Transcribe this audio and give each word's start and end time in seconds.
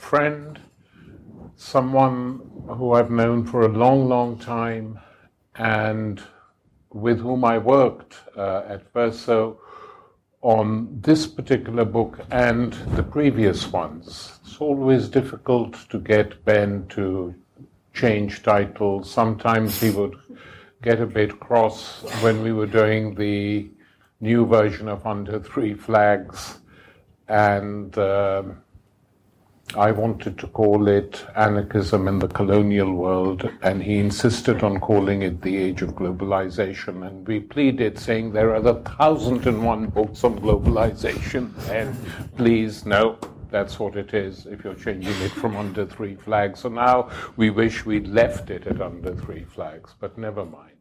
friend, 0.00 0.58
someone 1.56 2.40
who 2.68 2.92
I've 2.92 3.10
known 3.10 3.46
for 3.46 3.62
a 3.62 3.68
long, 3.68 4.08
long 4.08 4.38
time, 4.38 4.98
and 5.56 6.22
with 6.92 7.20
whom 7.20 7.44
I 7.44 7.58
worked 7.58 8.16
uh, 8.36 8.62
at 8.66 8.92
Verso 8.92 9.60
on 10.42 11.00
this 11.02 11.26
particular 11.26 11.84
book 11.84 12.18
and 12.30 12.72
the 12.96 13.02
previous 13.02 13.70
ones. 13.70 14.38
It's 14.42 14.58
always 14.58 15.08
difficult 15.08 15.88
to 15.90 15.98
get 15.98 16.44
Ben 16.44 16.86
to 16.88 17.34
change 17.92 18.42
titles. 18.42 19.10
Sometimes 19.10 19.80
he 19.80 19.90
would 19.90 20.16
get 20.82 21.00
a 21.00 21.06
bit 21.06 21.38
cross 21.40 22.02
when 22.22 22.42
we 22.42 22.52
were 22.52 22.66
doing 22.66 23.14
the 23.14 23.68
new 24.20 24.46
version 24.46 24.88
of 24.88 25.06
Under 25.06 25.38
Three 25.38 25.74
Flags, 25.74 26.58
and 27.28 27.96
um, 27.98 28.62
I 29.76 29.92
wanted 29.92 30.36
to 30.38 30.48
call 30.48 30.88
it 30.88 31.24
Anarchism 31.36 32.08
in 32.08 32.18
the 32.18 32.26
Colonial 32.26 32.92
World, 32.92 33.48
and 33.62 33.80
he 33.80 33.98
insisted 33.98 34.64
on 34.64 34.80
calling 34.80 35.22
it 35.22 35.42
The 35.42 35.56
Age 35.56 35.82
of 35.82 35.90
Globalization. 35.90 37.06
And 37.06 37.26
we 37.26 37.38
pleaded, 37.38 37.96
saying 37.96 38.32
there 38.32 38.50
are 38.50 38.66
a 38.66 38.82
thousand 38.82 39.46
and 39.46 39.64
one 39.64 39.86
books 39.86 40.24
on 40.24 40.40
globalization, 40.40 41.52
and 41.68 41.96
please, 42.36 42.84
no, 42.84 43.16
that's 43.50 43.78
what 43.78 43.96
it 43.96 44.12
is 44.12 44.46
if 44.46 44.64
you're 44.64 44.74
changing 44.74 45.14
it 45.22 45.30
from 45.30 45.56
under 45.56 45.86
three 45.86 46.16
flags. 46.16 46.60
So 46.60 46.68
now 46.68 47.08
we 47.36 47.50
wish 47.50 47.86
we'd 47.86 48.08
left 48.08 48.50
it 48.50 48.66
at 48.66 48.80
under 48.80 49.14
three 49.14 49.44
flags, 49.44 49.94
but 50.00 50.18
never 50.18 50.44
mind. 50.44 50.78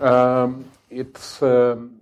Um, 0.00 0.64
it's 0.90 1.42
um, 1.42 2.00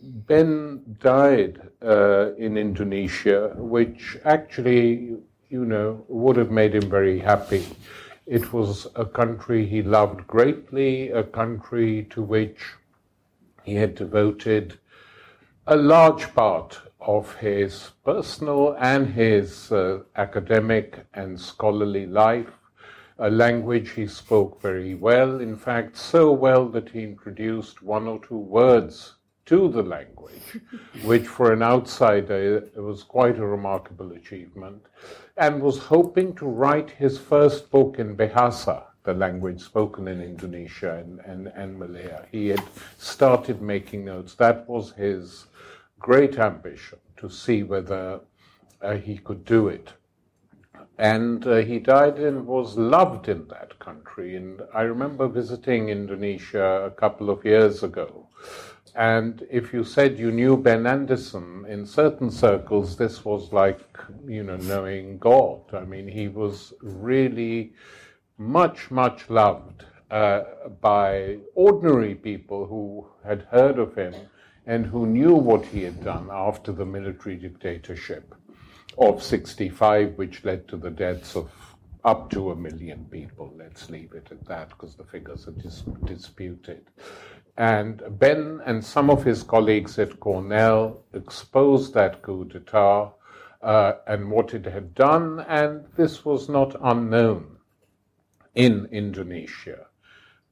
Ben 0.00 0.96
died 1.00 1.60
uh, 1.82 2.34
in 2.34 2.56
Indonesia, 2.56 3.54
which 3.56 4.18
actually, 4.24 5.16
you 5.48 5.64
know, 5.64 6.04
would 6.08 6.36
have 6.36 6.50
made 6.50 6.74
him 6.74 6.90
very 6.90 7.20
happy. 7.20 7.64
It 8.26 8.52
was 8.52 8.88
a 8.96 9.04
country 9.04 9.66
he 9.66 9.82
loved 9.82 10.26
greatly, 10.26 11.10
a 11.10 11.22
country 11.22 12.08
to 12.10 12.22
which 12.22 12.74
he 13.62 13.76
had 13.76 13.94
devoted 13.94 14.78
a 15.66 15.76
large 15.76 16.34
part 16.34 16.80
of 17.00 17.36
his 17.36 17.90
personal 18.04 18.74
and 18.80 19.06
his 19.06 19.70
uh, 19.70 20.00
academic 20.16 21.06
and 21.14 21.40
scholarly 21.40 22.06
life. 22.06 22.50
A 23.18 23.30
language 23.30 23.90
he 23.90 24.08
spoke 24.08 24.60
very 24.60 24.94
well, 24.94 25.40
in 25.40 25.56
fact, 25.56 25.96
so 25.96 26.32
well 26.32 26.68
that 26.70 26.88
he 26.88 27.04
introduced 27.04 27.82
one 27.82 28.08
or 28.08 28.18
two 28.18 28.38
words 28.38 29.14
to 29.48 29.68
the 29.70 29.82
language, 29.82 30.60
which 31.04 31.26
for 31.26 31.54
an 31.54 31.62
outsider 31.62 32.68
was 32.76 33.02
quite 33.02 33.38
a 33.38 33.46
remarkable 33.46 34.12
achievement, 34.12 34.82
and 35.38 35.62
was 35.62 35.78
hoping 35.78 36.34
to 36.34 36.46
write 36.46 36.90
his 36.90 37.16
first 37.16 37.70
book 37.70 37.98
in 37.98 38.14
Bahasa, 38.14 38.82
the 39.04 39.14
language 39.14 39.62
spoken 39.62 40.06
in 40.06 40.20
Indonesia 40.20 40.98
and, 40.98 41.20
and, 41.20 41.46
and 41.56 41.78
Malaya. 41.78 42.26
He 42.30 42.48
had 42.48 42.62
started 42.98 43.62
making 43.62 44.04
notes. 44.04 44.34
That 44.34 44.68
was 44.68 44.92
his 44.92 45.46
great 45.98 46.38
ambition 46.38 46.98
to 47.16 47.30
see 47.30 47.62
whether 47.62 48.20
uh, 48.82 48.94
he 48.96 49.16
could 49.16 49.46
do 49.46 49.68
it. 49.68 49.94
And 50.98 51.46
uh, 51.46 51.56
he 51.56 51.78
died 51.78 52.18
and 52.18 52.46
was 52.46 52.76
loved 52.76 53.28
in 53.28 53.48
that 53.48 53.78
country. 53.78 54.36
And 54.36 54.60
I 54.74 54.82
remember 54.82 55.26
visiting 55.26 55.88
Indonesia 55.88 56.84
a 56.84 56.90
couple 56.90 57.30
of 57.30 57.46
years 57.46 57.82
ago 57.82 58.28
and 58.94 59.46
if 59.50 59.72
you 59.72 59.84
said 59.84 60.18
you 60.18 60.30
knew 60.30 60.56
Ben 60.56 60.86
Anderson, 60.86 61.64
in 61.68 61.86
certain 61.86 62.30
circles, 62.30 62.96
this 62.96 63.24
was 63.24 63.52
like, 63.52 63.80
you 64.26 64.42
know, 64.42 64.56
knowing 64.56 65.18
God. 65.18 65.62
I 65.72 65.84
mean, 65.84 66.08
he 66.08 66.28
was 66.28 66.72
really 66.82 67.72
much, 68.38 68.90
much 68.90 69.28
loved 69.30 69.84
uh, 70.10 70.42
by 70.80 71.38
ordinary 71.54 72.14
people 72.14 72.66
who 72.66 73.06
had 73.26 73.42
heard 73.50 73.78
of 73.78 73.94
him 73.94 74.14
and 74.66 74.86
who 74.86 75.06
knew 75.06 75.34
what 75.34 75.64
he 75.64 75.82
had 75.82 76.02
done 76.04 76.28
after 76.30 76.72
the 76.72 76.84
military 76.84 77.36
dictatorship 77.36 78.34
of 78.98 79.22
65, 79.22 80.16
which 80.16 80.44
led 80.44 80.68
to 80.68 80.76
the 80.76 80.90
deaths 80.90 81.36
of 81.36 81.50
up 82.04 82.30
to 82.30 82.50
a 82.52 82.56
million 82.56 83.06
people. 83.10 83.52
Let's 83.56 83.90
leave 83.90 84.12
it 84.12 84.28
at 84.30 84.44
that 84.46 84.70
because 84.70 84.94
the 84.94 85.04
figures 85.04 85.46
are 85.48 85.52
dis- 85.52 85.84
disputed. 86.04 86.86
And 87.58 88.02
Ben 88.20 88.60
and 88.64 88.84
some 88.84 89.10
of 89.10 89.24
his 89.24 89.42
colleagues 89.42 89.98
at 89.98 90.20
Cornell 90.20 91.02
exposed 91.12 91.92
that 91.94 92.22
coup 92.22 92.44
d'etat 92.44 93.10
uh, 93.60 93.92
and 94.06 94.30
what 94.30 94.54
it 94.54 94.64
had 94.64 94.94
done, 94.94 95.40
and 95.40 95.84
this 95.96 96.24
was 96.24 96.48
not 96.48 96.76
unknown 96.80 97.56
in 98.54 98.86
Indonesia. 98.92 99.86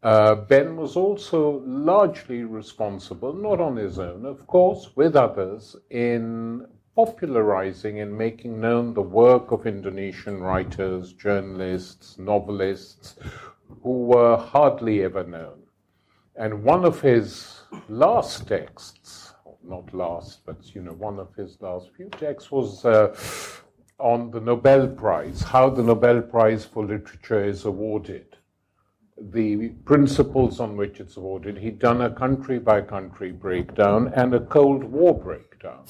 Uh, 0.02 0.34
ben 0.34 0.76
was 0.76 0.96
also 0.96 1.62
largely 1.64 2.42
responsible, 2.42 3.32
not 3.32 3.60
on 3.60 3.76
his 3.76 4.00
own, 4.00 4.26
of 4.26 4.44
course, 4.48 4.90
with 4.96 5.14
others, 5.14 5.76
in 5.90 6.66
popularizing 6.96 8.00
and 8.00 8.18
making 8.18 8.60
known 8.60 8.94
the 8.94 9.02
work 9.02 9.52
of 9.52 9.64
Indonesian 9.64 10.40
writers, 10.40 11.12
journalists, 11.12 12.18
novelists, 12.18 13.14
who 13.84 14.06
were 14.06 14.36
hardly 14.36 15.04
ever 15.04 15.22
known. 15.22 15.65
And 16.38 16.62
one 16.62 16.84
of 16.84 17.00
his 17.00 17.62
last 17.88 18.46
texts, 18.46 19.32
not 19.64 19.94
last, 19.94 20.44
but 20.44 20.74
you 20.74 20.82
know, 20.82 20.92
one 20.92 21.18
of 21.18 21.34
his 21.34 21.56
last 21.62 21.90
few 21.96 22.10
texts 22.10 22.50
was 22.50 22.84
uh, 22.84 23.16
on 23.98 24.30
the 24.30 24.40
Nobel 24.40 24.86
Prize, 24.86 25.40
how 25.40 25.70
the 25.70 25.82
Nobel 25.82 26.20
Prize 26.20 26.66
for 26.66 26.84
Literature 26.84 27.42
is 27.42 27.64
awarded, 27.64 28.36
the 29.18 29.70
principles 29.86 30.60
on 30.60 30.76
which 30.76 31.00
it's 31.00 31.16
awarded. 31.16 31.56
He'd 31.56 31.78
done 31.78 32.02
a 32.02 32.10
country 32.10 32.58
by 32.58 32.82
country 32.82 33.32
breakdown 33.32 34.12
and 34.14 34.34
a 34.34 34.40
Cold 34.40 34.84
War 34.84 35.18
breakdown 35.18 35.86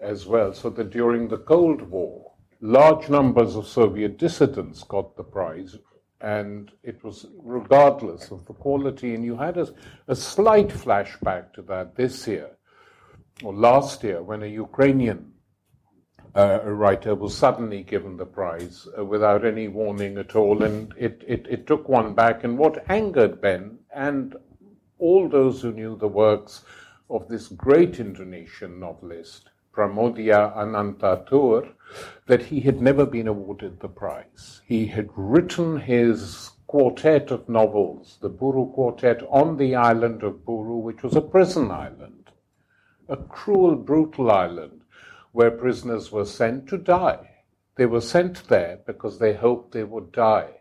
as 0.00 0.26
well, 0.26 0.52
so 0.52 0.70
that 0.70 0.90
during 0.90 1.28
the 1.28 1.38
Cold 1.38 1.82
War, 1.82 2.32
large 2.60 3.08
numbers 3.08 3.54
of 3.54 3.68
Soviet 3.68 4.18
dissidents 4.18 4.82
got 4.82 5.16
the 5.16 5.22
prize, 5.22 5.76
and 6.22 6.70
it 6.82 7.02
was 7.04 7.26
regardless 7.42 8.30
of 8.30 8.46
the 8.46 8.54
quality. 8.54 9.14
And 9.14 9.24
you 9.24 9.36
had 9.36 9.58
a, 9.58 9.68
a 10.08 10.14
slight 10.14 10.68
flashback 10.68 11.52
to 11.54 11.62
that 11.62 11.96
this 11.96 12.26
year 12.26 12.50
or 13.42 13.52
last 13.52 14.04
year 14.04 14.22
when 14.22 14.42
a 14.42 14.46
Ukrainian 14.46 15.32
uh, 16.34 16.60
writer 16.64 17.14
was 17.14 17.36
suddenly 17.36 17.82
given 17.82 18.16
the 18.16 18.24
prize 18.24 18.88
uh, 18.98 19.04
without 19.04 19.44
any 19.44 19.68
warning 19.68 20.16
at 20.16 20.34
all, 20.34 20.62
and 20.62 20.94
it, 20.96 21.22
it, 21.26 21.46
it 21.50 21.66
took 21.66 21.88
one 21.88 22.14
back. 22.14 22.44
And 22.44 22.56
what 22.56 22.88
angered 22.88 23.40
Ben 23.40 23.78
and 23.94 24.34
all 24.98 25.28
those 25.28 25.60
who 25.60 25.72
knew 25.72 25.96
the 25.96 26.08
works 26.08 26.64
of 27.10 27.28
this 27.28 27.48
great 27.48 28.00
Indonesian 28.00 28.80
novelist, 28.80 29.50
Pramoedya 29.72 30.56
Ananta 30.56 31.24
Toer, 31.26 31.68
that 32.26 32.42
he 32.42 32.60
had 32.60 32.80
never 32.80 33.06
been 33.06 33.28
awarded 33.28 33.80
the 33.80 33.88
prize. 33.88 34.60
He 34.66 34.86
had 34.86 35.08
written 35.16 35.80
his 35.80 36.50
quartet 36.66 37.30
of 37.30 37.48
novels, 37.48 38.18
the 38.22 38.28
Buru 38.28 38.72
Quartet, 38.72 39.22
on 39.28 39.56
the 39.56 39.74
island 39.74 40.22
of 40.22 40.44
Buru, 40.44 40.76
which 40.76 41.02
was 41.02 41.16
a 41.16 41.20
prison 41.20 41.70
island, 41.70 42.30
a 43.08 43.16
cruel, 43.16 43.76
brutal 43.76 44.30
island 44.30 44.82
where 45.32 45.50
prisoners 45.50 46.12
were 46.12 46.24
sent 46.24 46.68
to 46.68 46.78
die. 46.78 47.28
They 47.76 47.86
were 47.86 48.00
sent 48.00 48.48
there 48.48 48.80
because 48.86 49.18
they 49.18 49.32
hoped 49.32 49.72
they 49.72 49.84
would 49.84 50.12
die. 50.12 50.60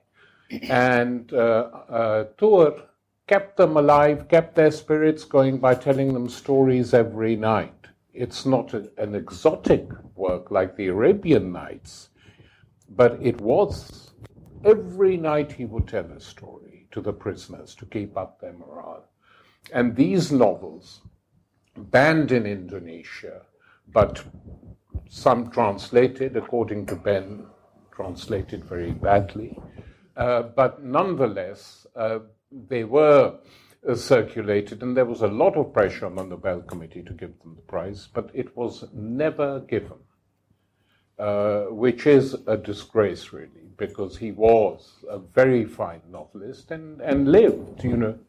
And 0.50 1.32
uh, 1.34 1.70
uh, 1.90 2.24
Toer 2.38 2.82
kept 3.28 3.58
them 3.58 3.78
alive, 3.78 4.28
kept 4.28 4.56
their 4.56 4.72
spirits 4.72 5.24
going 5.24 5.58
by 5.60 5.76
telling 5.76 6.14
them 6.14 6.28
stories 6.28 6.94
every 6.94 7.36
night. 7.36 7.88
It's 8.14 8.46
not 8.46 8.74
a, 8.74 8.90
an 8.98 9.16
exotic 9.16 9.90
work 10.16 10.52
like 10.52 10.76
the 10.76 10.88
Arabian 10.88 11.52
Nights, 11.52 12.10
but 12.90 13.18
it 13.22 13.40
was 13.40 14.14
every 14.66 15.18
night 15.18 15.52
he 15.52 15.66
would 15.66 15.88
tell 15.88 16.06
a 16.06 16.20
story 16.20 16.88
to 16.92 17.02
the 17.02 17.14
prisoners 17.14 17.74
to 17.76 17.86
keep 17.86 18.18
up 18.18 18.40
their 18.40 18.54
morale. 18.54 19.06
And 19.74 19.96
these 19.96 20.32
novels, 20.32 21.02
banned 21.78 22.32
in 22.32 22.46
Indonesia, 22.46 23.44
but 23.94 24.24
some 25.10 25.50
translated, 25.52 26.36
according 26.36 26.86
to 26.88 26.96
Ben, 26.96 27.46
translated 27.92 28.66
very 28.66 28.92
badly, 28.92 29.58
uh, 30.18 30.44
but 30.44 30.84
nonetheless, 30.84 31.88
uh, 31.96 32.20
they 32.52 32.84
were 32.84 33.38
uh, 33.88 33.96
circulated, 33.96 34.84
and 34.84 34.96
there 34.96 35.06
was 35.06 35.22
a 35.22 35.28
lot 35.28 35.56
of 35.56 35.74
pressure 35.74 36.06
on 36.06 36.16
the 36.16 36.24
Nobel 36.24 36.62
Committee 36.62 37.04
to 37.04 37.14
give 37.14 37.40
them 37.40 37.56
the 37.56 37.62
prize, 37.62 38.08
but 38.14 38.30
it 38.34 38.56
was 38.56 38.86
never 38.94 39.62
given, 39.62 39.98
uh, 41.18 41.64
which 41.64 42.06
is 42.06 42.36
a 42.48 42.58
disgrace, 42.58 43.34
really, 43.34 43.70
because 43.78 44.18
he 44.18 44.32
was 44.32 45.04
a 45.10 45.18
very 45.18 45.66
fine 45.66 46.02
novelist 46.10 46.72
and, 46.72 47.02
and 47.02 47.32
lived, 47.32 47.84
you 47.84 47.98
know, 47.98 48.20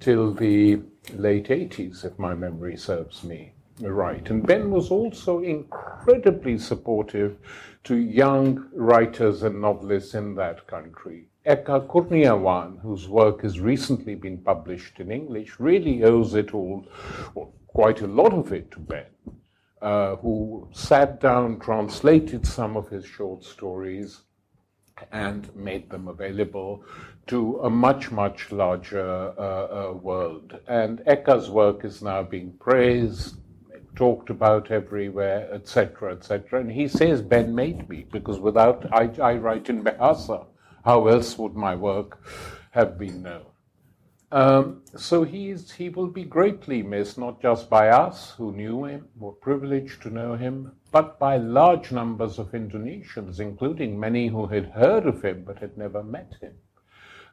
till 0.00 0.34
the 0.34 0.80
late 1.14 1.48
80s, 1.48 2.04
if 2.04 2.18
my 2.18 2.34
memory 2.34 2.76
serves 2.76 3.24
me 3.24 3.54
right. 3.80 4.28
And 4.28 4.46
Ben 4.46 4.70
was 4.70 4.90
also 4.90 5.40
incredibly 5.40 6.58
supportive 6.58 7.38
to 7.84 7.96
young 7.96 8.68
writers 8.72 9.42
and 9.42 9.60
novelists 9.60 10.14
in 10.14 10.34
that 10.34 10.66
country. 10.66 11.29
Eka 11.46 11.86
Kurniawan, 11.86 12.80
whose 12.80 13.08
work 13.08 13.40
has 13.40 13.60
recently 13.60 14.14
been 14.14 14.36
published 14.36 15.00
in 15.00 15.10
English, 15.10 15.58
really 15.58 16.04
owes 16.04 16.34
it 16.34 16.52
all, 16.52 16.86
or 17.34 17.48
quite 17.66 18.02
a 18.02 18.06
lot 18.06 18.34
of 18.34 18.52
it, 18.52 18.70
to 18.72 18.78
Ben, 18.78 19.06
uh, 19.80 20.16
who 20.16 20.68
sat 20.72 21.18
down, 21.18 21.58
translated 21.58 22.46
some 22.46 22.76
of 22.76 22.90
his 22.90 23.06
short 23.06 23.42
stories, 23.42 24.20
and 25.12 25.54
made 25.56 25.88
them 25.88 26.08
available 26.08 26.84
to 27.26 27.58
a 27.60 27.70
much, 27.70 28.10
much 28.10 28.52
larger 28.52 29.32
uh, 29.38 29.42
uh, 29.42 29.92
world. 29.94 30.58
And 30.68 31.00
Eka's 31.06 31.48
work 31.48 31.86
is 31.86 32.02
now 32.02 32.22
being 32.22 32.52
praised, 32.60 33.36
talked 33.96 34.28
about 34.28 34.70
everywhere, 34.70 35.48
etc., 35.54 36.12
etc. 36.12 36.60
And 36.60 36.70
he 36.70 36.86
says 36.86 37.22
Ben 37.22 37.54
made 37.54 37.88
me 37.88 38.06
because 38.12 38.38
without 38.38 38.84
I, 38.92 39.10
I 39.22 39.34
write 39.36 39.70
in 39.70 39.82
Bahasa 39.82 40.44
how 40.84 41.06
else 41.06 41.36
would 41.38 41.54
my 41.54 41.74
work 41.74 42.22
have 42.70 42.98
been 42.98 43.22
known? 43.22 43.46
Um, 44.32 44.82
so 44.96 45.24
he's, 45.24 45.72
he 45.72 45.88
will 45.88 46.06
be 46.06 46.22
greatly 46.22 46.82
missed, 46.82 47.18
not 47.18 47.42
just 47.42 47.68
by 47.68 47.88
us 47.88 48.30
who 48.36 48.52
knew 48.52 48.84
him, 48.84 49.08
were 49.18 49.32
privileged 49.32 50.02
to 50.02 50.10
know 50.10 50.36
him, 50.36 50.72
but 50.92 51.18
by 51.18 51.36
large 51.36 51.90
numbers 51.90 52.38
of 52.38 52.52
Indonesians, 52.52 53.40
including 53.40 53.98
many 53.98 54.28
who 54.28 54.46
had 54.46 54.66
heard 54.66 55.06
of 55.06 55.24
him 55.24 55.42
but 55.44 55.58
had 55.58 55.76
never 55.76 56.04
met 56.04 56.34
him. 56.40 56.54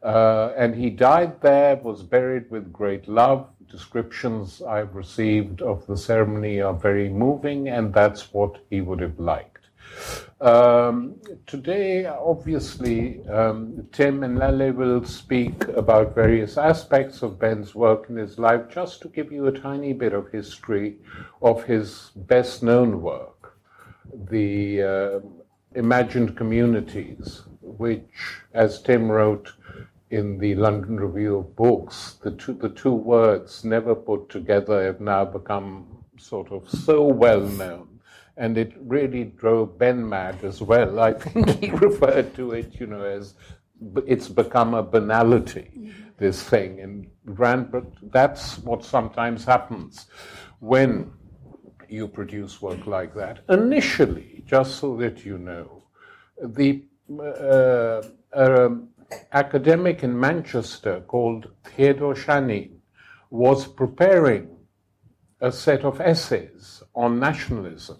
Uh, 0.01 0.53
and 0.57 0.75
he 0.75 0.89
died 0.89 1.41
there, 1.41 1.75
was 1.75 2.01
buried 2.03 2.49
with 2.49 2.73
great 2.73 3.07
love. 3.07 3.47
Descriptions 3.69 4.61
I've 4.61 4.95
received 4.95 5.61
of 5.61 5.85
the 5.85 5.97
ceremony 5.97 6.61
are 6.61 6.73
very 6.73 7.09
moving, 7.09 7.67
and 7.67 7.93
that's 7.93 8.33
what 8.33 8.63
he 8.69 8.81
would 8.81 9.01
have 9.01 9.19
liked. 9.19 9.67
Um, 10.39 11.15
today, 11.47 12.05
obviously, 12.05 13.25
um, 13.27 13.87
Tim 13.91 14.23
and 14.23 14.37
Laleh 14.37 14.75
will 14.75 15.03
speak 15.03 15.67
about 15.69 16.13
various 16.13 16.59
aspects 16.59 17.23
of 17.23 17.39
Ben's 17.39 17.73
work 17.73 18.07
in 18.09 18.17
his 18.17 18.37
life, 18.37 18.69
just 18.69 19.01
to 19.01 19.07
give 19.07 19.31
you 19.31 19.47
a 19.47 19.59
tiny 19.59 19.93
bit 19.93 20.13
of 20.13 20.31
history 20.31 20.97
of 21.41 21.63
his 21.63 22.11
best 22.15 22.61
known 22.61 23.01
work, 23.01 23.57
the 24.29 24.83
uh, 24.83 25.19
Imagined 25.73 26.37
Communities, 26.37 27.41
which, 27.61 28.37
as 28.53 28.79
Tim 28.83 29.09
wrote 29.09 29.53
in 30.11 30.37
the 30.37 30.53
London 30.53 30.99
Review 30.99 31.37
of 31.37 31.55
Books, 31.55 32.17
the 32.21 32.31
two, 32.31 32.53
the 32.53 32.69
two 32.69 32.93
words 32.93 33.65
never 33.65 33.95
put 33.95 34.29
together 34.29 34.85
have 34.85 35.01
now 35.01 35.25
become 35.25 35.87
sort 36.17 36.51
of 36.51 36.69
so 36.69 37.03
well 37.03 37.41
known 37.41 37.86
and 38.37 38.57
it 38.57 38.73
really 38.79 39.25
drove 39.25 39.77
Ben 39.77 40.07
mad 40.07 40.43
as 40.43 40.61
well. 40.61 40.99
I 40.99 41.13
think 41.19 41.59
he 41.59 41.71
referred 41.71 42.35
to 42.35 42.51
it, 42.51 42.79
you 42.79 42.85
know, 42.85 43.03
as 43.03 43.33
it's 44.05 44.27
become 44.27 44.73
a 44.73 44.83
banality, 44.83 45.91
this 46.17 46.43
thing. 46.43 46.79
And 46.79 47.07
Rand, 47.25 47.71
but 47.71 47.85
that's 48.11 48.59
what 48.59 48.85
sometimes 48.85 49.43
happens 49.43 50.07
when 50.59 51.11
you 51.89 52.07
produce 52.07 52.61
work 52.61 52.85
like 52.85 53.15
that. 53.15 53.43
Initially, 53.49 54.43
just 54.45 54.75
so 54.75 54.95
that 54.97 55.25
you 55.25 55.37
know, 55.37 55.83
the 56.41 56.83
uh, 57.19 58.01
uh, 58.33 58.69
academic 59.31 60.03
in 60.03 60.19
Manchester 60.19 61.01
called 61.07 61.47
Theodore 61.63 62.13
Shanin 62.13 62.71
was 63.29 63.67
preparing 63.67 64.55
a 65.39 65.51
set 65.51 65.83
of 65.83 66.01
essays 66.01 66.81
on 66.95 67.19
nationalism 67.19 67.97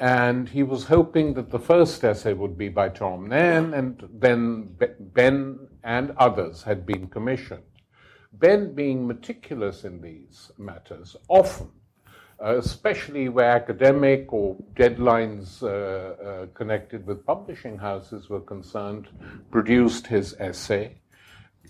and 0.00 0.48
he 0.48 0.62
was 0.62 0.84
hoping 0.84 1.34
that 1.34 1.50
the 1.50 1.58
first 1.58 2.02
essay 2.02 2.32
would 2.32 2.56
be 2.56 2.70
by 2.70 2.88
Tom 2.88 3.28
Nairn, 3.28 3.74
and 3.74 4.08
then 4.14 4.74
Ben 4.98 5.68
and 5.84 6.12
others 6.16 6.62
had 6.62 6.86
been 6.86 7.06
commissioned. 7.06 7.62
Ben, 8.32 8.74
being 8.74 9.06
meticulous 9.06 9.84
in 9.84 10.00
these 10.00 10.50
matters, 10.56 11.16
often, 11.28 11.68
uh, 12.42 12.56
especially 12.56 13.28
where 13.28 13.50
academic 13.50 14.32
or 14.32 14.56
deadlines 14.74 15.62
uh, 15.62 15.66
uh, 15.66 16.46
connected 16.54 17.06
with 17.06 17.26
publishing 17.26 17.76
houses 17.76 18.30
were 18.30 18.40
concerned, 18.40 19.08
produced 19.50 20.06
his 20.06 20.34
essay. 20.40 20.96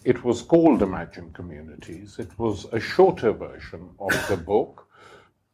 It 0.04 0.22
was 0.22 0.42
called 0.42 0.82
Imagine 0.82 1.32
Communities. 1.32 2.20
It 2.20 2.38
was 2.38 2.66
a 2.72 2.78
shorter 2.78 3.32
version 3.32 3.90
of 3.98 4.12
the 4.28 4.36
book. 4.36 4.86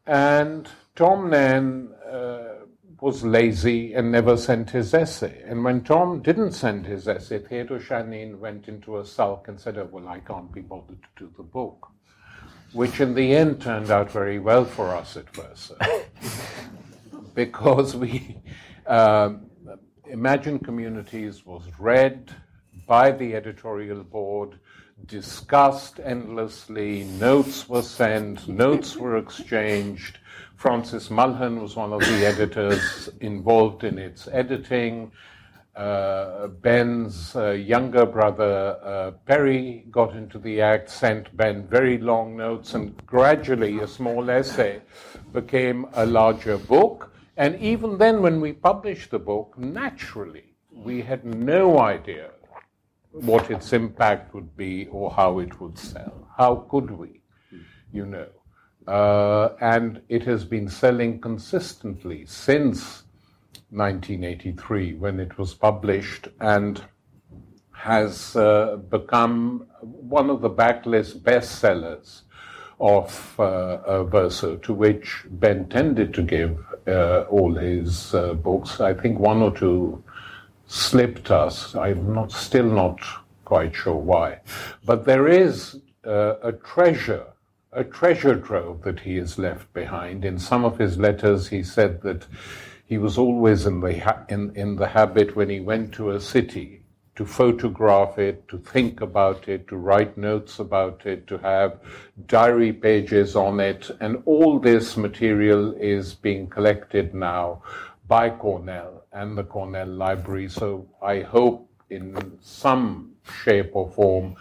And 0.06 0.68
Tom 0.94 1.30
Nairn 1.30 1.92
uh, 2.08 2.55
was 3.00 3.24
lazy 3.24 3.92
and 3.94 4.10
never 4.10 4.36
sent 4.36 4.70
his 4.70 4.94
essay. 4.94 5.42
And 5.44 5.62
when 5.62 5.82
Tom 5.82 6.22
didn't 6.22 6.52
send 6.52 6.86
his 6.86 7.06
essay, 7.06 7.38
Theodore 7.38 7.78
Shanin 7.78 8.38
went 8.38 8.68
into 8.68 8.98
a 8.98 9.04
sulk 9.04 9.48
and 9.48 9.60
said, 9.60 9.76
oh, 9.76 9.88
well, 9.90 10.08
I 10.08 10.20
can't 10.20 10.50
be 10.52 10.62
bothered 10.62 11.02
to 11.02 11.24
do 11.24 11.32
the 11.36 11.42
book, 11.42 11.88
which 12.72 13.00
in 13.00 13.14
the 13.14 13.34
end 13.34 13.60
turned 13.60 13.90
out 13.90 14.10
very 14.10 14.38
well 14.38 14.64
for 14.64 14.94
us 14.94 15.16
at 15.16 15.28
Verso, 15.34 15.76
because 17.34 17.94
we, 17.94 18.38
um, 18.86 19.50
Imagine 20.06 20.58
Communities 20.58 21.44
was 21.44 21.64
read 21.78 22.34
by 22.86 23.10
the 23.10 23.34
editorial 23.34 24.04
board, 24.04 24.58
discussed 25.04 26.00
endlessly, 26.02 27.04
notes 27.04 27.68
were 27.68 27.82
sent, 27.82 28.48
notes 28.48 28.96
were 28.96 29.18
exchanged, 29.18 30.18
Francis 30.56 31.10
Mulhern 31.10 31.60
was 31.60 31.76
one 31.76 31.92
of 31.92 32.00
the 32.00 32.26
editors 32.32 33.08
involved 33.20 33.84
in 33.84 33.98
its 33.98 34.26
editing. 34.32 35.12
Uh, 35.76 36.46
Ben's 36.46 37.36
uh, 37.36 37.50
younger 37.50 38.06
brother 38.06 38.78
uh, 38.82 39.10
Perry 39.26 39.84
got 39.90 40.16
into 40.16 40.38
the 40.38 40.62
act, 40.62 40.88
sent 40.88 41.36
Ben 41.36 41.66
very 41.66 41.98
long 41.98 42.34
notes, 42.34 42.72
and 42.72 42.96
gradually 43.06 43.80
a 43.80 43.86
small 43.86 44.30
essay 44.30 44.80
became 45.34 45.86
a 45.92 46.06
larger 46.06 46.56
book. 46.56 47.12
And 47.36 47.60
even 47.60 47.98
then, 47.98 48.22
when 48.22 48.40
we 48.40 48.54
published 48.54 49.10
the 49.10 49.18
book, 49.18 49.58
naturally, 49.58 50.54
we 50.72 51.02
had 51.02 51.26
no 51.26 51.78
idea 51.80 52.30
what 53.12 53.50
its 53.50 53.74
impact 53.74 54.34
would 54.34 54.56
be 54.56 54.86
or 54.86 55.10
how 55.10 55.40
it 55.40 55.60
would 55.60 55.78
sell. 55.78 56.26
How 56.38 56.66
could 56.70 56.90
we, 56.90 57.20
you 57.92 58.06
know? 58.06 58.28
Uh, 58.86 59.50
and 59.60 60.00
it 60.08 60.22
has 60.22 60.44
been 60.44 60.68
selling 60.68 61.20
consistently 61.20 62.24
since 62.26 63.02
1983 63.70 64.94
when 64.94 65.18
it 65.18 65.36
was 65.38 65.54
published 65.54 66.28
and 66.40 66.84
has 67.72 68.36
uh, 68.36 68.76
become 68.90 69.66
one 69.80 70.30
of 70.30 70.40
the 70.40 70.50
backlist 70.50 71.20
bestsellers 71.20 72.22
of 72.80 73.38
uh, 73.40 74.04
Verso, 74.04 74.56
to 74.56 74.72
which 74.74 75.24
Ben 75.30 75.68
tended 75.68 76.12
to 76.14 76.22
give 76.22 76.58
uh, 76.86 77.22
all 77.30 77.54
his 77.54 78.14
uh, 78.14 78.34
books. 78.34 78.80
I 78.80 78.92
think 78.94 79.18
one 79.18 79.42
or 79.42 79.56
two 79.56 80.02
slipped 80.66 81.30
us. 81.30 81.74
I'm 81.74 82.12
not 82.12 82.32
still 82.32 82.66
not 82.66 83.00
quite 83.44 83.74
sure 83.74 83.96
why, 83.96 84.40
but 84.84 85.04
there 85.04 85.28
is 85.28 85.80
uh, 86.04 86.34
a 86.42 86.52
treasure. 86.52 87.26
A 87.76 87.84
treasure 87.84 88.40
trove 88.40 88.80
that 88.84 89.00
he 89.00 89.16
has 89.16 89.38
left 89.38 89.70
behind. 89.74 90.24
In 90.24 90.38
some 90.38 90.64
of 90.64 90.78
his 90.78 90.96
letters, 90.96 91.48
he 91.48 91.62
said 91.62 92.00
that 92.00 92.26
he 92.86 92.96
was 92.96 93.18
always 93.18 93.66
in 93.66 93.80
the, 93.80 93.98
ha- 93.98 94.24
in, 94.30 94.56
in 94.56 94.76
the 94.76 94.88
habit 94.88 95.36
when 95.36 95.50
he 95.50 95.60
went 95.60 95.92
to 95.92 96.12
a 96.12 96.18
city 96.18 96.84
to 97.16 97.26
photograph 97.26 98.18
it, 98.18 98.48
to 98.48 98.56
think 98.56 99.02
about 99.02 99.46
it, 99.46 99.68
to 99.68 99.76
write 99.76 100.16
notes 100.16 100.58
about 100.58 101.04
it, 101.04 101.26
to 101.26 101.36
have 101.36 101.78
diary 102.26 102.72
pages 102.72 103.36
on 103.36 103.60
it. 103.60 103.90
And 104.00 104.22
all 104.24 104.58
this 104.58 104.96
material 104.96 105.74
is 105.74 106.14
being 106.14 106.46
collected 106.46 107.14
now 107.14 107.62
by 108.08 108.30
Cornell 108.30 109.04
and 109.12 109.36
the 109.36 109.44
Cornell 109.44 109.88
Library. 109.88 110.48
So 110.48 110.88
I 111.02 111.20
hope 111.20 111.68
in 111.90 112.38
some 112.40 113.12
shape 113.44 113.72
or 113.74 113.90
form 113.90 114.36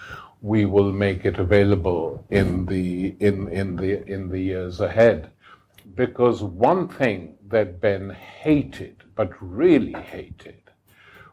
we 0.45 0.63
will 0.63 0.91
make 0.91 1.25
it 1.25 1.39
available 1.39 2.23
in 2.29 2.67
the, 2.67 3.15
in, 3.19 3.47
in 3.47 3.75
the, 3.75 4.07
in 4.07 4.29
the 4.29 4.39
years 4.39 4.79
ahead. 4.79 5.31
Because 5.95 6.43
one 6.43 6.87
thing 6.87 7.35
that 7.47 7.81
Ben 7.81 8.11
hated, 8.11 9.03
but 9.15 9.31
really 9.41 9.93
hated, 9.93 10.61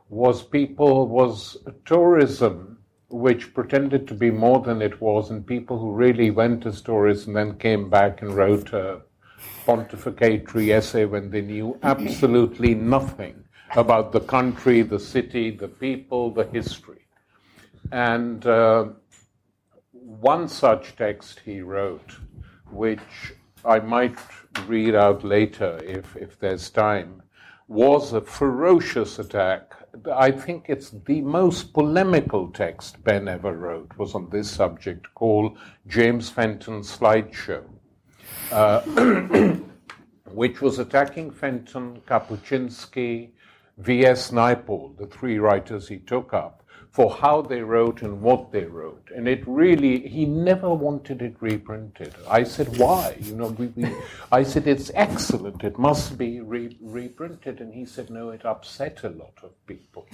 was 0.09 0.42
people 0.42 1.09
was 1.09 1.59
tourism 1.85 2.78
which 3.11 3.52
pretended 3.52 4.09
to 4.09 4.14
be 4.14 4.31
more 4.31 4.61
than 4.61 4.81
it 4.81 4.99
was 5.02 5.31
and 5.31 5.47
people 5.47 5.78
who 5.78 5.92
really 5.92 6.31
went 6.31 6.64
as 6.64 6.81
tourists 6.81 7.26
and 7.26 7.37
then 7.37 7.59
came 7.59 7.90
back 7.90 8.23
and 8.23 8.35
wrote 8.35 8.73
a 8.73 9.02
pontificatory 9.66 10.71
essay 10.71 11.04
when 11.04 11.31
they 11.31 11.42
knew 11.42 11.78
absolutely 11.83 12.75
nothing 12.75 13.45
about 13.76 14.11
the 14.11 14.21
country, 14.21 14.81
the 14.81 14.99
city, 14.99 15.50
the 15.50 15.69
people, 15.69 16.31
the 16.31 16.47
history. 16.47 17.04
And 17.90 18.47
uh, 18.47 18.87
one 20.04 20.49
such 20.49 20.97
text 20.97 21.40
he 21.44 21.61
wrote, 21.61 22.18
which 22.71 23.35
I 23.64 23.78
might 23.80 24.18
read 24.66 24.94
out 24.94 25.25
later 25.25 25.80
if, 25.85 26.16
if 26.16 26.38
there's 26.38 26.71
time, 26.71 27.23
was 27.68 28.12
a 28.12 28.21
ferocious 28.21 29.18
attack 29.18 29.82
I 30.11 30.30
think 30.30 30.66
it's 30.68 30.90
the 30.90 31.21
most 31.21 31.75
polemical 31.75 32.50
text 32.50 33.02
Ben 33.04 33.28
ever 33.28 33.52
wrote 33.52 33.97
was 33.99 34.14
on 34.14 34.30
this 34.30 34.50
subject 34.50 35.12
called 35.14 35.59
James 35.87 36.30
Fenton's 36.30 36.97
Slideshow, 36.97 37.64
uh, 38.50 38.80
which 40.32 40.62
was 40.62 40.78
attacking 40.78 41.30
Fenton, 41.30 42.00
Kapuscinski, 42.06 43.30
V.S. 43.78 44.30
Naipaul, 44.30 44.97
the 44.97 45.06
three 45.06 45.38
writers 45.38 45.88
he 45.88 45.99
took 45.99 46.32
up, 46.32 46.62
for 46.92 47.11
how 47.11 47.40
they 47.40 47.62
wrote 47.62 48.02
and 48.02 48.20
what 48.20 48.52
they 48.52 48.64
wrote. 48.64 49.08
And 49.16 49.26
it 49.26 49.42
really, 49.46 50.06
he 50.06 50.26
never 50.26 50.75
wanted 50.75 51.22
it 51.22 51.34
reprinted. 51.40 52.14
I 52.28 52.44
said, 52.44 52.76
why? 52.76 53.16
You 53.18 53.34
know, 53.34 53.46
we, 53.46 53.68
we, 53.68 53.90
I 54.30 54.42
said, 54.42 54.66
it's 54.66 54.90
excellent. 54.94 55.64
It 55.64 55.78
must 55.78 56.18
be 56.18 56.42
re- 56.42 56.76
reprinted. 56.82 57.61
And 57.62 57.72
he 57.72 57.87
said, 57.87 58.11
no, 58.11 58.28
it 58.28 58.44
upset 58.44 59.04
a 59.04 59.08
lot 59.08 59.32
of 59.42 59.52
people. 59.66 60.06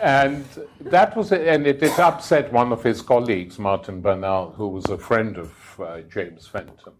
and 0.00 0.46
that 0.80 1.14
was, 1.14 1.30
it. 1.30 1.46
and 1.46 1.66
it, 1.66 1.82
it, 1.82 1.98
upset 1.98 2.50
one 2.50 2.72
of 2.72 2.82
his 2.82 3.02
colleagues, 3.02 3.58
Martin 3.58 4.00
Bernal, 4.00 4.52
who 4.52 4.68
was 4.68 4.86
a 4.86 4.96
friend 4.96 5.36
of 5.36 5.52
uh, 5.78 6.00
James 6.10 6.46
Fenton. 6.46 6.94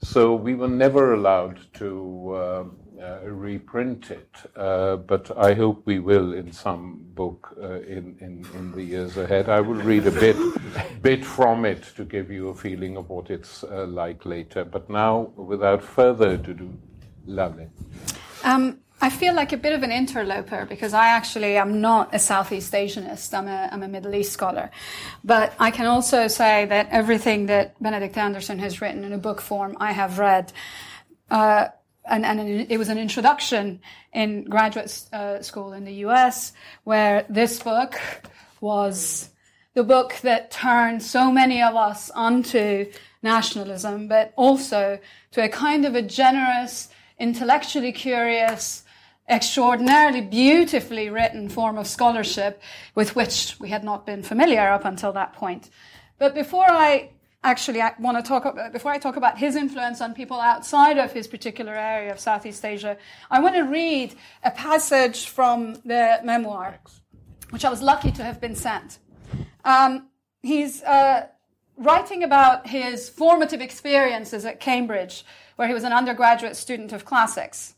So 0.00 0.36
we 0.36 0.54
were 0.54 0.68
never 0.68 1.14
allowed 1.14 1.58
to. 1.74 2.36
Um, 2.36 2.76
uh, 3.00 3.20
reprint 3.24 4.10
it, 4.10 4.30
uh, 4.56 4.96
but 4.96 5.36
I 5.36 5.54
hope 5.54 5.82
we 5.84 5.98
will 5.98 6.32
in 6.32 6.52
some 6.52 7.00
book 7.14 7.56
uh, 7.60 7.80
in, 7.80 8.16
in, 8.20 8.46
in 8.54 8.72
the 8.72 8.82
years 8.82 9.16
ahead. 9.16 9.48
I 9.48 9.60
will 9.60 9.82
read 9.82 10.06
a 10.06 10.10
bit, 10.10 10.36
bit 11.02 11.24
from 11.24 11.64
it 11.64 11.82
to 11.96 12.04
give 12.04 12.30
you 12.30 12.48
a 12.48 12.54
feeling 12.54 12.96
of 12.96 13.08
what 13.08 13.30
it's 13.30 13.64
uh, 13.64 13.86
like 13.86 14.24
later. 14.24 14.64
But 14.64 14.88
now, 14.88 15.32
without 15.36 15.82
further 15.82 16.30
ado, 16.30 16.72
Laleh. 17.28 17.68
Um, 18.44 18.78
I 19.00 19.10
feel 19.10 19.34
like 19.34 19.52
a 19.52 19.58
bit 19.58 19.74
of 19.74 19.82
an 19.82 19.92
interloper 19.92 20.64
because 20.64 20.94
I 20.94 21.08
actually 21.08 21.56
am 21.56 21.80
not 21.80 22.14
a 22.14 22.18
Southeast 22.18 22.72
Asianist. 22.72 23.34
I'm 23.34 23.46
a, 23.46 23.68
I'm 23.70 23.82
a 23.82 23.88
Middle 23.88 24.14
East 24.14 24.32
scholar. 24.32 24.70
But 25.22 25.52
I 25.58 25.70
can 25.70 25.86
also 25.86 26.28
say 26.28 26.64
that 26.66 26.88
everything 26.90 27.46
that 27.46 27.80
Benedict 27.82 28.16
Anderson 28.16 28.58
has 28.60 28.80
written 28.80 29.04
in 29.04 29.12
a 29.12 29.18
book 29.18 29.40
form, 29.40 29.76
I 29.80 29.92
have 29.92 30.18
read. 30.18 30.52
Uh, 31.30 31.68
and, 32.08 32.24
and 32.24 32.40
it 32.70 32.78
was 32.78 32.88
an 32.88 32.98
introduction 32.98 33.80
in 34.12 34.44
graduate 34.44 35.04
uh, 35.12 35.42
school 35.42 35.72
in 35.72 35.84
the 35.84 35.94
US 36.06 36.52
where 36.84 37.26
this 37.28 37.62
book 37.62 38.00
was 38.60 39.30
the 39.74 39.84
book 39.84 40.14
that 40.22 40.50
turned 40.50 41.02
so 41.02 41.30
many 41.30 41.62
of 41.62 41.76
us 41.76 42.10
onto 42.10 42.90
nationalism, 43.22 44.08
but 44.08 44.32
also 44.36 44.98
to 45.32 45.42
a 45.42 45.48
kind 45.48 45.84
of 45.84 45.94
a 45.94 46.02
generous, 46.02 46.88
intellectually 47.18 47.92
curious, 47.92 48.84
extraordinarily 49.28 50.22
beautifully 50.22 51.10
written 51.10 51.48
form 51.48 51.76
of 51.76 51.86
scholarship 51.86 52.62
with 52.94 53.16
which 53.16 53.56
we 53.60 53.68
had 53.68 53.84
not 53.84 54.06
been 54.06 54.22
familiar 54.22 54.68
up 54.68 54.84
until 54.84 55.12
that 55.12 55.34
point. 55.34 55.68
But 56.18 56.34
before 56.34 56.70
I 56.70 57.10
actually 57.46 57.80
I 57.80 57.92
want 58.00 58.16
to 58.18 58.28
talk 58.28 58.44
about, 58.44 58.72
before 58.72 58.90
I 58.90 58.98
talk 58.98 59.16
about 59.16 59.38
his 59.38 59.54
influence 59.54 60.00
on 60.00 60.14
people 60.14 60.40
outside 60.40 60.98
of 60.98 61.12
his 61.12 61.28
particular 61.28 61.74
area 61.74 62.10
of 62.10 62.18
Southeast 62.18 62.64
Asia, 62.64 62.98
I 63.30 63.40
want 63.40 63.54
to 63.54 63.62
read 63.62 64.16
a 64.42 64.50
passage 64.50 65.28
from 65.28 65.74
the 65.84 66.18
memoir, 66.24 66.80
which 67.50 67.64
I 67.64 67.70
was 67.70 67.80
lucky 67.82 68.10
to 68.10 68.24
have 68.24 68.40
been 68.40 68.56
sent. 68.56 68.98
Um, 69.64 70.08
he's 70.42 70.82
uh, 70.82 71.28
writing 71.76 72.24
about 72.24 72.66
his 72.66 73.08
formative 73.08 73.60
experiences 73.60 74.44
at 74.44 74.58
Cambridge, 74.58 75.24
where 75.54 75.68
he 75.68 75.74
was 75.74 75.84
an 75.84 75.92
undergraduate 75.92 76.56
student 76.56 76.92
of 76.92 77.04
classics. 77.04 77.75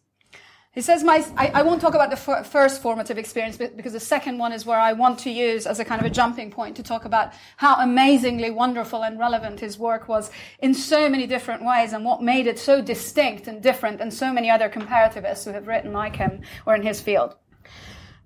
He 0.79 0.83
says, 0.83 1.03
my, 1.03 1.27
I, 1.37 1.49
I 1.55 1.63
won't 1.63 1.81
talk 1.81 1.97
about 1.97 2.11
the 2.11 2.33
f- 2.33 2.47
first 2.47 2.81
formative 2.81 3.19
experience 3.19 3.57
because 3.57 3.95
the 3.95 3.99
second 3.99 4.39
one 4.39 4.53
is 4.53 4.65
where 4.65 4.79
I 4.79 4.93
want 4.93 5.19
to 5.25 5.31
use 5.31 5.67
as 5.67 5.81
a 5.81 5.85
kind 5.85 6.01
of 6.01 6.07
a 6.07 6.11
jumping 6.11 6.53
point 6.53 6.77
to 6.77 6.85
talk 6.85 7.05
about 7.05 7.33
how 7.57 7.75
amazingly 7.83 8.53
wonderful 8.53 9.03
and 9.03 9.19
relevant 9.19 9.59
his 9.59 9.77
work 9.77 10.07
was 10.07 10.31
in 10.61 10.75
so 10.75 11.09
many 11.09 11.27
different 11.27 11.65
ways 11.65 11.93
and 11.93 12.05
what 12.05 12.23
made 12.23 12.47
it 12.47 12.61
so 12.61 12.81
distinct 12.81 13.49
and 13.49 13.61
different 13.61 13.99
than 13.99 14.13
so 14.13 14.33
many 14.33 14.49
other 14.51 14.69
comparativists 14.69 15.45
who 15.45 15.51
have 15.51 15.67
written 15.67 15.93
like 15.93 16.15
him 16.15 16.43
or 16.65 16.77
in 16.77 16.83
his 16.83 17.01
field. 17.01 17.35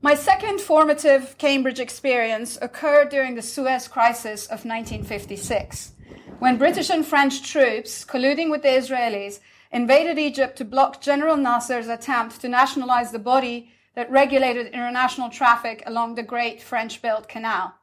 My 0.02 0.14
second 0.14 0.60
formative 0.60 1.38
Cambridge 1.38 1.80
experience 1.80 2.58
occurred 2.60 3.08
during 3.08 3.34
the 3.34 3.40
Suez 3.40 3.88
Crisis 3.88 4.44
of 4.44 4.66
1956, 4.66 5.92
when 6.38 6.58
British 6.58 6.90
and 6.90 7.06
French 7.06 7.50
troops, 7.50 8.04
colluding 8.04 8.50
with 8.50 8.60
the 8.60 8.68
Israelis, 8.68 9.40
invaded 9.72 10.18
Egypt 10.18 10.56
to 10.58 10.64
block 10.64 11.00
General 11.00 11.36
Nasser's 11.36 11.88
attempt 11.88 12.40
to 12.40 12.48
nationalize 12.48 13.10
the 13.10 13.18
body 13.18 13.70
that 13.94 14.10
regulated 14.10 14.66
international 14.68 15.30
traffic 15.30 15.82
along 15.86 16.14
the 16.14 16.22
great 16.22 16.62
French 16.62 17.00
built 17.00 17.28
canal. 17.28 17.74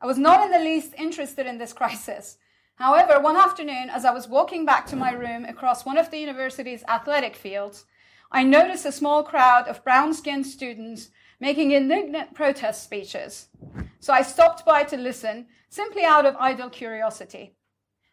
I 0.00 0.06
was 0.06 0.18
not 0.18 0.44
in 0.44 0.50
the 0.50 0.58
least 0.58 0.92
interested 0.98 1.46
in 1.46 1.58
this 1.58 1.72
crisis. 1.72 2.36
However, 2.76 3.20
one 3.20 3.36
afternoon, 3.36 3.88
as 3.90 4.04
I 4.04 4.12
was 4.12 4.28
walking 4.28 4.66
back 4.66 4.86
to 4.88 4.96
my 4.96 5.12
room 5.12 5.44
across 5.44 5.86
one 5.86 5.96
of 5.96 6.10
the 6.10 6.18
university's 6.18 6.84
athletic 6.88 7.36
fields, 7.36 7.84
I 8.30 8.42
noticed 8.42 8.84
a 8.84 8.92
small 8.92 9.22
crowd 9.22 9.68
of 9.68 9.84
brown 9.84 10.12
skinned 10.12 10.46
students 10.46 11.10
making 11.40 11.70
indignant 11.70 12.34
protest 12.34 12.82
speeches. 12.82 13.48
So 14.00 14.12
I 14.12 14.22
stopped 14.22 14.66
by 14.66 14.84
to 14.84 14.96
listen, 14.96 15.46
simply 15.68 16.04
out 16.04 16.26
of 16.26 16.36
idle 16.38 16.68
curiosity. 16.68 17.54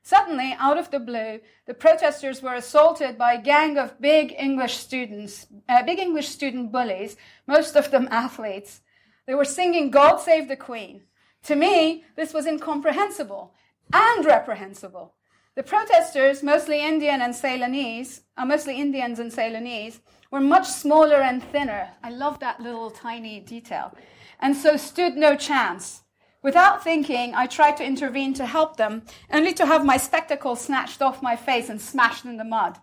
Suddenly, 0.03 0.55
out 0.57 0.77
of 0.77 0.89
the 0.89 0.99
blue, 0.99 1.39
the 1.67 1.73
protesters 1.73 2.41
were 2.41 2.55
assaulted 2.55 3.17
by 3.17 3.33
a 3.33 3.41
gang 3.41 3.77
of 3.77 4.01
big 4.01 4.33
English 4.37 4.77
students, 4.77 5.47
uh, 5.69 5.83
big 5.83 5.99
English 5.99 6.27
student 6.27 6.71
bullies, 6.71 7.17
most 7.45 7.75
of 7.75 7.91
them 7.91 8.07
athletes. 8.09 8.81
They 9.27 9.35
were 9.35 9.45
singing 9.45 9.91
God 9.91 10.17
Save 10.17 10.47
the 10.47 10.55
Queen. 10.55 11.03
To 11.43 11.55
me, 11.55 12.03
this 12.15 12.33
was 12.33 12.47
incomprehensible 12.47 13.53
and 13.93 14.25
reprehensible. 14.25 15.13
The 15.55 15.63
protesters, 15.63 16.41
mostly 16.41 16.83
Indian 16.83 17.21
and 17.21 17.33
Ceylonese, 17.33 18.21
uh, 18.37 18.45
mostly 18.45 18.79
Indians 18.79 19.19
and 19.19 19.31
Ceylonese, 19.31 19.99
were 20.31 20.39
much 20.39 20.67
smaller 20.67 21.21
and 21.21 21.43
thinner. 21.43 21.89
I 22.03 22.09
love 22.09 22.39
that 22.39 22.61
little 22.61 22.89
tiny 22.89 23.39
detail. 23.41 23.93
And 24.39 24.55
so 24.55 24.77
stood 24.77 25.15
no 25.15 25.35
chance. 25.35 26.03
Without 26.43 26.83
thinking, 26.83 27.35
I 27.35 27.45
tried 27.45 27.77
to 27.77 27.85
intervene 27.85 28.33
to 28.33 28.45
help 28.45 28.77
them, 28.77 29.03
only 29.31 29.53
to 29.53 29.65
have 29.67 29.85
my 29.85 29.97
spectacles 29.97 30.61
snatched 30.61 31.01
off 31.01 31.21
my 31.21 31.35
face 31.35 31.69
and 31.69 31.79
smashed 31.79 32.25
in 32.25 32.37
the 32.37 32.43
mud. 32.43 32.79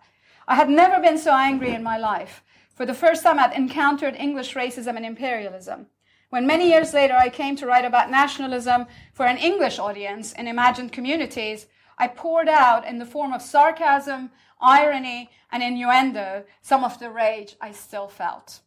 I 0.47 0.55
had 0.55 0.69
never 0.69 1.01
been 1.01 1.17
so 1.17 1.33
angry 1.33 1.73
in 1.73 1.83
my 1.83 1.97
life. 1.97 2.41
For 2.73 2.85
the 2.85 2.93
first 2.93 3.23
time, 3.23 3.37
I'd 3.37 3.53
encountered 3.53 4.15
English 4.15 4.53
racism 4.53 4.95
and 4.95 5.05
imperialism. 5.05 5.87
When 6.29 6.47
many 6.47 6.69
years 6.69 6.93
later 6.93 7.15
I 7.15 7.27
came 7.27 7.57
to 7.57 7.65
write 7.65 7.83
about 7.83 8.09
nationalism 8.09 8.85
for 9.13 9.25
an 9.25 9.37
English 9.37 9.77
audience 9.77 10.31
in 10.31 10.47
imagined 10.47 10.93
communities, 10.93 11.67
I 11.97 12.07
poured 12.07 12.47
out 12.47 12.85
in 12.85 12.97
the 12.97 13.05
form 13.05 13.33
of 13.33 13.41
sarcasm, 13.41 14.31
irony, 14.61 15.31
and 15.51 15.61
innuendo 15.61 16.45
some 16.61 16.85
of 16.85 16.97
the 16.99 17.09
rage 17.09 17.57
I 17.59 17.73
still 17.73 18.07
felt. 18.07 18.61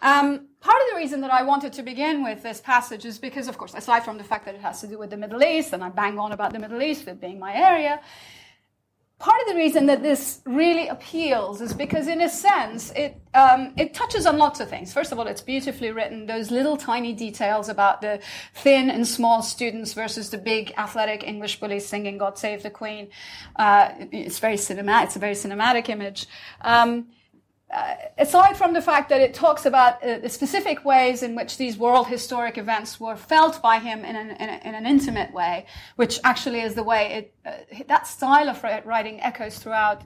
Um, 0.00 0.46
part 0.60 0.76
of 0.82 0.90
the 0.90 0.96
reason 0.96 1.20
that 1.22 1.32
I 1.32 1.42
wanted 1.42 1.72
to 1.74 1.82
begin 1.82 2.22
with 2.22 2.42
this 2.42 2.60
passage 2.60 3.04
is 3.04 3.18
because, 3.18 3.48
of 3.48 3.58
course, 3.58 3.74
aside 3.74 4.04
from 4.04 4.18
the 4.18 4.24
fact 4.24 4.44
that 4.44 4.54
it 4.54 4.60
has 4.60 4.80
to 4.80 4.86
do 4.86 4.98
with 4.98 5.10
the 5.10 5.16
Middle 5.16 5.42
East, 5.42 5.72
and 5.72 5.82
I 5.82 5.88
bang 5.88 6.18
on 6.18 6.32
about 6.32 6.52
the 6.52 6.58
Middle 6.58 6.82
East, 6.82 7.06
it 7.08 7.20
being 7.20 7.38
my 7.38 7.54
area, 7.54 8.00
part 9.18 9.40
of 9.42 9.48
the 9.48 9.56
reason 9.56 9.86
that 9.86 10.00
this 10.02 10.40
really 10.44 10.86
appeals 10.88 11.60
is 11.60 11.74
because, 11.74 12.06
in 12.06 12.20
a 12.20 12.28
sense, 12.28 12.92
it 12.92 13.20
um, 13.34 13.72
it 13.76 13.94
touches 13.94 14.26
on 14.26 14.38
lots 14.38 14.60
of 14.60 14.70
things. 14.70 14.92
First 14.92 15.12
of 15.12 15.18
all, 15.18 15.26
it's 15.26 15.42
beautifully 15.42 15.90
written. 15.90 16.26
Those 16.26 16.50
little 16.50 16.76
tiny 16.76 17.12
details 17.12 17.68
about 17.68 18.00
the 18.00 18.20
thin 18.54 18.90
and 18.90 19.06
small 19.06 19.42
students 19.42 19.92
versus 19.92 20.30
the 20.30 20.38
big 20.38 20.72
athletic 20.76 21.24
English 21.24 21.58
bullies 21.58 21.86
singing 21.86 22.18
"God 22.18 22.38
Save 22.38 22.62
the 22.62 22.70
Queen." 22.70 23.08
Uh, 23.56 23.90
it's 24.12 24.38
very 24.38 24.56
cinematic. 24.56 25.04
It's 25.06 25.16
a 25.16 25.18
very 25.18 25.34
cinematic 25.34 25.88
image. 25.88 26.26
Um, 26.60 27.08
uh, 27.70 27.94
aside 28.16 28.56
from 28.56 28.72
the 28.72 28.80
fact 28.80 29.10
that 29.10 29.20
it 29.20 29.34
talks 29.34 29.66
about 29.66 30.02
uh, 30.02 30.18
the 30.18 30.28
specific 30.28 30.84
ways 30.84 31.22
in 31.22 31.34
which 31.34 31.58
these 31.58 31.76
world 31.76 32.06
historic 32.06 32.56
events 32.56 32.98
were 32.98 33.16
felt 33.16 33.60
by 33.60 33.78
him 33.78 34.04
in 34.04 34.16
an, 34.16 34.30
in, 34.30 34.48
a, 34.48 34.60
in 34.64 34.74
an 34.74 34.86
intimate 34.86 35.32
way, 35.34 35.66
which 35.96 36.18
actually 36.24 36.60
is 36.60 36.74
the 36.74 36.82
way 36.82 37.12
it, 37.12 37.34
uh, 37.44 37.84
that 37.86 38.06
style 38.06 38.48
of 38.48 38.64
writing 38.86 39.20
echoes 39.20 39.58
throughout 39.58 40.02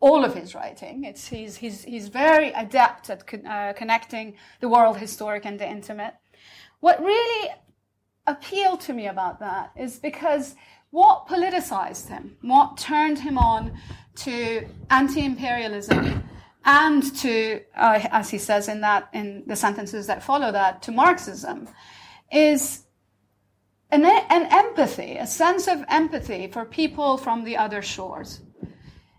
all 0.00 0.24
of 0.24 0.34
his 0.34 0.54
writing. 0.54 1.04
It's, 1.04 1.28
he's, 1.28 1.56
he's, 1.56 1.84
he's 1.84 2.08
very 2.08 2.50
adept 2.52 3.10
at 3.10 3.26
con- 3.26 3.46
uh, 3.46 3.74
connecting 3.76 4.34
the 4.60 4.68
world 4.68 4.96
historic 4.96 5.44
and 5.44 5.58
the 5.58 5.68
intimate. 5.68 6.14
What 6.80 6.98
really 7.02 7.50
appealed 8.26 8.80
to 8.82 8.94
me 8.94 9.06
about 9.06 9.38
that 9.40 9.70
is 9.76 9.98
because 9.98 10.54
what 10.90 11.28
politicized 11.28 12.08
him, 12.08 12.36
what 12.40 12.78
turned 12.78 13.18
him 13.18 13.36
on 13.36 13.78
to 14.14 14.66
anti-imperialism, 14.90 16.22
and 16.64 17.14
to, 17.16 17.60
uh, 17.76 18.00
as 18.10 18.30
he 18.30 18.38
says 18.38 18.68
in 18.68 18.80
that, 18.82 19.08
in 19.12 19.44
the 19.46 19.56
sentences 19.56 20.06
that 20.06 20.22
follow 20.22 20.52
that, 20.52 20.82
to 20.82 20.92
Marxism, 20.92 21.68
is 22.30 22.84
an, 23.90 24.04
an 24.04 24.46
empathy, 24.50 25.16
a 25.16 25.26
sense 25.26 25.66
of 25.66 25.84
empathy 25.88 26.46
for 26.46 26.64
people 26.64 27.16
from 27.16 27.44
the 27.44 27.56
other 27.56 27.82
shores. 27.82 28.40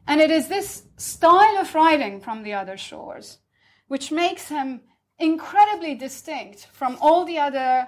And 0.08 0.20
it 0.20 0.32
is 0.32 0.48
this 0.48 0.84
style 0.98 1.58
of 1.58 1.74
writing 1.76 2.20
from 2.20 2.44
the 2.44 2.54
other 2.54 2.78
shores 2.78 3.40
which 3.88 4.12
makes 4.12 4.48
him 4.48 4.82
incredibly 5.20 5.94
distinct 5.94 6.68
from 6.74 6.98
all 7.00 7.26
the 7.26 7.38
other 7.38 7.88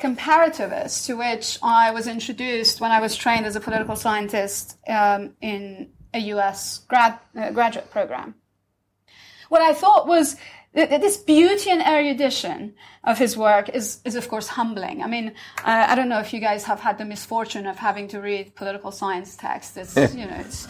comparativists 0.00 1.06
to 1.06 1.16
which 1.16 1.58
I 1.62 1.90
was 1.92 2.08
introduced 2.08 2.80
when 2.80 2.90
I 2.90 3.00
was 3.00 3.14
trained 3.14 3.46
as 3.46 3.54
a 3.54 3.60
political 3.60 3.94
scientist 3.94 4.78
um, 4.88 5.34
in 5.40 5.90
a 6.12 6.18
US 6.34 6.78
grad, 6.88 7.18
uh, 7.36 7.50
graduate 7.50 7.90
program 7.90 8.34
what 9.48 9.62
I 9.62 9.72
thought 9.72 10.06
was 10.06 10.36
this 10.74 11.16
beauty 11.16 11.70
and 11.70 11.82
erudition 11.82 12.74
of 13.02 13.18
his 13.18 13.36
work 13.36 13.70
is, 13.70 14.00
is 14.04 14.14
of 14.14 14.28
course 14.28 14.46
humbling. 14.46 15.02
I 15.02 15.06
mean, 15.06 15.28
uh, 15.64 15.86
I 15.88 15.94
don't 15.94 16.08
know 16.08 16.20
if 16.20 16.32
you 16.32 16.40
guys 16.40 16.62
have 16.64 16.78
had 16.78 16.98
the 16.98 17.04
misfortune 17.04 17.66
of 17.66 17.76
having 17.76 18.06
to 18.08 18.20
read 18.20 18.54
political 18.54 18.92
science 18.92 19.34
texts. 19.34 19.76
It's, 19.76 20.14
you 20.14 20.26
know, 20.26 20.36
it's, 20.36 20.68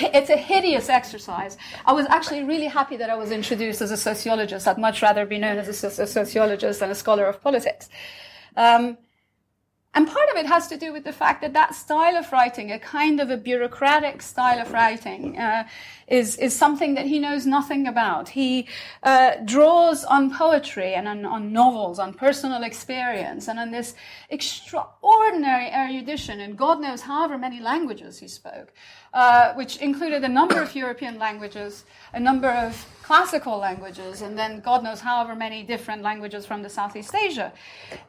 it's 0.00 0.30
a 0.30 0.36
hideous 0.36 0.88
exercise. 0.88 1.56
I 1.86 1.92
was 1.92 2.06
actually 2.06 2.42
really 2.42 2.66
happy 2.66 2.96
that 2.96 3.08
I 3.08 3.14
was 3.14 3.30
introduced 3.30 3.80
as 3.80 3.92
a 3.92 3.96
sociologist. 3.96 4.66
I'd 4.66 4.78
much 4.78 5.00
rather 5.00 5.24
be 5.24 5.38
known 5.38 5.58
as 5.58 5.84
a, 5.84 6.02
a 6.02 6.06
sociologist 6.06 6.80
than 6.80 6.90
a 6.90 6.94
scholar 6.94 7.26
of 7.26 7.40
politics. 7.40 7.88
Um, 8.56 8.98
and 9.96 10.06
part 10.06 10.28
of 10.28 10.36
it 10.36 10.44
has 10.44 10.66
to 10.68 10.76
do 10.76 10.92
with 10.92 11.04
the 11.04 11.12
fact 11.12 11.40
that 11.40 11.54
that 11.54 11.74
style 11.74 12.16
of 12.16 12.30
writing, 12.30 12.70
a 12.70 12.78
kind 12.78 13.18
of 13.18 13.30
a 13.30 13.36
bureaucratic 13.38 14.20
style 14.20 14.60
of 14.60 14.70
writing, 14.70 15.38
uh, 15.38 15.66
is, 16.06 16.36
is 16.36 16.54
something 16.54 16.96
that 16.96 17.06
he 17.06 17.18
knows 17.18 17.46
nothing 17.46 17.86
about. 17.86 18.28
He 18.28 18.68
uh, 19.02 19.36
draws 19.46 20.04
on 20.04 20.30
poetry 20.36 20.92
and 20.92 21.08
on, 21.08 21.24
on, 21.24 21.50
novels, 21.50 21.98
on 21.98 22.12
personal 22.12 22.62
experience, 22.62 23.48
and 23.48 23.58
on 23.58 23.70
this 23.70 23.94
extraordinary 24.28 25.70
erudition 25.70 26.40
in 26.40 26.56
God 26.56 26.78
knows 26.78 27.00
however 27.00 27.38
many 27.38 27.58
languages 27.58 28.18
he 28.18 28.28
spoke, 28.28 28.74
uh, 29.16 29.54
which 29.54 29.78
included 29.78 30.22
a 30.24 30.28
number 30.28 30.60
of 30.60 30.74
European 30.74 31.18
languages, 31.18 31.84
a 32.12 32.20
number 32.20 32.50
of 32.50 32.86
classical 33.02 33.56
languages, 33.56 34.20
and 34.20 34.38
then 34.38 34.60
God 34.60 34.84
knows 34.84 35.00
however 35.00 35.34
many 35.34 35.62
different 35.62 36.02
languages 36.02 36.44
from 36.44 36.62
the 36.62 36.68
Southeast 36.68 37.14
Asia. 37.14 37.50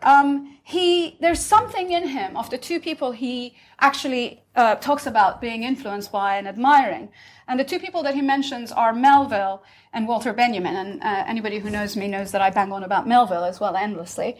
Um, 0.03 0.57
he, 0.63 1.15
there's 1.21 1.39
something 1.39 1.91
in 1.91 2.09
him 2.09 2.35
of 2.35 2.49
the 2.49 2.57
two 2.57 2.81
people 2.81 3.13
he 3.13 3.55
actually 3.79 4.43
uh, 4.57 4.75
talks 4.75 5.07
about 5.07 5.39
being 5.39 5.63
influenced 5.63 6.11
by 6.11 6.35
and 6.35 6.45
admiring. 6.45 7.07
And 7.47 7.57
the 7.57 7.63
two 7.63 7.79
people 7.79 8.03
that 8.03 8.13
he 8.13 8.21
mentions 8.21 8.73
are 8.73 8.91
Melville 8.91 9.63
and 9.93 10.09
Walter 10.09 10.33
Benjamin. 10.33 10.75
And 10.75 11.01
uh, 11.01 11.23
anybody 11.25 11.59
who 11.59 11.69
knows 11.69 11.95
me 11.95 12.09
knows 12.09 12.31
that 12.33 12.41
I 12.41 12.49
bang 12.49 12.73
on 12.73 12.83
about 12.83 13.07
Melville 13.07 13.45
as 13.45 13.61
well 13.61 13.77
endlessly. 13.77 14.35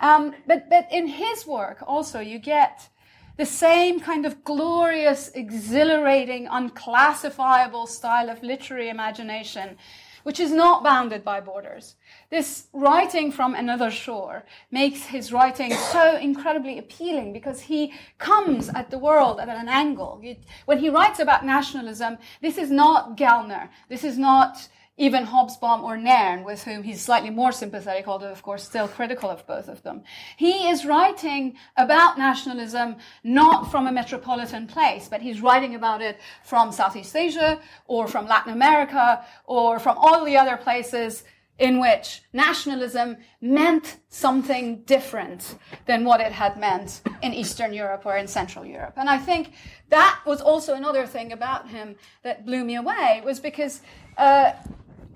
Um, 0.00 0.36
but, 0.46 0.70
but 0.70 0.86
in 0.92 1.08
his 1.08 1.48
work 1.48 1.82
also, 1.84 2.20
you 2.20 2.38
get 2.38 2.88
the 3.36 3.46
same 3.46 4.00
kind 4.00 4.26
of 4.26 4.44
glorious, 4.44 5.30
exhilarating, 5.34 6.46
unclassifiable 6.48 7.86
style 7.86 8.28
of 8.30 8.42
literary 8.42 8.88
imagination 8.88 9.76
which 10.22 10.38
is 10.38 10.52
not 10.52 10.82
bounded 10.82 11.24
by 11.24 11.40
borders. 11.40 11.96
This 12.30 12.68
writing 12.72 13.32
from 13.32 13.54
another 13.54 13.90
shore 13.90 14.44
makes 14.70 15.06
his 15.06 15.32
writing 15.32 15.72
so 15.72 16.16
incredibly 16.16 16.78
appealing 16.78 17.32
because 17.32 17.62
he 17.62 17.92
comes 18.18 18.68
at 18.70 18.90
the 18.90 18.98
world 18.98 19.40
at 19.40 19.48
an 19.48 19.68
angle. 19.68 20.22
when 20.66 20.78
he 20.78 20.88
writes 20.88 21.18
about 21.18 21.44
nationalism, 21.44 22.18
this 22.40 22.58
is 22.58 22.70
not 22.70 23.16
Gellner. 23.16 23.68
This 23.88 24.04
is 24.04 24.18
not 24.18 24.68
even 24.98 25.24
Hobsbawm 25.26 25.82
or 25.82 25.96
Nairn, 25.96 26.44
with 26.44 26.64
whom 26.64 26.82
he's 26.82 27.00
slightly 27.00 27.30
more 27.30 27.50
sympathetic, 27.50 28.06
although 28.06 28.30
of 28.30 28.42
course 28.42 28.62
still 28.62 28.86
critical 28.86 29.30
of 29.30 29.46
both 29.46 29.68
of 29.68 29.82
them. 29.82 30.02
He 30.36 30.68
is 30.68 30.84
writing 30.84 31.56
about 31.76 32.18
nationalism 32.18 32.96
not 33.24 33.70
from 33.70 33.86
a 33.86 33.92
metropolitan 33.92 34.66
place, 34.66 35.08
but 35.08 35.22
he's 35.22 35.40
writing 35.40 35.74
about 35.74 36.02
it 36.02 36.20
from 36.44 36.72
Southeast 36.72 37.16
Asia 37.16 37.60
or 37.86 38.06
from 38.06 38.26
Latin 38.26 38.52
America 38.52 39.24
or 39.46 39.78
from 39.78 39.96
all 39.98 40.24
the 40.24 40.36
other 40.36 40.58
places 40.58 41.24
in 41.58 41.78
which 41.78 42.22
nationalism 42.32 43.16
meant 43.40 43.98
something 44.08 44.82
different 44.82 45.56
than 45.86 46.04
what 46.04 46.20
it 46.20 46.32
had 46.32 46.58
meant 46.58 47.02
in 47.22 47.32
Eastern 47.32 47.72
Europe 47.72 48.04
or 48.04 48.16
in 48.16 48.26
Central 48.26 48.64
Europe. 48.64 48.94
And 48.96 49.08
I 49.08 49.18
think 49.18 49.52
that 49.90 50.20
was 50.26 50.40
also 50.40 50.74
another 50.74 51.06
thing 51.06 51.30
about 51.32 51.68
him 51.68 51.94
that 52.22 52.44
blew 52.44 52.64
me 52.64 52.76
away 52.76 53.22
was 53.24 53.38
because 53.38 53.80
uh, 54.16 54.52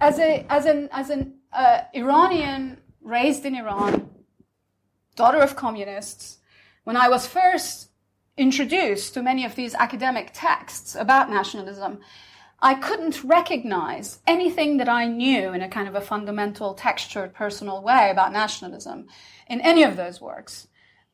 as 0.01 0.19
a 0.19 0.47
as 0.49 0.67
an 0.67 0.89
as 0.93 1.11
an 1.11 1.35
uh, 1.53 1.81
Iranian 1.95 2.79
raised 3.01 3.45
in 3.45 3.55
Iran, 3.55 4.11
daughter 5.15 5.39
of 5.39 5.57
communists, 5.57 6.39
when 6.85 6.97
I 6.97 7.09
was 7.09 7.27
first 7.27 7.91
introduced 8.37 9.15
to 9.15 9.23
many 9.23 9.45
of 9.45 9.55
these 9.55 9.75
academic 9.75 10.31
texts 10.35 10.95
about 10.95 11.31
nationalism, 11.31 12.01
I 12.61 12.75
couldn't 12.75 13.25
recognize 13.25 14.19
anything 14.27 14.77
that 14.79 14.89
I 14.89 15.07
knew 15.07 15.53
in 15.53 15.63
a 15.63 15.69
kind 15.69 15.89
of 15.89 15.95
a 15.95 16.01
fundamental, 16.01 16.75
textured, 16.75 17.35
personal 17.35 17.83
way 17.83 18.11
about 18.11 18.33
nationalism 18.33 19.07
in 19.49 19.61
any 19.61 19.83
of 19.83 19.97
those 19.97 20.21
works 20.21 20.69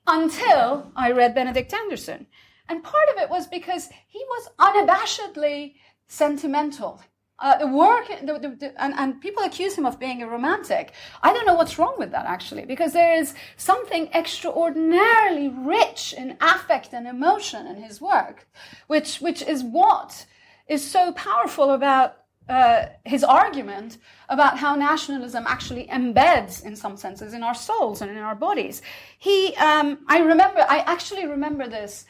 until 0.06 0.90
I 0.96 1.12
read 1.12 1.34
Benedict 1.34 1.72
Anderson. 1.72 2.26
And 2.68 2.82
part 2.82 3.08
of 3.14 3.22
it 3.22 3.30
was 3.30 3.46
because 3.46 3.88
he 4.08 4.24
was 4.28 4.48
unabashedly 4.58 5.74
sentimental. 6.06 7.02
Uh, 7.38 7.58
the 7.58 7.66
work, 7.66 8.06
the, 8.20 8.38
the, 8.38 8.48
the, 8.60 8.82
and, 8.82 8.94
and 8.94 9.20
people 9.20 9.42
accuse 9.42 9.76
him 9.76 9.84
of 9.84 9.98
being 9.98 10.22
a 10.22 10.28
romantic. 10.28 10.92
I 11.22 11.32
don't 11.32 11.46
know 11.46 11.54
what's 11.54 11.76
wrong 11.76 11.96
with 11.98 12.12
that 12.12 12.26
actually, 12.26 12.64
because 12.66 12.92
there 12.92 13.14
is 13.14 13.34
something 13.56 14.08
extraordinarily 14.14 15.48
rich 15.48 16.14
in 16.16 16.36
affect 16.40 16.92
and 16.92 17.08
emotion 17.08 17.66
in 17.66 17.82
his 17.82 18.00
work, 18.00 18.46
which, 18.86 19.18
which 19.20 19.42
is 19.42 19.64
what 19.64 20.24
is 20.68 20.88
so 20.88 21.12
powerful 21.12 21.70
about 21.70 22.18
uh, 22.48 22.86
his 23.04 23.24
argument 23.24 23.98
about 24.28 24.58
how 24.58 24.74
nationalism 24.74 25.44
actually 25.46 25.86
embeds, 25.86 26.64
in 26.64 26.76
some 26.76 26.96
senses, 26.96 27.34
in 27.34 27.42
our 27.42 27.54
souls 27.54 28.02
and 28.02 28.10
in 28.10 28.18
our 28.18 28.34
bodies. 28.34 28.82
He, 29.18 29.54
um, 29.56 29.98
I 30.08 30.18
remember, 30.18 30.60
I 30.68 30.78
actually 30.80 31.26
remember 31.26 31.68
this. 31.68 32.04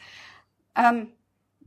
Um, 0.75 1.09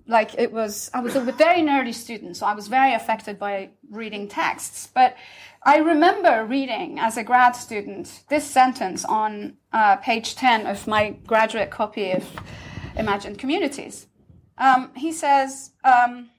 like 0.09 0.35
it 0.39 0.53
was 0.53 0.91
i 0.95 1.01
was 1.01 1.17
a 1.17 1.21
very 1.21 1.61
nerdy 1.61 1.95
student 1.95 2.37
so 2.37 2.47
i 2.47 2.55
was 2.55 2.69
very 2.69 2.95
affected 2.95 3.39
by 3.39 3.69
reading 3.91 4.29
texts. 4.29 4.89
But 4.95 5.17
i 5.65 5.79
remember 5.79 6.45
reading 6.45 6.99
as 6.99 7.17
a 7.17 7.25
grad 7.25 7.57
student 7.57 8.23
this 8.29 8.45
sentence 8.45 9.05
on 9.05 9.57
uh, 9.73 9.97
page 9.97 10.37
10 10.37 10.67
of 10.67 10.87
my 10.87 11.11
graduate 11.27 11.71
copy 11.71 12.13
of 12.13 12.25
imagined 12.97 13.39
communities. 13.39 14.07
Um, 14.59 14.91
he 14.97 15.13
says 15.13 15.73
um, 15.85 16.31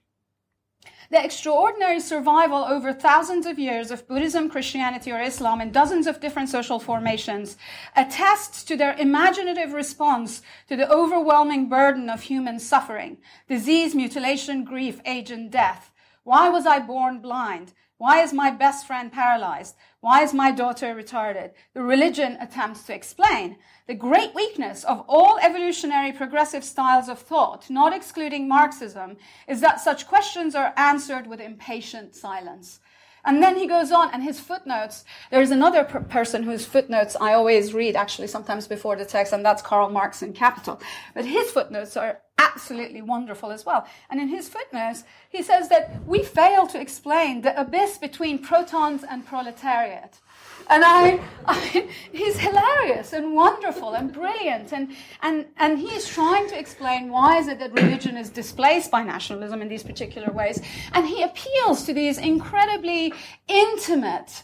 The 1.10 1.24
extraordinary 1.24 2.02
survival 2.02 2.66
over 2.66 2.92
thousands 2.92 3.46
of 3.46 3.58
years 3.58 3.92
of 3.92 4.06
Buddhism, 4.10 4.50
Christianity, 4.50 5.10
or 5.10 5.22
Islam 5.22 5.62
in 5.62 5.72
dozens 5.72 6.06
of 6.06 6.20
different 6.20 6.50
social 6.50 6.80
formations 6.80 7.58
attests 7.96 8.62
to 8.66 8.76
their 8.76 8.94
imaginative 8.98 9.72
response 9.72 10.42
to 10.68 10.76
the 10.76 10.92
overwhelming 10.92 11.70
burden 11.70 12.10
of 12.10 12.24
human 12.24 12.60
suffering, 12.60 13.20
disease, 13.48 13.96
mutilation, 13.96 14.66
grief, 14.66 15.00
age, 15.06 15.32
and 15.32 15.50
death. 15.50 15.94
Why 16.26 16.50
was 16.50 16.66
I 16.66 16.80
born 16.80 17.20
blind? 17.20 17.72
Why 17.98 18.22
is 18.22 18.34
my 18.34 18.52
best 18.52 18.86
friend 18.86 19.10
paralyzed? 19.10 19.76
Why 20.02 20.24
is 20.24 20.34
my 20.34 20.52
daughter 20.52 20.94
retarded? 20.94 21.52
The 21.74 21.84
religion 21.84 22.38
attempts 22.42 22.84
to 22.84 22.94
explain. 22.94 23.58
The 23.88 23.96
great 23.96 24.36
weakness 24.36 24.84
of 24.84 25.06
all 25.08 25.40
evolutionary 25.40 26.12
progressive 26.12 26.66
styles 26.66 27.08
of 27.08 27.20
thought, 27.20 27.70
not 27.70 27.94
excluding 27.94 28.46
Marxism, 28.46 29.16
is 29.48 29.62
that 29.62 29.80
such 29.80 30.08
questions 30.08 30.56
are 30.56 30.74
answered 30.76 31.26
with 31.26 31.40
impatient 31.40 32.14
silence. 32.14 32.82
And 33.24 33.42
then 33.42 33.56
he 33.56 33.66
goes 33.66 33.94
on, 33.94 34.10
and 34.14 34.24
his 34.24 34.42
footnotes, 34.42 35.06
there's 35.32 35.52
another 35.52 35.86
per- 35.86 36.02
person 36.02 36.44
whose 36.44 36.66
footnotes 36.66 37.16
I 37.20 37.34
always 37.34 37.74
read, 37.74 37.96
actually, 37.96 38.28
sometimes 38.28 38.68
before 38.68 38.98
the 38.98 39.06
text, 39.06 39.32
and 39.32 39.46
that's 39.46 39.62
Karl 39.62 39.90
Marx 39.90 40.22
in 40.22 40.34
Capital. 40.34 40.82
But 41.14 41.24
his 41.24 41.50
footnotes 41.52 41.96
are 41.96 42.20
absolutely 42.38 43.02
wonderful 43.02 43.52
as 43.52 43.66
well. 43.66 43.88
And 44.10 44.20
in 44.20 44.28
his 44.28 44.50
footnotes, 44.50 45.06
he 45.30 45.42
says 45.42 45.70
that 45.70 46.06
we 46.06 46.24
fail 46.24 46.68
to 46.68 46.80
explain 46.80 47.42
the 47.42 47.60
abyss 47.60 47.98
between 47.98 48.40
protons 48.40 49.04
and 49.10 49.26
proletariat. 49.26 50.20
And 50.70 50.84
I, 50.84 51.20
I, 51.46 51.88
he's 52.12 52.40
hilarious 52.40 53.14
and 53.14 53.34
wonderful 53.34 53.94
and 53.94 54.12
brilliant. 54.12 54.74
And, 54.74 54.96
and, 55.22 55.46
and 55.58 55.80
he's 55.80 56.08
trying 56.08 56.48
to 56.50 56.60
explain 56.60 57.10
why 57.10 57.38
is 57.38 57.48
it 57.48 57.60
that 57.60 57.74
religion 57.74 58.18
is 58.18 58.30
displaced 58.30 58.92
by 58.92 59.04
nationalism 59.04 59.62
in 59.62 59.68
these 59.68 59.84
particular 59.84 60.32
ways. 60.32 60.62
And 60.94 61.08
he 61.08 61.24
appeals 61.24 61.84
to 61.86 61.94
these 61.94 62.18
incredibly 62.18 63.14
intimate, 63.48 64.44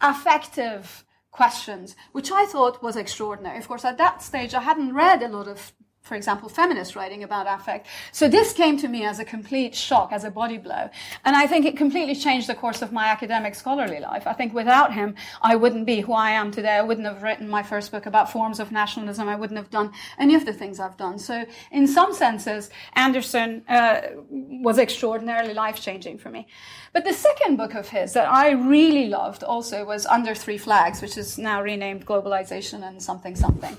affective 0.00 1.04
questions, 1.30 1.96
which 2.12 2.30
I 2.30 2.46
thought 2.46 2.82
was 2.82 2.96
extraordinary. 2.96 3.58
Of 3.58 3.66
course, 3.66 3.84
at 3.84 3.98
that 3.98 4.22
stage, 4.22 4.54
I 4.54 4.60
hadn't 4.60 4.94
read 4.94 5.22
a 5.22 5.28
lot 5.28 5.48
of 5.48 5.72
for 6.04 6.16
example, 6.16 6.50
feminist 6.50 6.94
writing 6.96 7.24
about 7.24 7.46
affect. 7.48 7.86
So 8.12 8.28
this 8.28 8.52
came 8.52 8.76
to 8.78 8.88
me 8.88 9.06
as 9.06 9.18
a 9.18 9.24
complete 9.24 9.74
shock, 9.74 10.12
as 10.12 10.22
a 10.22 10.30
body 10.30 10.58
blow. 10.58 10.90
And 11.24 11.34
I 11.34 11.46
think 11.46 11.64
it 11.64 11.78
completely 11.78 12.14
changed 12.14 12.46
the 12.46 12.54
course 12.54 12.82
of 12.82 12.92
my 12.92 13.06
academic 13.06 13.54
scholarly 13.54 14.00
life. 14.00 14.26
I 14.26 14.34
think 14.34 14.52
without 14.52 14.92
him, 14.92 15.14
I 15.40 15.56
wouldn't 15.56 15.86
be 15.86 16.02
who 16.02 16.12
I 16.12 16.32
am 16.32 16.50
today. 16.50 16.72
I 16.72 16.82
wouldn't 16.82 17.06
have 17.06 17.22
written 17.22 17.48
my 17.48 17.62
first 17.62 17.90
book 17.90 18.04
about 18.04 18.30
forms 18.30 18.60
of 18.60 18.70
nationalism. 18.70 19.28
I 19.28 19.36
wouldn't 19.36 19.56
have 19.56 19.70
done 19.70 19.92
any 20.18 20.34
of 20.34 20.44
the 20.44 20.52
things 20.52 20.78
I've 20.78 20.98
done. 20.98 21.18
So 21.18 21.46
in 21.72 21.86
some 21.86 22.12
senses, 22.12 22.68
Anderson 22.92 23.64
uh, 23.66 24.02
was 24.28 24.78
extraordinarily 24.78 25.54
life-changing 25.54 26.18
for 26.18 26.28
me. 26.28 26.46
But 26.92 27.04
the 27.04 27.14
second 27.14 27.56
book 27.56 27.74
of 27.74 27.88
his 27.88 28.12
that 28.12 28.30
I 28.30 28.50
really 28.50 29.08
loved 29.08 29.42
also 29.42 29.86
was 29.86 30.04
Under 30.04 30.34
Three 30.34 30.58
Flags, 30.58 31.00
which 31.00 31.16
is 31.16 31.38
now 31.38 31.62
renamed 31.62 32.04
Globalization 32.04 32.86
and 32.86 33.02
something 33.02 33.34
something. 33.34 33.76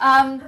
Um, 0.00 0.42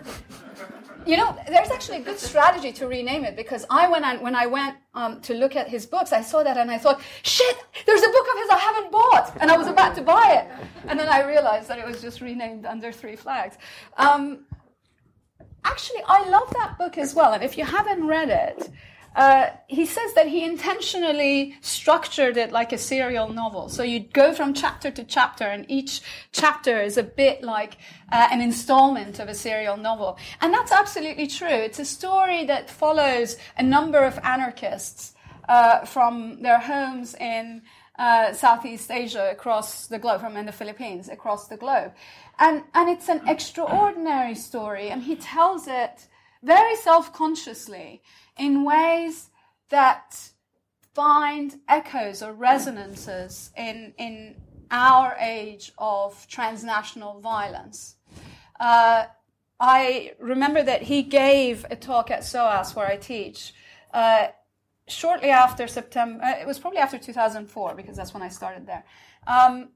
you 1.06 1.16
know, 1.16 1.36
there's 1.48 1.70
actually 1.70 1.98
a 1.98 2.02
good 2.02 2.18
strategy 2.18 2.72
to 2.72 2.86
rename 2.86 3.24
it 3.24 3.34
because 3.34 3.64
I 3.70 3.88
went 3.88 4.04
I 4.04 4.16
when 4.16 4.34
I 4.34 4.46
went 4.46 4.76
um, 4.94 5.20
to 5.22 5.34
look 5.34 5.56
at 5.56 5.68
his 5.68 5.86
books, 5.86 6.12
I 6.12 6.20
saw 6.20 6.42
that 6.42 6.56
and 6.56 6.70
I 6.70 6.78
thought, 6.78 7.00
shit, 7.22 7.56
there's 7.86 8.02
a 8.02 8.08
book 8.08 8.26
of 8.32 8.38
his 8.38 8.50
I 8.50 8.58
haven't 8.58 8.92
bought, 8.92 9.36
and 9.40 9.50
I 9.50 9.56
was 9.56 9.66
about 9.66 9.94
to 9.96 10.02
buy 10.02 10.32
it, 10.34 10.66
and 10.88 10.98
then 10.98 11.08
I 11.08 11.22
realized 11.26 11.68
that 11.68 11.78
it 11.78 11.86
was 11.86 12.02
just 12.02 12.20
renamed 12.20 12.66
Under 12.66 12.92
Three 12.92 13.16
Flags. 13.16 13.56
Um, 13.96 14.44
actually, 15.64 16.02
I 16.06 16.28
love 16.28 16.52
that 16.54 16.76
book 16.78 16.98
as 16.98 17.14
well, 17.14 17.32
and 17.32 17.42
if 17.42 17.56
you 17.56 17.64
haven't 17.64 18.06
read 18.06 18.28
it. 18.28 18.70
Uh, 19.14 19.48
he 19.66 19.86
says 19.86 20.14
that 20.14 20.28
he 20.28 20.44
intentionally 20.44 21.56
structured 21.62 22.36
it 22.36 22.52
like 22.52 22.72
a 22.72 22.78
serial 22.78 23.28
novel. 23.28 23.68
So 23.68 23.82
you 23.82 24.00
go 24.00 24.32
from 24.32 24.54
chapter 24.54 24.90
to 24.92 25.02
chapter, 25.02 25.44
and 25.44 25.66
each 25.68 26.00
chapter 26.32 26.80
is 26.80 26.96
a 26.96 27.02
bit 27.02 27.42
like 27.42 27.78
uh, 28.12 28.28
an 28.30 28.40
installment 28.40 29.18
of 29.18 29.28
a 29.28 29.34
serial 29.34 29.76
novel. 29.76 30.16
And 30.40 30.54
that's 30.54 30.70
absolutely 30.70 31.26
true. 31.26 31.48
It's 31.48 31.80
a 31.80 31.84
story 31.84 32.44
that 32.44 32.70
follows 32.70 33.36
a 33.56 33.62
number 33.62 34.04
of 34.04 34.18
anarchists 34.22 35.14
uh, 35.48 35.84
from 35.84 36.42
their 36.42 36.60
homes 36.60 37.14
in 37.16 37.62
uh, 37.98 38.32
Southeast 38.32 38.90
Asia 38.90 39.28
across 39.30 39.88
the 39.88 39.98
globe, 39.98 40.20
from 40.20 40.36
in 40.36 40.46
the 40.46 40.52
Philippines 40.52 41.08
across 41.08 41.48
the 41.48 41.56
globe. 41.56 41.92
And, 42.38 42.62
and 42.74 42.88
it's 42.88 43.08
an 43.08 43.28
extraordinary 43.28 44.36
story, 44.36 44.88
and 44.88 45.02
he 45.02 45.16
tells 45.16 45.66
it 45.66 46.06
very 46.42 46.76
self 46.76 47.12
consciously 47.12 48.02
in 48.40 48.64
ways 48.64 49.30
that 49.68 50.30
find 50.94 51.60
echoes 51.68 52.22
or 52.22 52.32
resonances 52.32 53.50
in, 53.56 53.92
in 53.98 54.34
our 54.70 55.14
age 55.20 55.72
of 55.78 56.26
transnational 56.26 57.20
violence. 57.20 57.96
Uh, 58.58 59.04
I 59.60 60.12
remember 60.18 60.62
that 60.62 60.82
he 60.82 61.02
gave 61.02 61.66
a 61.70 61.76
talk 61.76 62.10
at 62.10 62.24
SOAS 62.24 62.74
where 62.74 62.86
I 62.86 62.96
teach. 62.96 63.52
Uh, 63.92 64.28
shortly 64.88 65.28
after 65.28 65.68
September, 65.68 66.24
uh, 66.24 66.40
it 66.40 66.46
was 66.46 66.58
probably 66.58 66.78
after 66.78 66.98
2004 66.98 67.74
because 67.74 67.96
that's 67.96 68.14
when 68.14 68.22
I 68.22 68.28
started 68.28 68.66
there. 68.66 68.84
Um, 69.26 69.68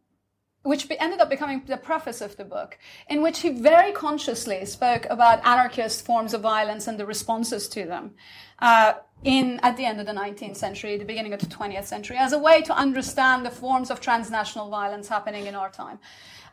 which 0.65 0.89
ended 0.99 1.21
up 1.21 1.29
becoming 1.31 1.63
the 1.67 1.77
preface 1.77 2.21
of 2.21 2.37
the 2.37 2.45
book, 2.45 2.79
in 3.09 3.23
which 3.23 3.41
he 3.41 3.51
very 3.51 3.93
consciously 3.93 4.65
spoke 4.65 5.07
about 5.11 5.45
anarchist 5.47 6.05
forms 6.05 6.33
of 6.33 6.41
violence 6.41 6.89
and 6.89 6.99
the 6.99 7.07
responses 7.07 7.69
to 7.69 7.85
them. 7.85 8.13
Uh, 8.59 8.95
in 9.25 9.61
at 9.63 9.77
the 9.77 9.85
end 9.85 10.01
of 10.01 10.07
the 10.07 10.13
19th 10.13 10.57
century, 10.57 10.97
the 10.97 11.05
beginning 11.05 11.35
of 11.35 11.41
the 11.41 11.47
20th 11.47 11.85
century, 11.85 12.17
as 12.17 12.33
a 12.33 12.39
way 12.39 12.63
to 12.63 12.75
understand 12.75 13.45
the 13.45 13.51
forms 13.51 13.91
of 13.91 14.01
transnational 14.01 14.71
violence 14.71 15.07
happening 15.09 15.47
in 15.47 15.55
our 15.55 15.71
time. 15.71 15.99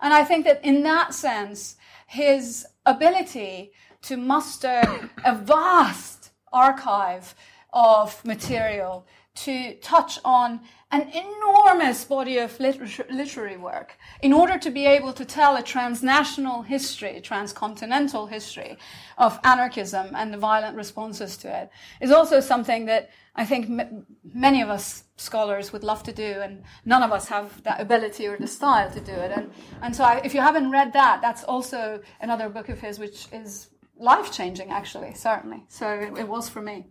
And 0.01 0.13
I 0.13 0.23
think 0.25 0.45
that 0.45 0.63
in 0.63 0.83
that 0.83 1.13
sense, 1.13 1.77
his 2.05 2.65
ability 2.85 3.71
to 4.03 4.17
muster 4.17 5.09
a 5.23 5.35
vast 5.35 6.31
archive 6.51 7.33
of 7.71 8.23
material 8.25 9.05
to 9.33 9.75
touch 9.75 10.19
on 10.25 10.59
an 10.91 11.09
enormous 11.09 12.03
body 12.03 12.37
of 12.37 12.59
liter- 12.59 13.05
literary 13.09 13.55
work 13.55 13.97
in 14.21 14.33
order 14.33 14.57
to 14.57 14.69
be 14.69 14.85
able 14.85 15.13
to 15.13 15.23
tell 15.23 15.55
a 15.55 15.63
transnational 15.63 16.63
history, 16.63 17.21
transcontinental 17.21 18.27
history 18.27 18.77
of 19.17 19.39
anarchism 19.45 20.13
and 20.15 20.33
the 20.33 20.37
violent 20.37 20.75
responses 20.75 21.37
to 21.37 21.61
it 21.61 21.69
is 22.01 22.11
also 22.11 22.41
something 22.41 22.85
that 22.85 23.09
I 23.35 23.45
think 23.45 23.69
m- 23.69 24.05
many 24.33 24.61
of 24.61 24.69
us 24.69 25.05
scholars 25.15 25.71
would 25.71 25.83
love 25.83 26.03
to 26.03 26.11
do, 26.11 26.41
and 26.41 26.63
none 26.83 27.01
of 27.01 27.11
us 27.13 27.29
have 27.29 27.63
that 27.63 27.79
ability 27.79 28.27
or 28.27 28.37
the 28.37 28.47
style 28.47 28.91
to 28.91 28.99
do 28.99 29.13
it. 29.13 29.31
And, 29.31 29.51
and 29.81 29.95
so, 29.95 30.03
I, 30.03 30.21
if 30.25 30.33
you 30.33 30.41
haven't 30.41 30.69
read 30.69 30.91
that, 30.93 31.21
that's 31.21 31.43
also 31.45 32.01
another 32.19 32.49
book 32.49 32.67
of 32.67 32.79
his 32.79 32.99
which 32.99 33.27
is 33.31 33.69
life 33.97 34.33
changing, 34.33 34.71
actually, 34.71 35.13
certainly. 35.13 35.63
So 35.69 35.87
it, 35.87 36.17
it 36.19 36.27
was 36.27 36.49
for 36.49 36.61
me. 36.61 36.87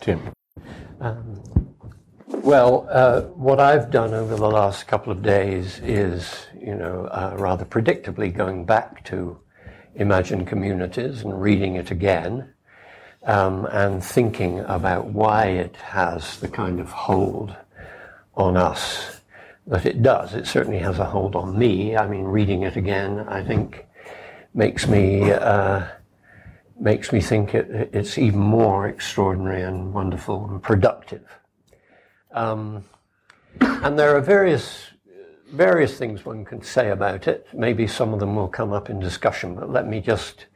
Tim. 0.00 0.32
Um, 1.00 1.42
well, 2.28 2.86
uh, 2.90 3.22
what 3.22 3.60
I've 3.60 3.90
done 3.90 4.14
over 4.14 4.36
the 4.36 4.48
last 4.50 4.86
couple 4.86 5.12
of 5.12 5.22
days 5.22 5.80
is, 5.80 6.46
you 6.60 6.74
know, 6.74 7.06
uh, 7.06 7.34
rather 7.38 7.64
predictably 7.64 8.34
going 8.34 8.64
back 8.64 9.04
to 9.06 9.38
Imagine 9.94 10.44
Communities 10.44 11.22
and 11.22 11.40
reading 11.40 11.76
it 11.76 11.90
again 11.90 12.52
um, 13.24 13.66
and 13.66 14.04
thinking 14.04 14.60
about 14.60 15.06
why 15.06 15.46
it 15.46 15.76
has 15.76 16.38
the 16.40 16.48
kind 16.48 16.80
of 16.80 16.90
hold 16.90 17.56
on 18.34 18.56
us 18.56 19.20
that 19.66 19.86
it 19.86 20.02
does. 20.02 20.34
It 20.34 20.46
certainly 20.46 20.78
has 20.78 20.98
a 20.98 21.04
hold 21.04 21.34
on 21.34 21.58
me. 21.58 21.96
I 21.96 22.06
mean, 22.06 22.24
reading 22.24 22.62
it 22.62 22.76
again, 22.76 23.20
I 23.28 23.42
think, 23.42 23.86
makes 24.54 24.86
me. 24.86 25.30
Uh, 25.32 25.86
makes 26.80 27.12
me 27.12 27.20
think 27.20 27.56
it, 27.56 27.90
it's 27.92 28.18
even 28.18 28.38
more 28.38 28.86
extraordinary 28.86 29.62
and 29.62 29.92
wonderful 29.92 30.48
and 30.48 30.62
productive. 30.62 31.26
Um, 32.38 32.84
and 33.60 33.98
there 33.98 34.16
are 34.16 34.20
various 34.20 34.86
various 35.52 35.98
things 35.98 36.24
one 36.24 36.44
can 36.44 36.62
say 36.62 36.90
about 36.90 37.26
it. 37.26 37.48
Maybe 37.52 37.88
some 37.88 38.14
of 38.14 38.20
them 38.20 38.36
will 38.36 38.46
come 38.46 38.72
up 38.72 38.88
in 38.90 39.00
discussion, 39.00 39.56
but 39.56 39.70
let 39.70 39.88
me 39.88 40.00
just 40.00 40.46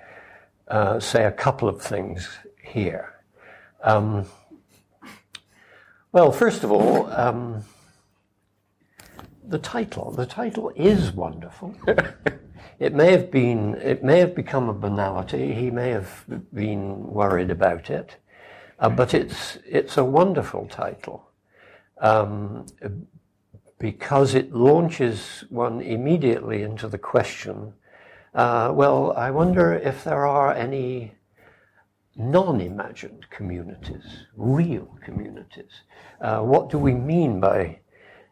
uh, 0.68 1.00
say 1.00 1.24
a 1.24 1.32
couple 1.32 1.68
of 1.68 1.82
things 1.82 2.28
here. 2.62 3.14
Um, 3.82 4.26
well, 6.12 6.30
first 6.30 6.62
of 6.62 6.70
all, 6.70 7.10
um, 7.10 7.64
the 9.44 9.58
title. 9.58 10.12
The 10.12 10.26
title 10.26 10.70
is 10.76 11.10
wonderful. 11.10 11.74
it 12.78 12.94
may 12.94 13.10
have 13.10 13.32
been. 13.32 13.74
It 13.74 14.04
may 14.04 14.20
have 14.20 14.36
become 14.36 14.68
a 14.68 14.74
banality. 14.74 15.52
He 15.52 15.72
may 15.72 15.88
have 15.88 16.24
been 16.54 17.08
worried 17.08 17.50
about 17.50 17.90
it, 17.90 18.18
uh, 18.78 18.88
but 18.88 19.14
it's 19.14 19.58
it's 19.66 19.96
a 19.96 20.04
wonderful 20.04 20.68
title 20.68 21.31
um, 22.02 22.66
because 23.78 24.34
it 24.34 24.54
launches 24.54 25.44
one 25.48 25.80
immediately 25.80 26.62
into 26.62 26.86
the 26.86 26.98
question 26.98 27.72
uh, 28.34 28.72
well, 28.74 29.12
I 29.12 29.30
wonder 29.30 29.74
if 29.74 30.04
there 30.04 30.26
are 30.26 30.54
any 30.54 31.12
non 32.16 32.62
imagined 32.62 33.28
communities, 33.28 34.26
real 34.36 34.96
communities. 35.02 35.82
Uh, 36.18 36.40
what 36.40 36.70
do 36.70 36.78
we 36.78 36.94
mean 36.94 37.40
by 37.40 37.80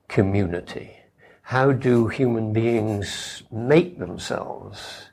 community? 0.09 0.97
How 1.43 1.73
do 1.73 2.09
human 2.09 2.53
beings 2.55 3.43
make 3.51 3.99
themselves 3.99 5.11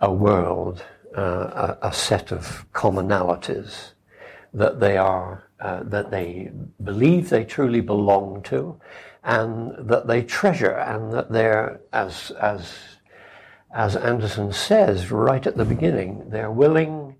a 0.00 0.12
world, 0.12 0.84
uh, 1.16 1.76
a, 1.80 1.88
a, 1.88 1.92
set 1.92 2.32
of 2.32 2.66
commonalities 2.72 3.91
that 4.54 4.80
they 4.80 4.96
are, 4.96 5.44
uh, 5.60 5.82
that 5.84 6.10
they 6.10 6.50
believe 6.82 7.30
they 7.30 7.44
truly 7.44 7.80
belong 7.80 8.42
to, 8.42 8.78
and 9.24 9.72
that 9.88 10.06
they 10.06 10.22
treasure, 10.22 10.72
and 10.72 11.12
that 11.12 11.30
they're, 11.30 11.80
as, 11.92 12.30
as, 12.40 12.74
as 13.74 13.96
Anderson 13.96 14.52
says 14.52 15.10
right 15.10 15.46
at 15.46 15.56
the 15.56 15.64
beginning, 15.64 16.28
they're 16.28 16.50
willing 16.50 17.16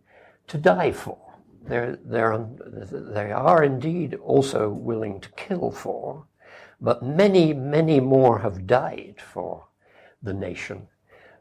to 0.48 0.58
die 0.58 0.92
for. 0.92 1.18
They're, 1.64 1.96
they're, 2.04 2.46
they 2.58 3.30
are 3.32 3.62
indeed 3.62 4.14
also 4.14 4.68
willing 4.68 5.20
to 5.20 5.30
kill 5.30 5.70
for, 5.70 6.26
but 6.80 7.02
many, 7.02 7.54
many 7.54 8.00
more 8.00 8.40
have 8.40 8.66
died 8.66 9.16
for 9.32 9.68
the 10.22 10.34
nation 10.34 10.88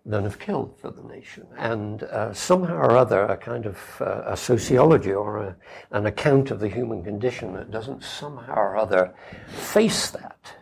than 0.06 0.24
have 0.24 0.40
killed 0.40 0.78
for 0.80 0.90
the 0.90 1.04
nation. 1.04 1.46
And 1.58 2.04
uh, 2.04 2.34
somehow 2.34 2.78
or 2.78 2.98
other, 2.98 3.26
a 3.26 3.38
kind 3.38 3.66
of 3.66 3.78
uh, 4.02 4.24
a 4.26 4.38
sociology 4.38 5.14
or 5.14 5.38
a, 5.38 5.56
an 5.92 6.06
account 6.08 6.50
of 6.52 6.60
the 6.60 6.70
human 6.70 7.04
condition 7.04 7.54
that 7.54 7.70
doesn't 7.70 8.04
somehow 8.04 8.56
or 8.56 8.78
other 8.78 9.14
face 9.48 10.10
that. 10.12 10.56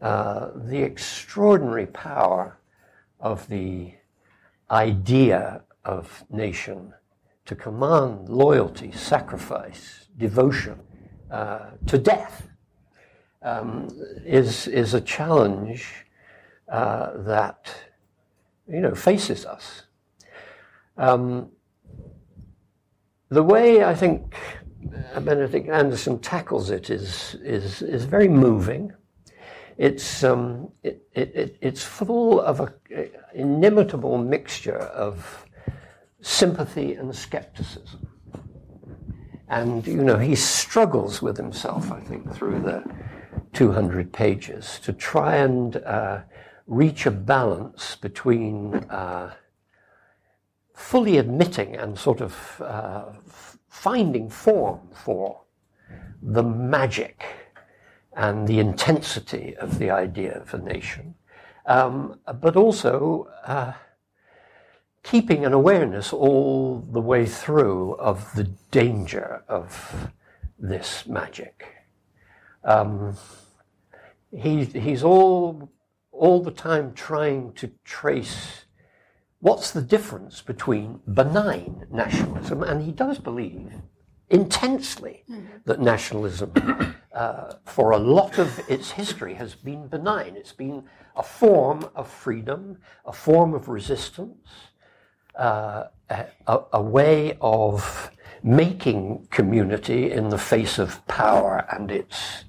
Uh, 0.00 0.50
the 0.54 0.82
extraordinary 0.82 1.86
power 1.86 2.58
of 3.18 3.48
the 3.48 3.92
idea 4.70 5.62
of 5.84 6.24
nation 6.30 6.92
to 7.46 7.54
command 7.54 8.28
loyalty, 8.28 8.92
sacrifice, 8.92 10.06
devotion 10.16 10.78
uh, 11.30 11.70
to 11.86 11.98
death 11.98 12.48
um, 13.42 13.88
is, 14.24 14.68
is 14.68 14.94
a 14.94 15.00
challenge 15.00 16.06
uh, 16.68 17.12
that 17.18 17.74
you 18.68 18.80
know, 18.80 18.94
faces 18.94 19.44
us. 19.44 19.82
Um, 20.96 21.50
the 23.28 23.42
way 23.42 23.84
I 23.84 23.94
think 23.94 24.36
Benedict 25.20 25.68
Anderson 25.68 26.18
tackles 26.20 26.70
it 26.70 26.90
is, 26.90 27.36
is, 27.42 27.82
is 27.82 28.04
very 28.04 28.28
moving. 28.28 28.92
It's, 29.76 30.22
um, 30.22 30.70
it, 30.82 31.06
it, 31.14 31.56
it's 31.60 31.82
full 31.82 32.40
of 32.40 32.60
an 32.60 33.10
inimitable 33.34 34.18
mixture 34.18 34.78
of 34.78 35.46
sympathy 36.20 36.94
and 36.94 37.14
skepticism. 37.14 38.06
And, 39.48 39.86
you 39.86 40.02
know, 40.02 40.18
he 40.18 40.34
struggles 40.36 41.20
with 41.20 41.36
himself, 41.36 41.92
I 41.92 42.00
think, 42.00 42.32
through 42.32 42.60
the 42.60 42.84
200 43.52 44.12
pages 44.12 44.80
to 44.84 44.92
try 44.92 45.36
and 45.36 45.76
uh, 45.76 46.22
reach 46.66 47.06
a 47.06 47.10
balance 47.10 47.96
between 47.96 48.74
uh, 48.90 49.34
fully 50.74 51.18
admitting 51.18 51.76
and 51.76 51.98
sort 51.98 52.20
of 52.20 52.60
uh, 52.60 53.04
finding 53.68 54.28
form 54.28 54.80
for 54.92 55.42
the 56.22 56.42
magic 56.42 57.24
and 58.16 58.48
the 58.48 58.58
intensity 58.58 59.56
of 59.56 59.78
the 59.78 59.90
idea 59.90 60.40
of 60.40 60.54
a 60.54 60.58
nation, 60.58 61.14
um, 61.66 62.18
but 62.40 62.56
also 62.56 63.28
uh, 63.46 63.72
keeping 65.02 65.44
an 65.44 65.52
awareness 65.52 66.12
all 66.12 66.80
the 66.90 67.00
way 67.00 67.26
through 67.26 67.94
of 67.96 68.32
the 68.34 68.44
danger 68.70 69.42
of 69.48 70.10
this 70.58 71.06
magic. 71.06 71.66
Um, 72.64 73.16
he, 74.32 74.64
he's 74.64 75.04
all 75.04 75.70
all 76.16 76.42
the 76.42 76.50
time 76.50 76.92
trying 76.94 77.52
to 77.54 77.70
trace 77.84 78.64
what's 79.40 79.72
the 79.72 79.82
difference 79.82 80.40
between 80.40 81.00
benign 81.06 81.86
nationalism, 81.90 82.62
and 82.62 82.82
he 82.82 82.92
does 82.92 83.18
believe 83.18 83.72
intensely 84.30 85.22
mm-hmm. 85.30 85.46
that 85.66 85.80
nationalism, 85.80 86.50
uh, 87.12 87.54
for 87.66 87.90
a 87.90 87.98
lot 87.98 88.38
of 88.38 88.58
its 88.68 88.92
history, 88.92 89.34
has 89.34 89.54
been 89.54 89.86
benign. 89.86 90.34
It's 90.36 90.52
been 90.52 90.84
a 91.14 91.22
form 91.22 91.88
of 91.94 92.08
freedom, 92.08 92.78
a 93.04 93.12
form 93.12 93.54
of 93.54 93.68
resistance, 93.68 94.48
uh, 95.38 95.84
a, 96.08 96.26
a, 96.72 96.80
way 96.80 97.36
of 97.40 98.10
making 98.42 99.26
community 99.30 100.12
in 100.12 100.28
the 100.28 100.38
face 100.38 100.78
of 100.78 101.06
power 101.06 101.66
and 101.72 101.90
its 101.90 102.44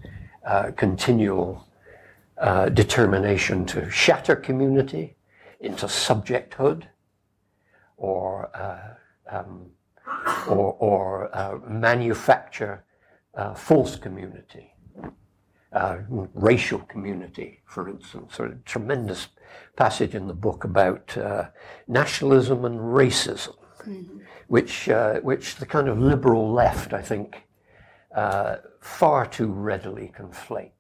uh, 0.46 0.72
continual 0.76 1.68
uh, 2.38 2.70
determination 2.70 3.66
to 3.66 3.90
shatter 3.90 4.36
community 4.36 5.16
into 5.62 5.86
subjecthood 5.86 6.84
or, 7.98 8.50
uh, 8.56 9.36
um, 9.36 9.70
or, 10.48 10.74
or 10.80 11.36
uh, 11.36 11.58
manufacture 11.68 12.84
uh, 13.36 13.54
false 13.54 13.96
community. 13.96 14.74
Uh, 15.72 15.98
racial 16.34 16.80
community, 16.80 17.60
for 17.66 17.90
instance, 17.90 18.40
a 18.40 18.56
tremendous 18.64 19.28
passage 19.76 20.16
in 20.16 20.26
the 20.26 20.34
book 20.34 20.64
about 20.64 21.18
nationalism 21.88 22.64
and 22.64 22.80
racism, 22.80 23.56
mm-hmm. 23.82 24.20
which, 24.48 24.88
which 25.22 25.56
the 25.58 25.66
kind 25.66 25.90
of 25.90 26.00
liberal 26.00 26.50
left, 26.50 26.94
I 26.94 27.02
think, 27.02 27.44
far 28.80 29.26
too 29.26 29.48
readily 29.48 30.14
conflate. 30.18 30.72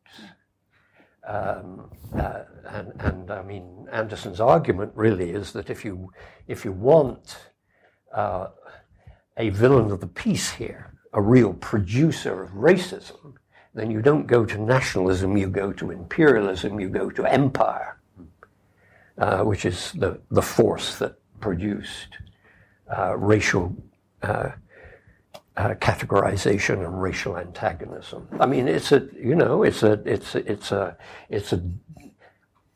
Um, 1.27 1.89
uh, 2.15 2.43
and, 2.69 2.93
and, 2.99 3.31
I 3.31 3.41
mean, 3.41 3.87
Anderson's 3.91 4.39
argument 4.39 4.91
really 4.95 5.31
is 5.31 5.53
that 5.53 5.69
if 5.69 5.83
you, 5.83 6.11
if 6.47 6.63
you 6.63 6.71
want 6.71 7.37
uh, 8.13 8.47
a 9.37 9.49
villain 9.49 9.91
of 9.91 10.01
the 10.01 10.07
piece 10.07 10.51
here, 10.51 10.93
a 11.13 11.21
real 11.21 11.53
producer 11.53 12.43
of 12.43 12.51
racism, 12.51 13.33
then 13.73 13.89
you 13.89 14.01
don't 14.01 14.27
go 14.27 14.45
to 14.45 14.57
nationalism, 14.57 15.35
you 15.35 15.49
go 15.49 15.73
to 15.73 15.91
imperialism, 15.91 16.79
you 16.79 16.89
go 16.89 17.09
to 17.09 17.25
empire, 17.25 17.99
uh, 19.17 19.41
which 19.43 19.65
is 19.65 19.91
the, 19.93 20.19
the 20.31 20.41
force 20.41 20.97
that 20.99 21.17
produced 21.39 22.09
uh, 22.95 23.17
racial 23.17 23.75
uh, 25.57 25.69
categorization 25.75 26.85
and 26.85 27.01
racial 27.01 27.37
antagonism. 27.37 28.27
I 28.39 28.45
mean, 28.45 28.67
it's 28.67 28.91
a 28.91 29.07
you 29.17 29.35
know, 29.35 29.63
it's 29.63 29.83
a 29.83 29.93
it's 30.05 30.35
a, 30.35 30.51
it's 30.51 30.71
a 30.71 30.97
it's 31.29 31.53
a 31.53 31.63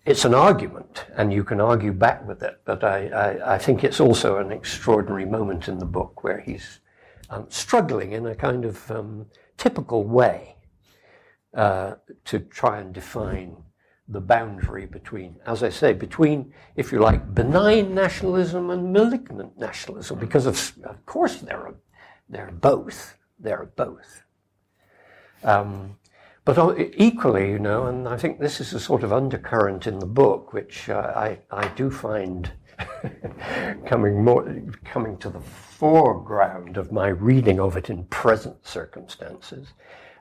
it's 0.05 0.25
an 0.25 0.33
argument, 0.33 1.05
and 1.15 1.31
you 1.31 1.43
can 1.43 1.61
argue 1.61 1.93
back 1.93 2.27
with 2.27 2.41
it. 2.41 2.61
But 2.65 2.83
I, 2.83 3.07
I, 3.09 3.55
I 3.55 3.57
think 3.57 3.83
it's 3.83 3.99
also 3.99 4.37
an 4.37 4.51
extraordinary 4.51 5.25
moment 5.25 5.67
in 5.67 5.77
the 5.77 5.85
book 5.85 6.23
where 6.23 6.39
he's 6.39 6.79
um, 7.29 7.45
struggling 7.49 8.13
in 8.13 8.25
a 8.25 8.35
kind 8.35 8.65
of 8.65 8.89
um, 8.89 9.27
typical 9.57 10.03
way 10.05 10.55
uh, 11.53 11.95
to 12.25 12.39
try 12.39 12.79
and 12.79 12.93
define 12.93 13.57
the 14.07 14.21
boundary 14.21 14.87
between, 14.87 15.35
as 15.45 15.61
I 15.61 15.69
say, 15.69 15.93
between, 15.93 16.51
if 16.75 16.91
you 16.91 16.99
like, 16.99 17.35
benign 17.35 17.93
nationalism 17.93 18.71
and 18.71 18.91
malignant 18.91 19.59
nationalism, 19.59 20.17
because 20.17 20.47
of, 20.47 20.73
of 20.83 21.05
course 21.05 21.35
there 21.41 21.59
are 21.59 21.75
they're 22.29 22.51
both. 22.51 23.17
They're 23.39 23.71
both. 23.75 24.23
Um, 25.43 25.97
but 26.45 26.77
equally, 26.95 27.51
you 27.51 27.59
know, 27.59 27.87
and 27.87 28.07
I 28.07 28.17
think 28.17 28.39
this 28.39 28.59
is 28.59 28.73
a 28.73 28.79
sort 28.79 29.03
of 29.03 29.13
undercurrent 29.13 29.87
in 29.87 29.99
the 29.99 30.05
book, 30.05 30.53
which 30.53 30.89
uh, 30.89 31.13
I, 31.15 31.39
I 31.51 31.67
do 31.69 31.91
find 31.91 32.51
coming 33.85 34.23
more 34.23 34.61
coming 34.83 35.17
to 35.17 35.29
the 35.29 35.39
foreground 35.39 36.77
of 36.77 36.91
my 36.91 37.07
reading 37.07 37.59
of 37.59 37.77
it 37.77 37.89
in 37.89 38.05
present 38.05 38.65
circumstances. 38.65 39.73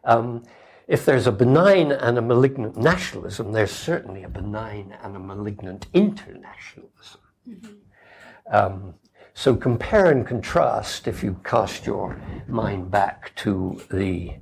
Um, 0.05 0.45
if 0.87 1.05
there's 1.05 1.27
a 1.27 1.33
benign 1.33 1.93
and 1.93 2.19
a 2.19 2.23
malignant 2.23 2.77
nationalism, 2.77 3.53
there's 3.53 3.71
certainly 3.71 4.23
a 4.23 4.29
benign 4.29 4.97
and 5.03 5.17
a 5.17 5.19
malignant 5.19 5.87
internationalism. 5.93 7.21
Mm-hmm. 7.49 7.73
Um, 8.51 8.95
so 9.39 9.55
compare 9.55 10.11
and 10.11 10.27
contrast, 10.27 11.07
if 11.07 11.23
you 11.23 11.39
cast 11.45 11.87
your 11.87 12.21
mind 12.49 12.91
back 12.91 13.33
to 13.37 13.81
the 13.89 14.33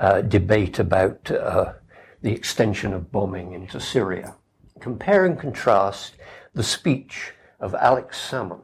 uh, 0.00 0.22
debate 0.22 0.78
about 0.78 1.30
uh, 1.30 1.74
the 2.22 2.32
extension 2.32 2.94
of 2.94 3.12
bombing 3.12 3.52
into 3.52 3.78
Syria, 3.78 4.36
compare 4.80 5.26
and 5.26 5.38
contrast 5.38 6.14
the 6.54 6.62
speech 6.62 7.34
of 7.60 7.74
Alex 7.74 8.18
Salmond 8.18 8.62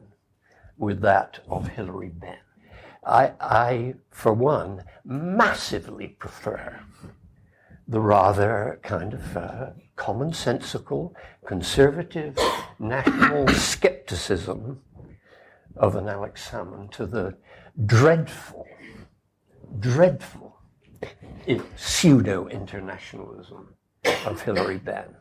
with 0.78 1.02
that 1.02 1.40
of 1.50 1.68
Hilary 1.68 2.08
Benn. 2.08 2.38
I, 3.06 3.32
I, 3.38 3.94
for 4.10 4.32
one, 4.32 4.84
massively 5.04 6.08
prefer 6.08 6.80
the 7.86 8.00
rather 8.00 8.80
kind 8.82 9.12
of 9.12 9.36
uh, 9.36 9.66
commonsensical, 9.98 11.12
conservative, 11.44 12.38
national 12.78 13.48
skepticism 13.48 14.80
of 15.76 15.96
an 15.96 16.08
Alex 16.08 16.48
Salmond 16.50 16.90
to 16.92 17.06
the 17.06 17.36
dreadful, 17.86 18.66
dreadful 19.80 20.56
pseudo 21.76 22.46
internationalism 22.48 23.74
of 24.26 24.40
Hilary 24.42 24.78
Benn. 24.78 25.14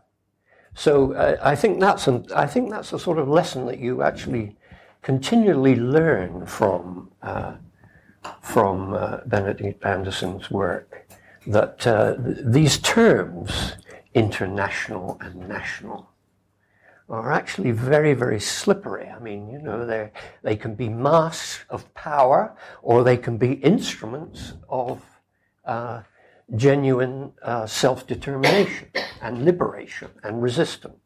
So 0.75 1.13
uh, 1.13 1.37
I 1.41 1.55
think 1.55 1.79
that's 1.79 2.07
an, 2.07 2.25
I 2.35 2.47
think 2.47 2.69
that's 2.69 2.93
a 2.93 2.99
sort 2.99 3.19
of 3.19 3.27
lesson 3.27 3.65
that 3.67 3.79
you 3.79 4.01
actually 4.01 4.55
continually 5.01 5.75
learn 5.75 6.45
from 6.45 7.11
uh, 7.21 7.55
from 8.41 8.93
uh, 8.93 9.17
Benedict 9.25 9.83
Anderson's 9.85 10.49
work 10.49 11.09
that 11.47 11.85
uh, 11.85 12.15
th- 12.15 12.37
these 12.45 12.77
terms, 12.77 13.73
international 14.13 15.17
and 15.21 15.47
national, 15.47 16.09
are 17.09 17.31
actually 17.31 17.71
very, 17.71 18.13
very 18.13 18.39
slippery. 18.39 19.07
I 19.07 19.19
mean, 19.19 19.49
you 19.49 19.59
know, 19.59 19.85
they 19.85 20.11
they 20.41 20.55
can 20.55 20.75
be 20.75 20.89
masks 20.89 21.65
of 21.69 21.93
power, 21.93 22.55
or 22.81 23.03
they 23.03 23.17
can 23.17 23.37
be 23.37 23.53
instruments 23.53 24.53
of 24.69 25.01
uh, 25.65 26.01
genuine 26.55 27.31
uh, 27.41 27.65
self-determination 27.65 28.89
and 29.21 29.45
liberation 29.45 30.09
and 30.23 30.41
resistance. 30.41 30.97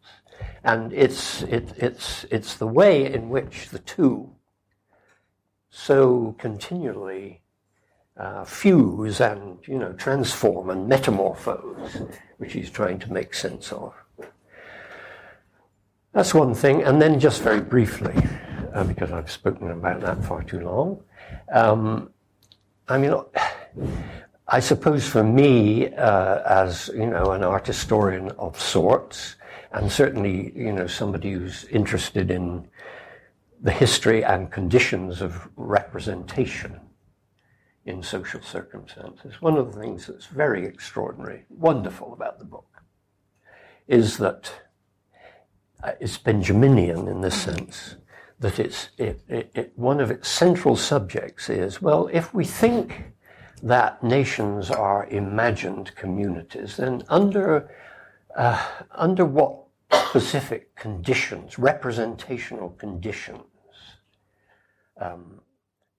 And 0.64 0.92
it's, 0.94 1.44
it, 1.44 1.74
it's, 1.78 2.26
it's 2.32 2.56
the 2.56 2.68
way 2.68 3.12
in 3.12 3.30
which 3.30 3.70
the 3.70 3.80
two 3.80 4.32
so 5.70 6.36
continually 6.38 7.42
uh, 8.18 8.44
fuse 8.44 9.22
and, 9.22 9.60
you 9.68 9.78
know, 9.78 9.94
transform 9.94 10.70
and 10.70 10.88
metamorphose, 10.88 12.02
which 12.38 12.54
he's 12.54 12.70
trying 12.70 13.00
to 13.00 13.14
make 13.14 13.34
sense 13.34 13.72
of. 13.72 13.94
That's 16.13 16.34
one 16.34 16.54
thing. 16.54 16.84
And 16.84 17.02
then 17.02 17.20
just 17.20 17.41
very 17.41 17.62
briefly, 17.62 18.15
uh, 18.74 18.84
because 18.84 19.12
I've 19.12 19.32
spoken 19.32 19.72
about 19.72 20.02
that 20.02 20.24
far 20.24 20.43
too 20.43 20.62
long, 20.62 21.04
um, 21.52 22.10
I 22.88 22.98
mean, 22.98 23.13
I 24.48 24.60
suppose 24.62 25.08
for 25.08 25.24
me, 25.24 25.93
uh, 25.93 26.41
as 26.43 26.89
you 26.93 27.06
know, 27.06 27.32
an 27.32 27.43
art 27.43 27.67
historian 27.67 28.32
of 28.39 28.60
sorts, 28.60 29.36
and 29.74 29.91
certainly 29.91 30.54
you 30.56 30.72
know 30.72 30.88
somebody 30.88 31.34
who's 31.34 31.65
interested 31.65 32.32
in 32.32 32.67
the 33.62 33.72
history 33.72 34.24
and 34.24 34.50
conditions 34.50 35.22
of 35.22 35.50
representation 35.58 36.80
in 37.86 38.04
social 38.04 38.41
circumstances, 38.41 39.41
one 39.41 39.58
of 39.58 39.74
the 39.74 39.80
things 39.80 40.08
that's 40.08 40.28
very 40.28 40.65
extraordinary, 40.65 41.46
wonderful 41.50 42.13
about 42.13 42.39
the 42.39 42.46
book, 42.46 42.84
is 43.88 44.17
that 44.17 44.52
it's 46.00 46.18
Benjaminian 46.18 47.10
in 47.10 47.22
this 47.22 47.42
sense 47.42 47.96
that 48.40 48.60
it's 48.60 48.90
it, 48.98 49.22
it, 49.28 49.52
it, 49.56 49.74
one 49.76 50.00
of 50.00 50.12
its 50.12 50.30
central 50.30 50.76
subjects 50.76 51.50
is 51.50 51.82
well, 51.82 52.10
if 52.12 52.34
we 52.34 52.46
think 52.46 53.13
that 53.63 54.04
nations 54.04 54.70
are 54.70 55.08
imagined 55.08 55.96
communities, 55.96 56.78
then 56.78 57.04
under, 57.10 57.74
uh, 58.36 58.63
under 58.92 59.26
what 59.26 59.63
specific 59.92 60.76
conditions, 60.76 61.58
representational 61.58 62.70
conditions, 62.72 63.42
um, 65.00 65.42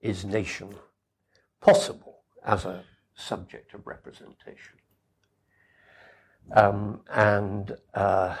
is 0.01 0.23
nation 0.23 0.73
possible 1.61 2.19
as 2.45 2.65
a 2.65 2.83
subject 3.15 3.73
of 3.73 3.85
representation? 3.85 4.77
Um, 6.55 7.01
and 7.11 7.75
uh, 7.93 8.35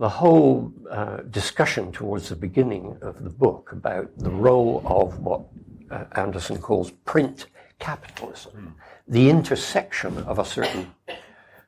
the 0.00 0.08
whole 0.08 0.72
uh, 0.90 1.18
discussion 1.28 1.92
towards 1.92 2.30
the 2.30 2.34
beginning 2.34 2.96
of 3.02 3.22
the 3.22 3.28
book 3.28 3.70
about 3.70 4.10
the 4.16 4.30
role 4.30 4.82
of 4.86 5.18
what 5.18 5.42
uh, 5.90 6.04
Anderson 6.12 6.56
calls 6.56 6.90
print 7.04 7.48
capitalism, 7.78 8.52
mm. 8.56 8.72
the 9.06 9.28
intersection 9.28 10.16
of 10.24 10.38
a 10.38 10.44
certain 10.44 10.90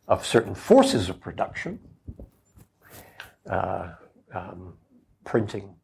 of 0.09 0.25
certain 0.27 0.55
forces 0.55 1.11
of 1.11 1.21
production, 1.21 1.79
uh, 3.51 3.90
um, 4.35 4.73
printing 5.25 5.75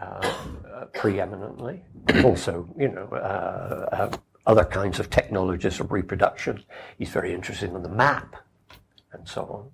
uh, 0.00 0.04
uh, 0.04 0.84
preeminently, 0.92 1.82
also 2.22 2.68
you 2.78 2.88
know 2.88 3.08
uh, 3.12 3.88
uh, 3.92 4.16
other 4.46 4.64
kinds 4.64 5.00
of 5.00 5.08
technologies 5.08 5.80
of 5.80 5.90
reproduction. 5.90 6.62
He's 6.98 7.08
very 7.08 7.32
interested 7.32 7.70
in 7.70 7.82
the 7.82 7.88
map 7.88 8.36
and 9.12 9.26
so 9.26 9.42
on. 9.42 9.70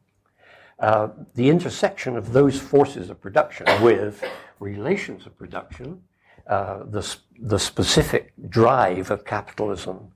Uh, 0.78 1.08
the 1.34 1.48
intersection 1.48 2.16
of 2.16 2.32
those 2.32 2.58
forces 2.58 3.10
of 3.10 3.20
production 3.20 3.66
with 3.82 4.24
relations 4.58 5.26
of 5.26 5.36
production 5.38 6.02
uh, 6.46 6.82
the, 6.84 7.16
the 7.38 7.58
specific 7.58 8.32
drive 8.48 9.10
of 9.10 9.24
capitalism 9.24 10.12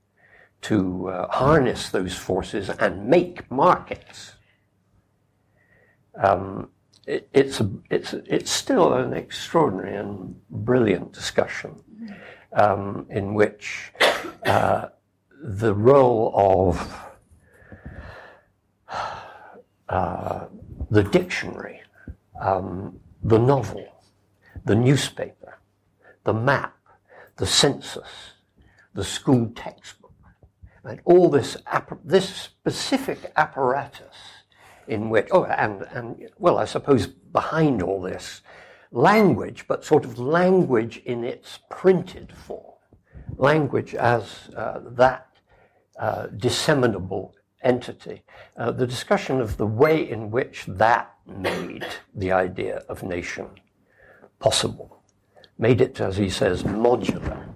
to 0.61 1.07
uh, 1.09 1.27
harness 1.29 1.89
those 1.89 2.15
forces 2.15 2.69
and 2.69 3.07
make 3.07 3.49
markets. 3.49 4.33
Um, 6.21 6.69
it, 7.05 7.29
it's, 7.31 7.61
a, 7.61 7.69
it's, 7.89 8.13
it's 8.13 8.51
still 8.51 8.93
an 8.93 9.13
extraordinary 9.13 9.95
and 9.95 10.35
brilliant 10.49 11.13
discussion 11.13 11.81
um, 12.51 13.05
in 13.09 13.33
which 13.33 13.93
uh, 14.45 14.87
the 15.41 15.73
role 15.73 16.33
of 16.35 17.06
uh, 19.89 20.45
the 20.89 21.03
dictionary, 21.03 21.81
um, 22.41 22.99
the 23.23 23.39
novel, 23.39 23.85
the 24.65 24.75
newspaper, 24.75 25.59
the 26.23 26.33
map, 26.33 26.75
the 27.37 27.45
census, 27.45 28.33
the 28.93 29.03
school 29.03 29.51
textbook, 29.55 30.13
and 30.83 30.99
all 31.05 31.29
this, 31.29 31.57
this 32.03 32.33
specific 32.33 33.31
apparatus 33.35 34.15
in 34.87 35.09
which, 35.09 35.27
oh, 35.31 35.45
and, 35.45 35.83
and, 35.91 36.29
well, 36.37 36.57
I 36.57 36.65
suppose 36.65 37.07
behind 37.07 37.81
all 37.81 38.01
this, 38.01 38.41
language, 38.91 39.65
but 39.67 39.83
sort 39.83 40.05
of 40.05 40.17
language 40.17 40.97
in 41.05 41.23
its 41.23 41.59
printed 41.69 42.31
form, 42.31 42.75
language 43.37 43.93
as 43.95 44.49
uh, 44.55 44.79
that 44.91 45.27
uh, 45.99 46.27
disseminable 46.27 47.35
entity. 47.63 48.23
Uh, 48.55 48.71
the 48.71 48.87
discussion 48.87 49.41
of 49.41 49.57
the 49.57 49.67
way 49.67 50.09
in 50.09 50.31
which 50.31 50.65
that 50.67 51.13
made 51.25 51.85
the 52.15 52.31
idea 52.31 52.83
of 52.89 53.03
nation 53.03 53.47
possible 54.39 55.01
made 55.57 55.81
it, 55.81 55.99
as 55.99 56.17
he 56.17 56.29
says, 56.29 56.63
modular, 56.63 57.47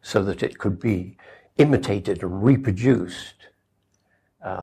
so 0.00 0.22
that 0.22 0.42
it 0.42 0.58
could 0.58 0.78
be 0.78 1.16
imitated 1.58 2.22
and 2.22 2.44
reproduced. 2.44 3.34
Uh, 4.44 4.60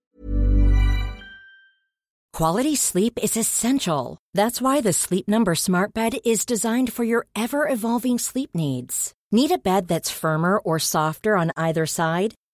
Quality 2.33 2.75
sleep 2.75 3.19
is 3.21 3.35
essential. 3.35 4.17
That's 4.33 4.61
why 4.61 4.79
the 4.79 4.93
Sleep 4.93 5.27
Number 5.27 5.55
Smart 5.55 5.93
Bed 5.93 6.19
is 6.23 6.45
designed 6.45 6.93
for 6.93 7.03
your 7.03 7.27
ever 7.35 7.67
evolving 7.67 8.17
sleep 8.17 8.51
needs. 8.53 9.13
Need 9.31 9.51
a 9.51 9.57
bed 9.57 9.89
that's 9.89 10.09
firmer 10.09 10.57
or 10.59 10.79
softer 10.79 11.35
on 11.35 11.51
either 11.57 11.85
side? 11.85 12.33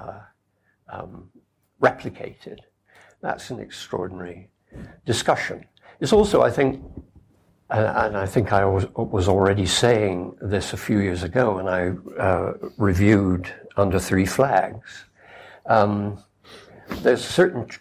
Uh, 0.00 0.20
um, 0.88 1.30
replicated. 1.80 2.58
That's 3.20 3.50
an 3.50 3.60
extraordinary 3.60 4.48
discussion. 5.06 5.64
It's 6.00 6.12
also, 6.12 6.42
I 6.42 6.50
think, 6.50 6.82
and 7.70 8.16
I 8.16 8.26
think 8.26 8.52
I 8.52 8.64
was, 8.64 9.28
already 9.28 9.66
saying 9.66 10.36
this 10.40 10.72
a 10.72 10.76
few 10.76 10.98
years 10.98 11.22
ago 11.22 11.56
when 11.56 11.68
I 11.68 11.90
uh, 12.20 12.54
reviewed 12.76 13.52
Under 13.76 14.00
Three 14.00 14.26
Flags. 14.26 15.04
Um, 15.66 16.22
there's 17.02 17.20
a 17.20 17.32
certain 17.32 17.66
tr- 17.66 17.80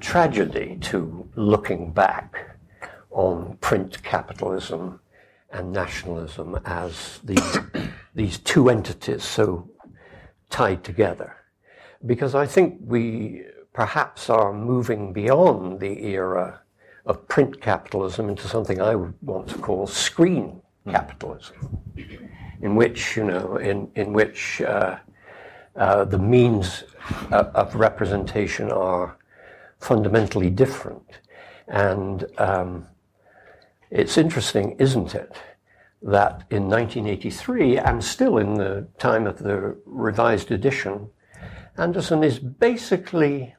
tragedy 0.00 0.76
to 0.82 1.28
looking 1.36 1.92
back 1.92 2.58
on 3.10 3.56
print 3.60 4.02
capitalism 4.02 5.00
and 5.50 5.72
nationalism 5.72 6.60
as 6.66 7.20
these, 7.24 7.58
these 8.14 8.38
two 8.38 8.68
entities 8.68 9.24
so 9.24 9.70
tied 10.50 10.84
together. 10.84 11.37
Because 12.06 12.34
I 12.34 12.46
think 12.46 12.78
we 12.80 13.44
perhaps 13.72 14.30
are 14.30 14.52
moving 14.52 15.12
beyond 15.12 15.80
the 15.80 16.04
era 16.06 16.60
of 17.06 17.26
print 17.28 17.60
capitalism 17.60 18.28
into 18.28 18.46
something 18.46 18.80
I 18.80 18.94
would 18.94 19.14
want 19.22 19.48
to 19.48 19.58
call 19.58 19.86
screen 19.86 20.60
capitalism, 20.88 21.78
in 22.60 22.74
which, 22.74 23.16
you 23.16 23.24
know, 23.24 23.56
in, 23.56 23.90
in 23.94 24.12
which 24.12 24.60
uh, 24.60 24.98
uh, 25.76 26.04
the 26.04 26.18
means 26.18 26.84
of, 27.30 27.46
of 27.54 27.74
representation 27.74 28.70
are 28.70 29.16
fundamentally 29.78 30.50
different. 30.50 31.20
And 31.68 32.24
um, 32.38 32.86
it's 33.90 34.18
interesting, 34.18 34.76
isn't 34.78 35.14
it, 35.14 35.36
that 36.02 36.44
in 36.50 36.68
1983, 36.68 37.78
and 37.78 38.02
still 38.02 38.38
in 38.38 38.54
the 38.54 38.86
time 38.98 39.26
of 39.26 39.38
the 39.38 39.76
revised 39.84 40.50
edition, 40.50 41.10
Anderson 41.78 42.24
is 42.24 42.38
basically, 42.38 43.54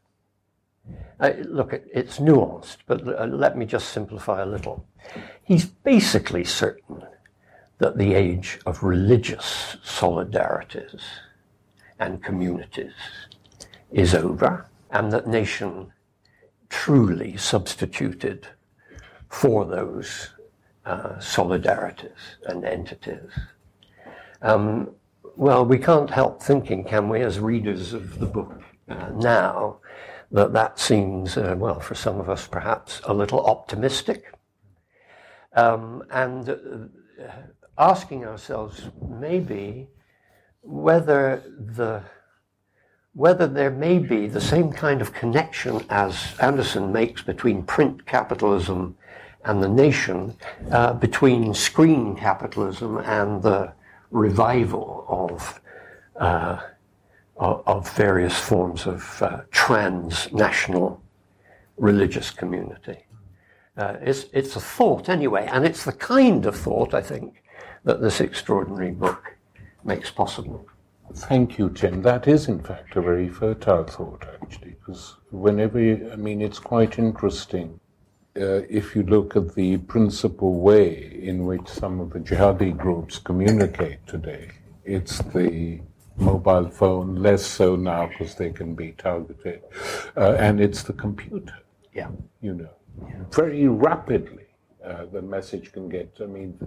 uh, 1.20 1.32
look, 1.46 1.74
it's 1.74 2.20
nuanced, 2.20 2.78
but 2.86 3.08
uh, 3.08 3.26
let 3.26 3.58
me 3.58 3.66
just 3.66 3.90
simplify 3.90 4.42
a 4.42 4.46
little. 4.46 4.86
He's 5.44 5.66
basically 5.66 6.44
certain 6.44 7.04
that 7.78 7.98
the 7.98 8.14
age 8.14 8.60
of 8.66 8.84
religious 8.84 9.78
solidarities 9.86 11.02
and 11.98 12.22
communities 12.22 12.94
is 13.92 14.14
over, 14.14 14.66
and 14.92 15.12
that 15.12 15.28
nation 15.28 15.92
truly 16.70 17.38
substituted 17.38 18.48
for 19.30 19.66
those 19.66 20.30
uh, 20.86 21.16
solidarities 21.20 22.38
and 22.46 22.66
entities. 22.66 23.32
Um, 24.42 24.92
well, 25.40 25.66
we 25.66 25.78
can't 25.78 26.10
help 26.10 26.44
thinking, 26.44 26.84
can 26.84 27.08
we, 27.08 27.22
as 27.22 27.40
readers 27.40 27.94
of 27.94 28.20
the 28.20 28.26
book 28.26 28.62
uh, 28.90 29.10
now, 29.16 29.80
that 30.34 30.52
that 30.52 30.78
seems, 30.78 31.38
uh, 31.38 31.56
well, 31.58 31.80
for 31.80 31.96
some 31.96 32.20
of 32.20 32.30
us 32.30 32.46
perhaps 32.46 33.00
a 33.06 33.14
little 33.14 33.46
optimistic. 33.46 34.34
Um, 35.54 36.04
and 36.12 36.50
uh, 36.50 36.56
asking 37.78 38.26
ourselves 38.26 38.90
maybe 39.02 39.88
whether 40.62 41.42
the 41.58 42.04
whether 43.14 43.48
there 43.48 43.72
may 43.72 43.98
be 43.98 44.28
the 44.28 44.42
same 44.42 44.74
kind 44.74 45.02
of 45.02 45.14
connection 45.14 45.86
as 45.90 46.36
Anderson 46.42 46.92
makes 46.92 47.22
between 47.22 47.64
print 47.64 48.06
capitalism 48.06 48.98
and 49.46 49.64
the 49.64 49.70
nation, 49.70 50.36
uh, 50.72 50.94
between 50.94 51.54
screen 51.54 52.16
capitalism 52.16 52.98
and 53.00 53.42
the 53.42 53.74
revival 54.12 55.06
of 55.08 55.62
uh, 56.16 56.60
of 57.38 57.90
various 57.96 58.38
forms 58.38 58.86
of 58.86 59.22
uh, 59.22 59.42
transnational 59.52 61.02
religious 61.78 62.32
community. 62.32 63.06
Uh, 63.78 63.96
it's, 64.02 64.26
it's 64.34 64.58
a 64.58 64.60
thought 64.60 65.08
anyway, 65.08 65.48
and 65.52 65.66
it's 65.66 65.86
the 65.86 65.94
kind 65.94 66.46
of 66.46 66.56
thought, 66.56 66.94
I 66.94 67.02
think, 67.02 67.42
that 67.86 68.02
this 68.02 68.20
extraordinary 68.20 68.92
book 68.92 69.38
makes 69.86 70.12
possible. 70.12 70.68
Thank 71.14 71.58
you, 71.58 71.70
Tim. 71.70 72.02
That 72.02 72.28
is, 72.28 72.50
in 72.50 72.60
fact, 72.60 72.98
a 72.98 73.02
very 73.02 73.30
fertile 73.30 73.86
thought, 73.86 74.26
actually, 74.42 74.76
because 74.80 75.16
whenever, 75.32 75.80
you, 75.80 76.10
I 76.12 76.18
mean, 76.18 76.42
it's 76.42 76.60
quite 76.60 77.00
interesting 77.00 77.80
uh, 78.40 78.66
if 78.70 78.96
you 78.96 79.04
look 79.04 79.36
at 79.36 79.56
the 79.56 79.78
principal 79.78 80.60
way 80.60 81.20
in 81.22 81.46
which 81.46 81.68
some 81.68 82.00
of 82.00 82.12
the 82.12 82.20
jihadi 82.20 82.76
groups 82.76 83.18
communicate 83.18 84.06
today. 84.08 84.50
It's 84.86 85.20
the 85.20 85.82
mobile 86.18 86.70
phone, 86.70 87.16
less 87.16 87.46
so 87.46 87.76
now 87.76 88.08
because 88.08 88.36
they 88.36 88.52
can 88.52 88.76
be 88.76 88.94
targeted, 88.94 89.62
uh, 90.18 90.36
and 90.40 90.60
it's 90.60 90.84
the 90.84 90.94
computer. 90.94 91.58
Yeah. 91.94 92.10
You 92.42 92.54
know, 92.56 92.70
yeah. 93.08 93.24
very 93.32 93.68
rapidly 93.68 94.48
uh, 94.84 95.06
the 95.12 95.22
message 95.22 95.72
can 95.72 95.90
get. 95.90 96.16
I 96.22 96.26
mean, 96.26 96.58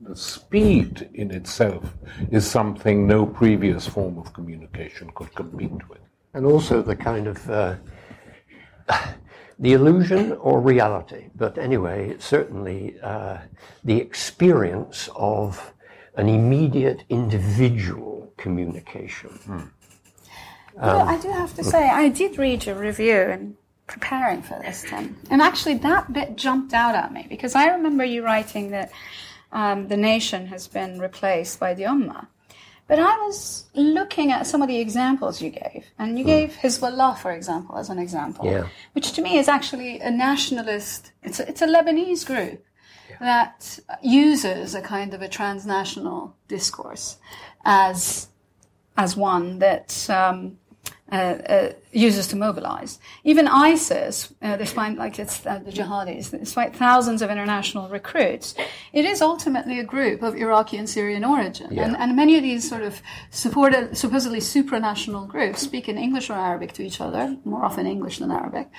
the 0.00 0.16
speed 0.16 1.08
in 1.14 1.30
itself 1.30 1.94
is 2.30 2.48
something 2.48 3.06
no 3.06 3.26
previous 3.26 3.86
form 3.86 4.18
of 4.18 4.32
communication 4.32 5.10
could 5.14 5.34
compete 5.34 5.88
with. 5.88 6.00
And 6.34 6.46
also 6.46 6.82
the 6.82 6.96
kind 6.96 7.26
of 7.26 7.50
uh, 7.50 7.76
the 9.62 9.72
illusion 9.72 10.32
or 10.32 10.60
reality, 10.60 11.30
but 11.36 11.56
anyway, 11.56 12.16
certainly 12.18 12.96
uh, 13.00 13.38
the 13.84 13.96
experience 13.96 15.08
of 15.14 15.72
an 16.16 16.28
immediate 16.28 17.04
individual 17.08 18.32
communication. 18.36 19.30
Hmm. 19.30 19.60
Um, 20.78 21.08
I 21.08 21.16
do 21.20 21.30
have 21.30 21.54
to 21.54 21.64
say, 21.64 21.88
I 21.88 22.08
did 22.08 22.38
read 22.38 22.66
your 22.66 22.74
review 22.74 23.14
and 23.14 23.56
preparing 23.86 24.42
for 24.42 24.58
this, 24.60 24.82
Tim. 24.82 25.16
And 25.30 25.40
actually, 25.40 25.74
that 25.78 26.12
bit 26.12 26.36
jumped 26.36 26.74
out 26.74 26.96
at 26.96 27.12
me 27.12 27.26
because 27.28 27.54
I 27.54 27.68
remember 27.68 28.04
you 28.04 28.24
writing 28.24 28.70
that 28.70 28.90
um, 29.52 29.86
the 29.86 29.96
nation 29.96 30.46
has 30.46 30.66
been 30.66 30.98
replaced 30.98 31.60
by 31.60 31.74
the 31.74 31.84
Ummah. 31.84 32.26
But 32.88 32.98
I 32.98 33.16
was 33.18 33.66
looking 33.74 34.32
at 34.32 34.46
some 34.46 34.60
of 34.60 34.68
the 34.68 34.78
examples 34.78 35.40
you 35.40 35.50
gave, 35.50 35.86
and 35.98 36.18
you 36.18 36.24
hmm. 36.24 36.30
gave 36.30 36.50
Hezbollah, 36.54 37.18
for 37.18 37.32
example, 37.32 37.78
as 37.78 37.88
an 37.90 37.98
example, 37.98 38.44
yeah. 38.44 38.66
which 38.92 39.12
to 39.12 39.22
me 39.22 39.38
is 39.38 39.48
actually 39.48 40.00
a 40.00 40.10
nationalist, 40.10 41.12
it's 41.22 41.40
a, 41.40 41.48
it's 41.48 41.62
a 41.62 41.66
Lebanese 41.66 42.26
group 42.26 42.64
yeah. 43.08 43.16
that 43.20 43.78
uses 44.02 44.74
a 44.74 44.82
kind 44.82 45.14
of 45.14 45.22
a 45.22 45.28
transnational 45.28 46.36
discourse 46.48 47.16
as, 47.64 48.28
as 48.96 49.16
one 49.16 49.60
that 49.60 50.10
um, 50.10 50.58
uh, 51.12 51.14
uh, 51.14 51.72
uses 51.92 52.26
to 52.28 52.36
mobilize. 52.36 52.98
Even 53.22 53.46
ISIS, 53.46 54.32
uh, 54.40 54.56
despite 54.56 54.96
like 54.96 55.18
it's 55.18 55.44
uh, 55.44 55.58
the 55.58 55.70
jihadis, 55.70 56.30
despite 56.30 56.74
thousands 56.74 57.20
of 57.20 57.30
international 57.30 57.90
recruits, 57.90 58.54
it 58.94 59.04
is 59.04 59.20
ultimately 59.20 59.78
a 59.78 59.84
group 59.84 60.22
of 60.22 60.34
Iraqi 60.34 60.78
and 60.78 60.88
Syrian 60.88 61.22
origin. 61.22 61.68
Yeah. 61.70 61.84
And, 61.84 61.96
and, 61.98 62.16
many 62.16 62.38
of 62.38 62.42
these 62.42 62.66
sort 62.66 62.82
of 62.82 63.02
supported, 63.28 63.94
supposedly 63.94 64.38
supranational 64.38 65.28
groups 65.28 65.60
speak 65.60 65.86
in 65.86 65.98
English 65.98 66.30
or 66.30 66.34
Arabic 66.34 66.72
to 66.74 66.82
each 66.82 66.98
other, 66.98 67.36
more 67.44 67.62
often 67.62 67.86
English 67.86 68.18
than 68.18 68.30
Arabic. 68.30 68.70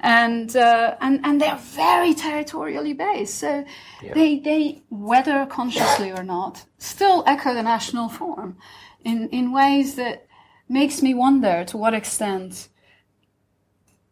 And, 0.00 0.54
uh, 0.54 0.94
and, 1.00 1.20
and 1.24 1.40
they're 1.40 1.56
very 1.56 2.12
territorially 2.12 2.92
based. 2.92 3.36
So 3.36 3.64
yeah. 4.02 4.12
they, 4.12 4.38
they, 4.40 4.82
whether 4.90 5.46
consciously 5.46 6.10
or 6.12 6.22
not, 6.22 6.66
still 6.76 7.24
echo 7.26 7.54
the 7.54 7.62
national 7.62 8.10
form 8.10 8.58
in, 9.04 9.30
in 9.30 9.52
ways 9.52 9.94
that 9.94 10.27
makes 10.68 11.02
me 11.02 11.14
wonder 11.14 11.64
to 11.64 11.76
what 11.76 11.94
extent, 11.94 12.68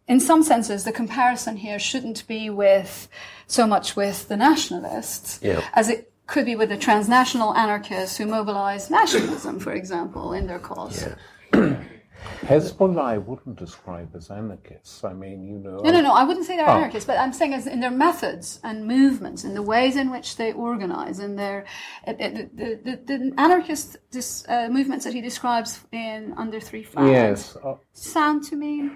in 0.09 0.21
some 0.21 0.43
senses, 0.43 0.85
the 0.85 0.93
comparison 0.93 1.57
here 1.57 1.79
shouldn't 1.79 2.27
be 2.27 2.51
with 2.51 3.09
so 3.47 3.67
much 3.67 3.97
with 3.97 4.29
the 4.29 4.37
nationalists 4.37 5.39
yeah. 5.43 5.63
as 5.75 5.89
it 5.89 6.13
could 6.27 6.45
be 6.45 6.57
with 6.57 6.69
the 6.69 6.77
transnational 6.77 7.55
anarchists 7.55 8.17
who 8.17 8.27
mobilize 8.27 8.91
nationalism, 8.91 9.61
for 9.61 9.73
example, 9.73 10.33
in 10.33 10.47
their 10.47 10.59
cause. 10.59 11.07
Yeah. 11.53 11.77
Hezbollah, 12.43 13.03
I 13.03 13.19
wouldn't 13.19 13.57
describe 13.57 14.15
as 14.15 14.31
anarchists. 14.31 15.05
I 15.05 15.13
mean, 15.13 15.45
you 15.45 15.59
know. 15.59 15.79
No, 15.79 15.91
no, 15.91 16.01
no. 16.01 16.13
I 16.15 16.25
wouldn't 16.25 16.47
say 16.47 16.57
they're 16.57 16.69
oh. 16.69 16.79
anarchists, 16.79 17.07
but 17.07 17.19
I'm 17.19 17.33
saying 17.33 17.55
as 17.55 17.67
in 17.67 17.81
their 17.81 17.91
methods 17.91 18.61
and 18.63 18.87
movements, 18.87 19.45
in 19.45 19.55
the 19.55 19.63
ways 19.63 19.97
in 19.97 20.11
which 20.11 20.37
they 20.37 20.53
organize, 20.53 21.19
in 21.19 21.37
their 21.37 21.67
uh, 22.07 22.13
the, 22.13 22.51
the, 22.55 22.81
the, 22.85 23.01
the 23.07 23.33
anarchist 23.39 23.97
this, 24.11 24.45
uh, 24.49 24.69
movements 24.71 25.05
that 25.05 25.15
he 25.15 25.21
describes 25.21 25.81
in 25.93 26.35
Under 26.37 26.61
Three 26.61 26.85
Flags. 26.85 27.11
Yes. 27.11 27.57
Uh, 27.65 27.75
sound 27.93 28.45
to 28.45 28.57
me 28.57 28.91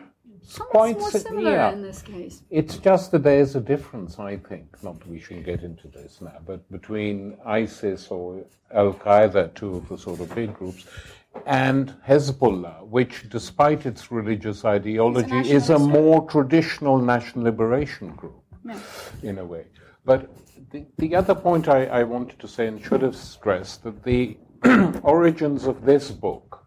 quite 0.59 0.99
more 0.99 1.11
similar 1.11 1.53
yeah. 1.53 1.73
in 1.73 1.83
this 1.83 2.03
case. 2.03 2.43
It's 2.51 2.77
just 2.79 3.13
that 3.13 3.23
there's 3.23 3.57
a 3.57 3.61
difference, 3.61 4.19
I 4.19 4.37
think. 4.37 4.83
Not 4.83 5.07
we 5.07 5.21
shouldn't 5.21 5.47
get 5.47 5.63
into 5.63 5.89
this 5.89 6.21
now, 6.21 6.39
but 6.47 6.71
between 6.71 7.37
ISIS 7.45 8.09
or 8.09 8.45
Al 8.73 8.95
Qaeda, 8.95 9.55
two 9.55 9.77
of 9.77 9.89
the 9.89 9.99
sort 9.99 10.21
of 10.21 10.35
big 10.35 10.55
groups 10.55 10.87
and 11.47 11.95
Hezbollah, 12.07 12.87
which, 12.87 13.29
despite 13.29 13.87
its 13.87 14.11
religious 14.11 14.65
ideology, 14.65 15.39
a 15.39 15.55
is 15.57 15.71
a 15.71 15.79
more 15.79 16.29
traditional 16.29 16.99
national 16.99 17.45
liberation 17.45 18.11
group, 18.15 18.43
in 19.23 19.39
a 19.39 19.45
way. 19.45 19.67
But 20.05 20.31
the, 20.71 20.87
the 20.99 21.15
other 21.15 21.35
point 21.35 21.69
I, 21.69 21.87
I, 21.87 22.03
wanted 22.05 22.39
to 22.39 22.49
say 22.49 22.67
and 22.67 22.83
should 22.83 23.03
have 23.03 23.17
stressed 23.17 23.83
that 23.85 24.03
the 24.03 24.37
origins 25.03 25.67
of 25.67 25.85
this 25.85 26.11
book 26.11 26.67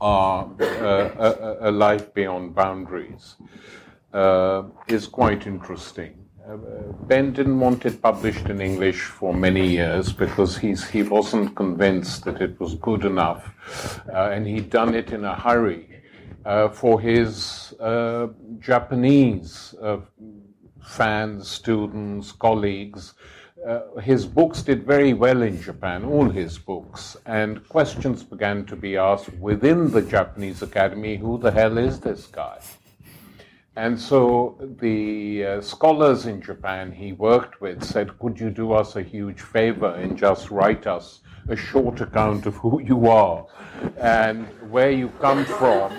are 0.00 0.48
uh, 0.60 1.56
a, 1.60 1.68
a, 1.68 1.70
life 1.70 2.14
beyond 2.14 2.54
boundaries 2.54 3.36
uh, 4.12 4.62
is 4.86 5.06
quite 5.06 5.46
interesting. 5.46 6.27
Ben 6.56 7.32
didn't 7.34 7.60
want 7.60 7.84
it 7.84 8.00
published 8.00 8.46
in 8.48 8.62
English 8.62 9.02
for 9.02 9.34
many 9.34 9.68
years 9.68 10.14
because 10.14 10.56
he's, 10.56 10.88
he 10.88 11.02
wasn't 11.02 11.54
convinced 11.54 12.24
that 12.24 12.40
it 12.40 12.58
was 12.58 12.74
good 12.76 13.04
enough, 13.04 14.00
uh, 14.08 14.30
and 14.30 14.46
he'd 14.46 14.70
done 14.70 14.94
it 14.94 15.12
in 15.12 15.26
a 15.26 15.34
hurry 15.34 16.00
uh, 16.46 16.70
for 16.70 17.00
his 17.02 17.74
uh, 17.80 18.28
Japanese 18.60 19.74
uh, 19.82 19.98
fans, 20.80 21.48
students, 21.48 22.32
colleagues. 22.32 23.12
Uh, 23.66 24.00
his 24.00 24.24
books 24.24 24.62
did 24.62 24.86
very 24.86 25.12
well 25.12 25.42
in 25.42 25.60
Japan, 25.60 26.02
all 26.02 26.30
his 26.30 26.56
books, 26.56 27.14
and 27.26 27.68
questions 27.68 28.22
began 28.22 28.64
to 28.64 28.74
be 28.74 28.96
asked 28.96 29.30
within 29.34 29.90
the 29.90 30.00
Japanese 30.00 30.62
Academy 30.62 31.18
who 31.18 31.38
the 31.38 31.50
hell 31.50 31.76
is 31.76 32.00
this 32.00 32.26
guy? 32.26 32.58
And 33.78 33.96
so 33.96 34.56
the 34.80 35.44
uh, 35.44 35.60
scholars 35.60 36.26
in 36.26 36.42
Japan 36.42 36.90
he 36.90 37.12
worked 37.12 37.60
with 37.60 37.84
said, 37.84 38.18
Could 38.18 38.40
you 38.40 38.50
do 38.50 38.72
us 38.72 38.96
a 38.96 39.02
huge 39.02 39.40
favor 39.40 39.94
and 39.94 40.18
just 40.18 40.50
write 40.50 40.88
us 40.88 41.20
a 41.46 41.54
short 41.54 42.00
account 42.00 42.46
of 42.46 42.56
who 42.56 42.82
you 42.82 43.06
are 43.06 43.46
and 43.96 44.48
where 44.68 44.90
you 44.90 45.10
come 45.20 45.44
from 45.44 45.92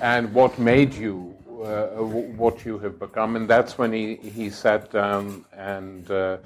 and 0.00 0.32
what 0.32 0.58
made 0.58 0.94
you 0.94 1.36
uh, 1.62 1.88
what 2.42 2.64
you 2.64 2.78
have 2.78 2.98
become. 2.98 3.36
And 3.36 3.46
that's 3.46 3.76
when 3.76 3.92
he, 3.92 4.16
he 4.16 4.48
sat 4.48 4.90
down 4.90 5.44
and 5.52 6.10
uh, 6.10 6.38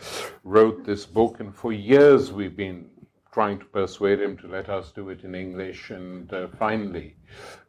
wrote 0.42 0.84
this 0.84 1.06
book. 1.06 1.38
And 1.38 1.54
for 1.54 1.72
years 1.72 2.32
we've 2.32 2.56
been 2.56 2.86
trying 3.32 3.60
to 3.60 3.64
persuade 3.66 4.20
him 4.20 4.36
to 4.38 4.48
let 4.48 4.68
us 4.68 4.90
do 4.90 5.10
it 5.10 5.22
in 5.22 5.36
English. 5.36 5.90
And 5.90 6.32
uh, 6.32 6.48
finally, 6.58 7.14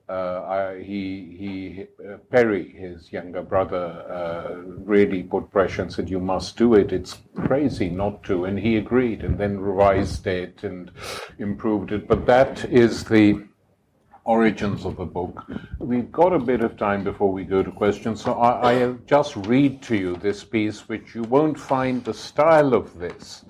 uh, 0.08 0.74
he, 0.74 1.36
he 1.40 1.88
uh, 2.08 2.18
Perry, 2.30 2.70
his 2.70 3.12
younger 3.12 3.42
brother, 3.42 4.06
uh, 4.10 4.56
really 4.84 5.24
put 5.24 5.50
pressure 5.52 5.82
and 5.82 5.92
said, 5.92 6.10
"You 6.10 6.20
must 6.20 6.58
do 6.58 6.76
it. 6.76 6.94
It's 6.94 7.18
crazy 7.36 7.90
not 7.90 8.24
to." 8.24 8.46
And 8.46 8.60
he 8.60 8.78
agreed, 8.78 9.24
and 9.24 9.38
then 9.38 9.60
revised 9.60 10.28
it 10.28 10.64
and 10.64 10.92
improved 11.40 11.92
it. 11.92 12.08
But 12.08 12.28
that 12.28 12.66
is 12.66 13.04
the 13.06 13.46
origins 14.26 14.86
of 14.86 14.98
the 14.98 15.06
book. 15.06 15.44
We've 15.80 16.12
got 16.12 16.34
a 16.34 16.40
bit 16.40 16.62
of 16.62 16.78
time 16.78 17.04
before 17.04 17.32
we 17.32 17.44
go 17.44 17.64
to 17.64 17.72
questions, 17.72 18.22
so 18.22 18.34
I, 18.34 18.74
I'll 18.74 19.00
just 19.08 19.36
read 19.36 19.82
to 19.84 19.96
you 19.96 20.16
this 20.16 20.44
piece, 20.44 20.88
which 20.88 21.16
you 21.16 21.24
won't 21.24 21.60
find 21.60 22.04
the 22.04 22.14
style 22.14 22.74
of 22.74 22.98
this 22.98 23.46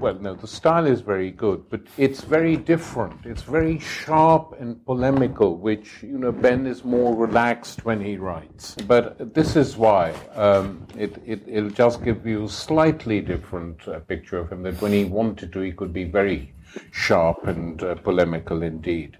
well, 0.00 0.14
no, 0.14 0.34
the 0.34 0.46
style 0.46 0.86
is 0.86 1.00
very 1.00 1.30
good, 1.30 1.64
but 1.70 1.80
it's 1.96 2.22
very 2.22 2.56
different. 2.56 3.24
It's 3.24 3.42
very 3.42 3.78
sharp 3.78 4.56
and 4.60 4.84
polemical, 4.84 5.56
which, 5.56 6.02
you 6.02 6.18
know, 6.18 6.32
Ben 6.32 6.66
is 6.66 6.84
more 6.84 7.14
relaxed 7.14 7.84
when 7.84 8.00
he 8.00 8.16
writes. 8.16 8.74
But 8.86 9.34
this 9.34 9.56
is 9.56 9.76
why 9.76 10.12
um, 10.34 10.86
it, 10.98 11.16
it, 11.24 11.46
will 11.46 11.70
just 11.70 12.02
give 12.04 12.26
you 12.26 12.44
a 12.44 12.48
slightly 12.48 13.20
different 13.20 13.86
uh, 13.86 14.00
picture 14.00 14.38
of 14.38 14.50
him, 14.50 14.62
that 14.64 14.80
when 14.80 14.92
he 14.92 15.04
wanted 15.04 15.52
to, 15.52 15.60
he 15.60 15.72
could 15.72 15.92
be 15.92 16.04
very 16.04 16.52
sharp 16.90 17.46
and 17.46 17.82
uh, 17.82 17.94
polemical 17.94 18.62
indeed. 18.62 19.18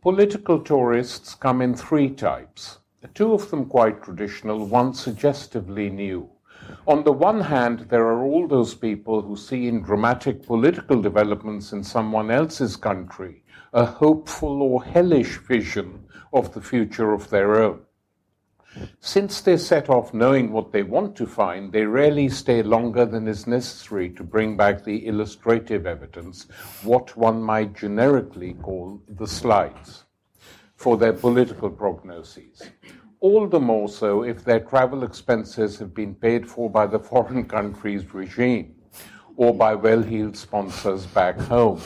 Political 0.00 0.60
tourists 0.60 1.34
come 1.34 1.62
in 1.62 1.74
three 1.74 2.10
types, 2.10 2.78
two 3.14 3.32
of 3.34 3.50
them 3.50 3.66
quite 3.66 4.02
traditional, 4.02 4.66
one 4.66 4.94
suggestively 4.94 5.90
new. 5.90 6.28
On 6.86 7.04
the 7.04 7.12
one 7.12 7.40
hand, 7.40 7.86
there 7.90 8.06
are 8.06 8.22
all 8.22 8.48
those 8.48 8.74
people 8.74 9.22
who 9.22 9.36
see 9.36 9.68
in 9.68 9.82
dramatic 9.82 10.44
political 10.44 11.00
developments 11.00 11.72
in 11.72 11.84
someone 11.84 12.30
else's 12.30 12.76
country 12.76 13.42
a 13.72 13.84
hopeful 13.84 14.62
or 14.62 14.84
hellish 14.84 15.38
vision 15.38 16.04
of 16.32 16.52
the 16.52 16.60
future 16.60 17.12
of 17.12 17.30
their 17.30 17.62
own. 17.62 17.80
Since 19.00 19.42
they 19.42 19.58
set 19.58 19.90
off 19.90 20.14
knowing 20.14 20.50
what 20.50 20.72
they 20.72 20.82
want 20.82 21.14
to 21.16 21.26
find, 21.26 21.72
they 21.72 21.84
rarely 21.84 22.28
stay 22.28 22.62
longer 22.62 23.04
than 23.04 23.28
is 23.28 23.46
necessary 23.46 24.10
to 24.10 24.24
bring 24.24 24.56
back 24.56 24.82
the 24.82 25.06
illustrative 25.06 25.86
evidence, 25.86 26.46
what 26.82 27.16
one 27.16 27.42
might 27.42 27.74
generically 27.74 28.54
call 28.54 29.02
the 29.08 29.26
slides, 29.26 30.04
for 30.74 30.96
their 30.96 31.12
political 31.12 31.70
prognoses 31.70 32.70
all 33.22 33.46
the 33.46 33.60
more 33.60 33.88
so 33.88 34.24
if 34.24 34.44
their 34.44 34.58
travel 34.58 35.04
expenses 35.04 35.78
have 35.78 35.94
been 35.94 36.12
paid 36.12 36.44
for 36.50 36.68
by 36.68 36.84
the 36.88 36.98
foreign 36.98 37.44
country's 37.56 38.12
regime 38.12 38.74
or 39.36 39.54
by 39.54 39.74
well 39.76 40.02
heeled 40.02 40.36
sponsors 40.36 41.06
back 41.06 41.38
home. 41.38 41.80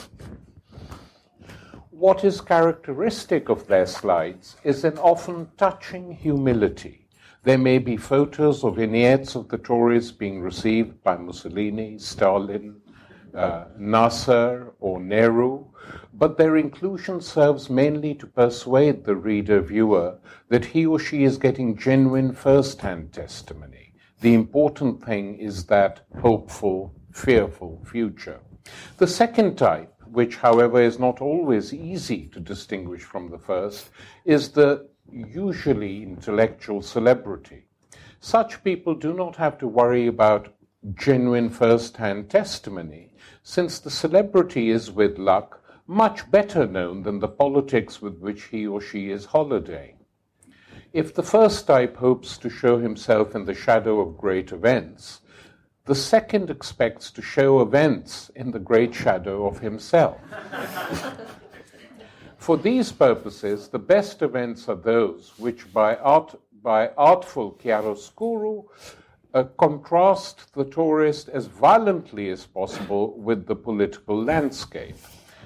What 1.91 2.25
is 2.25 2.41
characteristic 2.41 3.51
of 3.51 3.67
their 3.67 3.87
slides 3.87 4.57
is 4.65 4.85
an 4.85 4.97
often 4.99 5.51
touching 5.59 6.13
humility. 6.13 7.07
There 7.45 7.59
may 7.59 7.79
be 7.79 7.99
photos 7.99 8.65
or 8.65 8.73
vignettes 8.73 9.37
of 9.37 9.49
the 9.49 9.59
tourists 9.59 10.13
being 10.13 10.41
received 10.41 11.03
by 11.03 11.19
Mussolini, 11.19 11.99
Stalin, 11.99 12.81
uh, 13.37 13.67
Nasser, 13.79 14.73
or 14.81 15.01
Nehru, 15.01 15.67
but 16.15 16.39
their 16.39 16.57
inclusion 16.57 17.21
serves 17.21 17.69
mainly 17.69 18.15
to 18.15 18.27
persuade 18.27 19.05
the 19.05 19.17
reader 19.17 19.61
viewer 19.61 20.19
that 20.49 20.65
he 20.65 20.87
or 20.87 20.99
she 20.99 21.25
is 21.25 21.37
getting 21.37 21.77
genuine 21.77 22.33
first 22.33 22.81
hand 22.81 23.13
testimony. 23.13 23.93
The 24.21 24.35
important 24.35 25.05
thing 25.05 25.39
is 25.39 25.67
that 25.67 26.07
hopeful, 26.21 26.95
fearful 27.13 27.85
future. 27.85 28.41
The 28.97 29.07
second 29.07 29.57
type, 29.57 29.93
which, 30.07 30.37
however, 30.37 30.81
is 30.81 30.99
not 30.99 31.21
always 31.21 31.75
easy 31.75 32.29
to 32.29 32.41
distinguish 32.41 33.03
from 33.03 33.31
the 33.31 33.39
first, 33.39 33.91
is 34.25 34.49
the 34.49 34.89
usually 35.13 36.03
intellectual 36.03 36.81
celebrity. 36.81 37.67
Such 38.21 38.65
people 38.65 38.95
do 38.95 39.13
not 39.13 39.37
have 39.37 39.59
to 39.59 39.69
worry 39.69 40.07
about 40.07 40.55
genuine 40.95 41.51
first 41.51 41.97
hand 41.97 42.31
testimony, 42.31 43.13
since 43.49 43.79
the 43.79 43.91
celebrity 43.91 44.71
is, 44.71 44.91
with 44.91 45.19
luck, 45.19 45.63
much 45.87 46.29
better 46.33 46.67
known 46.67 47.05
than 47.05 47.21
the 47.21 47.29
politics 47.29 48.03
with 48.03 48.19
which 48.19 48.43
he 48.47 48.67
or 48.67 48.81
she 48.81 49.09
is 49.09 49.27
holidaying. 49.27 49.97
If 50.93 51.15
the 51.15 51.23
first 51.23 51.65
type 51.65 51.97
hopes 51.97 52.39
to 52.39 52.51
show 52.51 52.79
himself 52.79 53.37
in 53.37 53.45
the 53.45 53.55
shadow 53.55 54.01
of 54.01 54.19
great 54.19 54.51
events, 54.51 55.21
the 55.85 55.95
second 55.95 56.51
expects 56.51 57.13
to 57.13 57.23
show 57.23 57.61
events 57.61 58.33
in 58.35 58.51
the 58.51 58.59
great 58.59 58.93
shadow 58.93 59.47
of 59.47 59.61
himself. 59.61 60.19
For 62.39 62.57
these 62.57 62.91
purposes, 62.91 63.69
the 63.69 63.79
best 63.79 64.23
events 64.23 64.69
are 64.69 64.75
those 64.75 65.35
which, 65.39 65.73
by, 65.73 65.95
art, 65.95 66.35
by 66.65 66.89
artful 66.99 67.53
chiaroscuro, 67.63 68.65
uh, 69.37 69.45
contrast 69.59 70.51
the 70.55 70.65
tourist 70.65 71.29
as 71.29 71.45
violently 71.47 72.31
as 72.31 72.47
possible 72.47 73.19
with 73.19 73.47
the 73.47 73.55
political 73.55 74.17
landscape. 74.25 74.97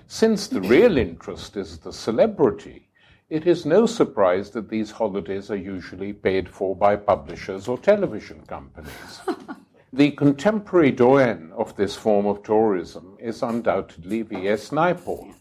Since 0.06 0.46
the 0.46 0.60
real 0.60 0.96
interest 0.96 1.56
is 1.56 1.78
the 1.78 1.92
celebrity, 1.92 2.88
it 3.28 3.48
is 3.48 3.66
no 3.66 3.86
surprise 3.86 4.50
that 4.50 4.68
these 4.68 4.92
holidays 4.92 5.50
are 5.50 5.56
usually 5.74 6.12
paid 6.12 6.48
for 6.48 6.76
by 6.76 6.94
publishers 6.94 7.66
or 7.66 7.78
television 7.78 8.42
companies. 8.46 9.20
the 9.92 10.12
contemporary 10.12 10.92
doyen 10.92 11.52
of 11.56 11.74
this 11.74 11.96
form 11.96 12.26
of 12.26 12.44
tourism 12.44 13.16
is 13.18 13.42
undoubtedly 13.42 14.22
V.S. 14.22 14.70
Naipaul, 14.70 15.34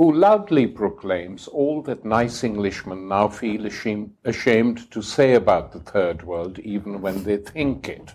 who 0.00 0.14
loudly 0.14 0.66
proclaims 0.66 1.46
all 1.46 1.82
that 1.82 2.06
nice 2.06 2.42
Englishmen 2.42 3.06
now 3.06 3.28
feel 3.28 3.66
ashamed, 3.66 4.90
to 4.90 5.02
say 5.02 5.34
about 5.34 5.72
the 5.72 5.80
Third 5.80 6.22
World, 6.22 6.58
even 6.60 7.02
when 7.02 7.22
they 7.22 7.36
think 7.36 7.86
it. 7.86 8.14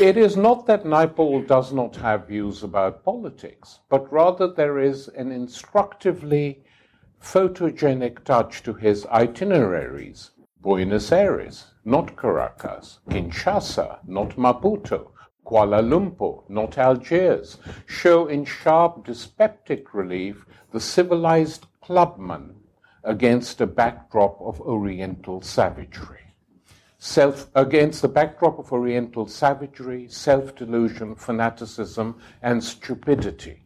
it 0.00 0.16
is 0.16 0.36
not 0.36 0.66
that 0.66 0.82
Naipaul 0.82 1.46
does 1.46 1.72
not 1.72 1.94
have 1.94 2.26
views 2.26 2.64
about 2.64 3.04
politics, 3.04 3.78
but 3.88 4.12
rather 4.12 4.48
there 4.52 4.80
is 4.80 5.06
an 5.06 5.30
instructively 5.30 6.64
photogenic 7.22 8.24
touch 8.24 8.64
to 8.64 8.74
his 8.74 9.06
itineraries. 9.06 10.32
Buenos 10.60 11.12
Aires, 11.12 11.74
not 11.84 12.16
Caracas. 12.16 12.98
Kinshasa, 13.08 14.00
not 14.08 14.30
Maputo. 14.30 15.11
Kuala 15.52 15.82
Lumpur, 15.82 16.44
not 16.48 16.78
Algiers, 16.78 17.58
show 17.84 18.26
in 18.26 18.42
sharp 18.42 19.04
dyspeptic 19.04 19.92
relief 19.92 20.46
the 20.70 20.80
civilized 20.80 21.66
clubman 21.82 22.54
against 23.04 23.60
a 23.60 23.66
backdrop 23.66 24.40
of 24.40 24.62
Oriental 24.62 25.42
savagery. 25.42 26.32
Self, 26.96 27.50
against 27.54 28.00
the 28.00 28.08
backdrop 28.08 28.58
of 28.58 28.72
Oriental 28.72 29.26
savagery, 29.26 30.08
self 30.08 30.54
delusion, 30.54 31.14
fanaticism, 31.16 32.18
and 32.40 32.64
stupidity. 32.64 33.62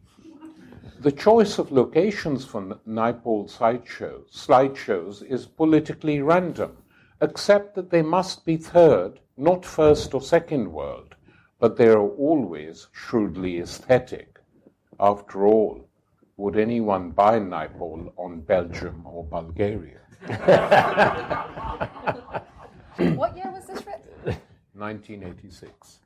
The 0.99 1.13
choice 1.13 1.57
of 1.57 1.71
locations 1.71 2.43
for 2.43 2.63
Naipaul 2.85 3.49
slideshows, 3.49 4.29
slideshows 4.35 5.23
is 5.23 5.45
politically 5.45 6.19
random, 6.19 6.75
except 7.21 7.75
that 7.75 7.91
they 7.91 8.01
must 8.01 8.43
be 8.43 8.57
third, 8.57 9.21
not 9.37 9.63
first 9.63 10.13
or 10.13 10.21
second 10.21 10.73
world, 10.73 11.13
but 11.59 11.75
they 11.77 11.87
are 11.87 12.07
always 12.07 12.87
shrewdly 12.91 13.59
aesthetic. 13.59 14.39
After 14.99 15.45
all, 15.45 15.87
would 16.37 16.57
anyone 16.57 17.11
buy 17.11 17.39
Naipaul 17.39 18.11
on 18.17 18.41
Belgium 18.41 19.03
or 19.05 19.23
Bulgaria? 19.23 19.99
what 23.15 23.35
year 23.35 23.51
was 23.51 23.65
this 23.65 23.85
written? 23.85 24.37
1986. 24.73 25.99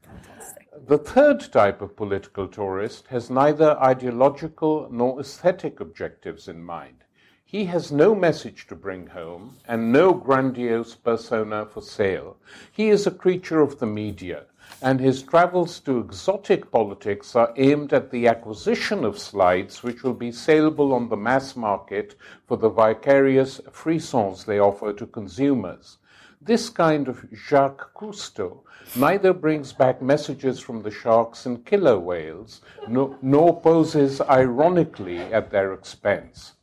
The 0.87 0.97
third 0.97 1.51
type 1.51 1.81
of 1.81 1.97
political 1.97 2.47
tourist 2.47 3.07
has 3.07 3.29
neither 3.29 3.77
ideological 3.79 4.87
nor 4.89 5.19
aesthetic 5.19 5.81
objectives 5.81 6.47
in 6.47 6.63
mind. 6.63 7.03
He 7.43 7.65
has 7.65 7.91
no 7.91 8.15
message 8.15 8.67
to 8.67 8.75
bring 8.75 9.07
home 9.07 9.57
and 9.67 9.91
no 9.91 10.13
grandiose 10.13 10.95
persona 10.95 11.65
for 11.65 11.81
sale. 11.81 12.37
He 12.71 12.87
is 12.87 13.05
a 13.05 13.11
creature 13.11 13.59
of 13.59 13.79
the 13.79 13.87
media, 13.87 14.45
and 14.81 14.99
his 14.99 15.21
travels 15.23 15.79
to 15.79 15.99
exotic 15.99 16.71
politics 16.71 17.35
are 17.35 17.53
aimed 17.57 17.93
at 17.93 18.11
the 18.11 18.27
acquisition 18.27 19.03
of 19.03 19.19
slides 19.19 19.83
which 19.83 20.03
will 20.03 20.13
be 20.13 20.31
saleable 20.31 20.93
on 20.93 21.09
the 21.09 21.17
mass 21.17 21.55
market 21.55 22.15
for 22.47 22.57
the 22.57 22.69
vicarious 22.69 23.59
frissons 23.71 24.45
they 24.45 24.59
offer 24.59 24.93
to 24.93 25.05
consumers. 25.05 25.97
This 26.41 26.69
kind 26.69 27.07
of 27.07 27.25
Jacques 27.33 27.93
Cousteau 27.93 28.63
neither 28.95 29.31
brings 29.31 29.73
back 29.73 30.01
messages 30.01 30.59
from 30.59 30.81
the 30.81 30.89
sharks 30.89 31.45
and 31.45 31.65
killer 31.65 31.99
whales, 31.99 32.61
nor, 32.87 33.17
nor 33.21 33.61
poses 33.61 34.21
ironically 34.21 35.19
at 35.19 35.51
their 35.51 35.71
expense. 35.73 36.53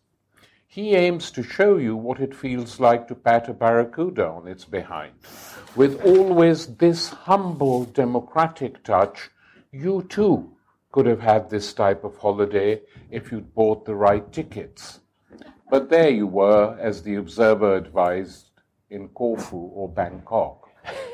He 0.79 0.95
aims 0.95 1.33
to 1.33 1.43
show 1.43 1.77
you 1.77 1.97
what 1.97 2.21
it 2.21 2.33
feels 2.33 2.79
like 2.79 3.09
to 3.09 3.17
pat 3.17 3.49
a 3.49 3.53
barracuda 3.53 4.29
on 4.29 4.47
its 4.47 4.65
behind. 4.65 5.13
With 5.75 6.01
always 6.05 6.69
this 6.77 7.09
humble 7.09 7.87
democratic 7.87 8.85
touch, 8.85 9.29
you 9.73 10.07
too 10.09 10.53
could 10.93 11.07
have 11.07 11.21
had 11.21 11.51
this 11.51 11.73
type 11.73 12.05
of 12.05 12.17
holiday 12.19 12.81
if 13.11 13.33
you'd 13.33 13.57
bought 13.57 13.87
the 13.87 13.97
right 13.97 14.33
tickets. 14.33 15.01
But 15.69 15.91
there 15.91 16.11
you 16.11 16.29
were, 16.29 16.79
as 16.79 17.03
the 17.03 17.17
Observer 17.17 17.75
advised, 17.75 18.53
in 18.89 19.09
Corfu 19.09 19.57
or 19.57 19.89
Bangkok 19.89 20.71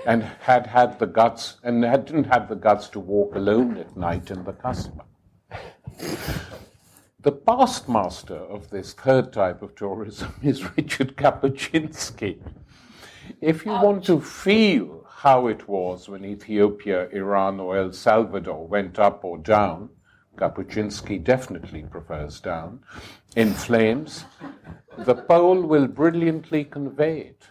and 0.06 0.24
had 0.40 0.66
had 0.66 0.98
the 0.98 1.06
guts 1.06 1.56
and 1.62 1.82
had, 1.82 2.04
didn't 2.04 2.24
have 2.24 2.50
the 2.50 2.54
guts 2.66 2.88
to 2.90 3.00
walk 3.00 3.34
alone 3.34 3.78
at 3.78 3.96
night 3.96 4.30
in 4.30 4.44
the 4.44 4.52
Kasbah. 4.52 5.06
The 7.24 7.32
past 7.32 7.88
master 7.88 8.36
of 8.36 8.68
this 8.68 8.92
third 8.92 9.32
type 9.32 9.62
of 9.62 9.74
tourism 9.74 10.34
is 10.42 10.76
Richard 10.76 11.16
Kapuscinski. 11.16 12.38
If 13.40 13.64
you 13.64 13.72
Ouch. 13.72 13.82
want 13.82 14.04
to 14.04 14.20
feel 14.20 15.06
how 15.08 15.46
it 15.46 15.66
was 15.66 16.06
when 16.06 16.22
Ethiopia, 16.22 17.08
Iran, 17.12 17.60
or 17.60 17.78
El 17.78 17.92
Salvador 17.92 18.66
went 18.66 18.98
up 18.98 19.24
or 19.24 19.38
down, 19.38 19.88
Kapuscinski 20.36 21.24
definitely 21.24 21.84
prefers 21.84 22.40
down, 22.40 22.80
in 23.36 23.54
flames, 23.54 24.26
the 24.98 25.14
Pole 25.14 25.62
will 25.62 25.86
brilliantly 25.86 26.64
convey 26.64 27.20
it. 27.20 27.44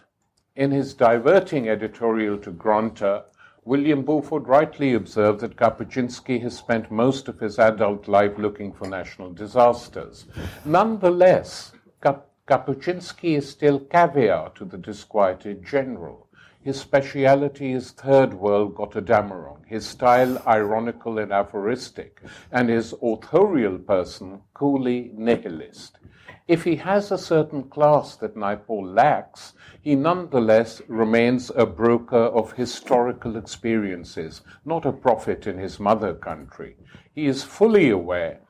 In 0.54 0.70
his 0.70 0.94
diverting 0.94 1.68
editorial 1.68 2.38
to 2.38 2.52
Granta, 2.52 3.24
William 3.66 4.02
Burford 4.02 4.46
rightly 4.46 4.92
observed 4.92 5.40
that 5.40 5.56
Kapuscinski 5.56 6.42
has 6.42 6.54
spent 6.54 6.90
most 6.90 7.28
of 7.28 7.40
his 7.40 7.58
adult 7.58 8.06
life 8.08 8.36
looking 8.36 8.74
for 8.74 8.86
national 8.86 9.32
disasters. 9.32 10.26
Nonetheless, 10.66 11.72
Kap- 12.02 12.28
Kapuscinski 12.46 13.38
is 13.38 13.48
still 13.48 13.80
caviar 13.80 14.50
to 14.50 14.66
the 14.66 14.76
disquieted 14.76 15.64
general. 15.64 16.28
His 16.60 16.78
speciality 16.78 17.72
is 17.72 17.92
third 17.92 18.34
world 18.34 18.74
Götterdämmerung, 18.74 19.64
his 19.66 19.86
style 19.86 20.42
ironical 20.46 21.18
and 21.18 21.32
aphoristic, 21.32 22.20
and 22.52 22.68
his 22.68 22.94
authorial 23.02 23.78
person 23.78 24.42
coolly 24.52 25.10
nihilist. 25.14 25.98
If 26.46 26.64
he 26.64 26.76
has 26.76 27.10
a 27.10 27.16
certain 27.16 27.70
class 27.70 28.16
that 28.16 28.36
Naipaul 28.36 28.94
lacks, 28.94 29.54
he 29.80 29.94
nonetheless 29.94 30.82
remains 30.88 31.50
a 31.56 31.64
broker 31.64 32.16
of 32.16 32.52
historical 32.52 33.38
experiences, 33.38 34.42
not 34.62 34.84
a 34.84 34.92
prophet 34.92 35.46
in 35.46 35.56
his 35.56 35.80
mother 35.80 36.12
country. 36.12 36.76
He 37.14 37.24
is 37.24 37.42
fully 37.42 37.88
aware 37.88 38.40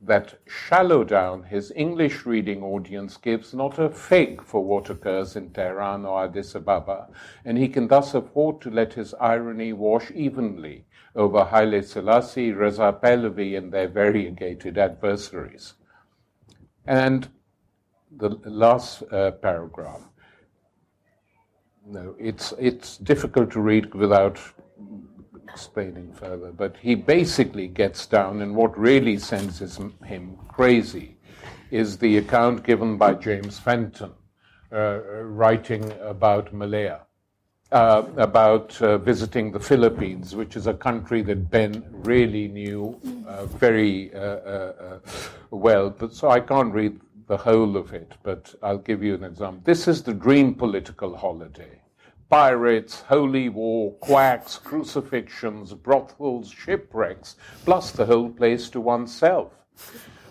that 0.00 0.38
shallow 0.48 1.04
down 1.04 1.42
his 1.42 1.70
English 1.76 2.24
reading 2.24 2.62
audience 2.62 3.18
gives 3.18 3.52
not 3.52 3.78
a 3.78 3.90
fig 3.90 4.42
for 4.42 4.64
what 4.64 4.88
occurs 4.88 5.36
in 5.36 5.50
Tehran 5.50 6.06
or 6.06 6.24
Addis 6.24 6.54
Ababa, 6.54 7.08
and 7.44 7.58
he 7.58 7.68
can 7.68 7.86
thus 7.86 8.14
afford 8.14 8.62
to 8.62 8.70
let 8.70 8.94
his 8.94 9.14
irony 9.20 9.74
wash 9.74 10.10
evenly 10.12 10.86
over 11.14 11.44
Haile 11.44 11.82
Selassie, 11.82 12.52
Reza 12.52 12.98
Pahlavi, 13.02 13.58
and 13.58 13.70
their 13.70 13.88
variegated 13.88 14.78
adversaries. 14.78 15.74
And 16.86 17.28
the 18.16 18.28
last 18.44 19.02
uh, 19.12 19.30
paragraph. 19.32 20.00
No, 21.86 22.14
it's, 22.18 22.52
it's 22.58 22.96
difficult 22.98 23.50
to 23.52 23.60
read 23.60 23.94
without 23.94 24.38
explaining 25.48 26.12
further, 26.12 26.52
but 26.52 26.76
he 26.80 26.94
basically 26.94 27.68
gets 27.68 28.06
down, 28.06 28.40
and 28.40 28.54
what 28.54 28.78
really 28.78 29.18
sends 29.18 29.58
him 30.04 30.38
crazy 30.48 31.16
is 31.70 31.98
the 31.98 32.18
account 32.18 32.62
given 32.64 32.96
by 32.96 33.14
James 33.14 33.58
Fenton, 33.58 34.12
uh, 34.72 35.00
writing 35.24 35.92
about 36.00 36.52
Malaya. 36.52 37.00
Uh, 37.72 38.06
about 38.18 38.78
uh, 38.82 38.98
visiting 38.98 39.50
the 39.50 39.58
Philippines, 39.58 40.36
which 40.36 40.56
is 40.56 40.66
a 40.66 40.74
country 40.74 41.22
that 41.22 41.50
Ben 41.50 41.82
really 41.90 42.46
knew 42.46 43.00
uh, 43.26 43.46
very 43.46 44.14
uh, 44.14 44.18
uh, 44.18 44.98
well. 45.50 45.88
But 45.88 46.12
so 46.12 46.28
I 46.28 46.40
can't 46.40 46.70
read 46.74 47.00
the 47.26 47.36
whole 47.36 47.76
of 47.76 47.92
it, 47.92 48.12
but 48.22 48.54
I'll 48.62 48.78
give 48.78 49.02
you 49.02 49.14
an 49.14 49.24
example. 49.24 49.62
This 49.64 49.88
is 49.88 50.02
the 50.02 50.14
dream 50.14 50.54
political 50.54 51.16
holiday. 51.16 51.80
Pirates, 52.28 53.02
holy 53.02 53.48
war, 53.48 53.92
quacks, 54.00 54.58
crucifixions, 54.58 55.74
brothels, 55.74 56.50
shipwrecks, 56.50 57.36
plus 57.64 57.90
the 57.90 58.06
whole 58.06 58.30
place 58.30 58.70
to 58.70 58.80
oneself. 58.80 59.52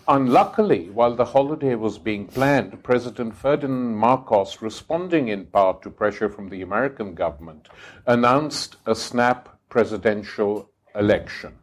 Unluckily, 0.08 0.90
while 0.90 1.14
the 1.14 1.24
holiday 1.24 1.76
was 1.76 1.96
being 1.98 2.26
planned, 2.26 2.82
President 2.82 3.36
Ferdinand 3.36 3.94
Marcos, 3.94 4.60
responding 4.60 5.28
in 5.28 5.46
part 5.46 5.80
to 5.82 5.90
pressure 5.90 6.28
from 6.28 6.48
the 6.48 6.62
American 6.62 7.14
government, 7.14 7.68
announced 8.06 8.76
a 8.84 8.96
snap 8.96 9.60
presidential 9.68 10.68
election. 10.96 11.54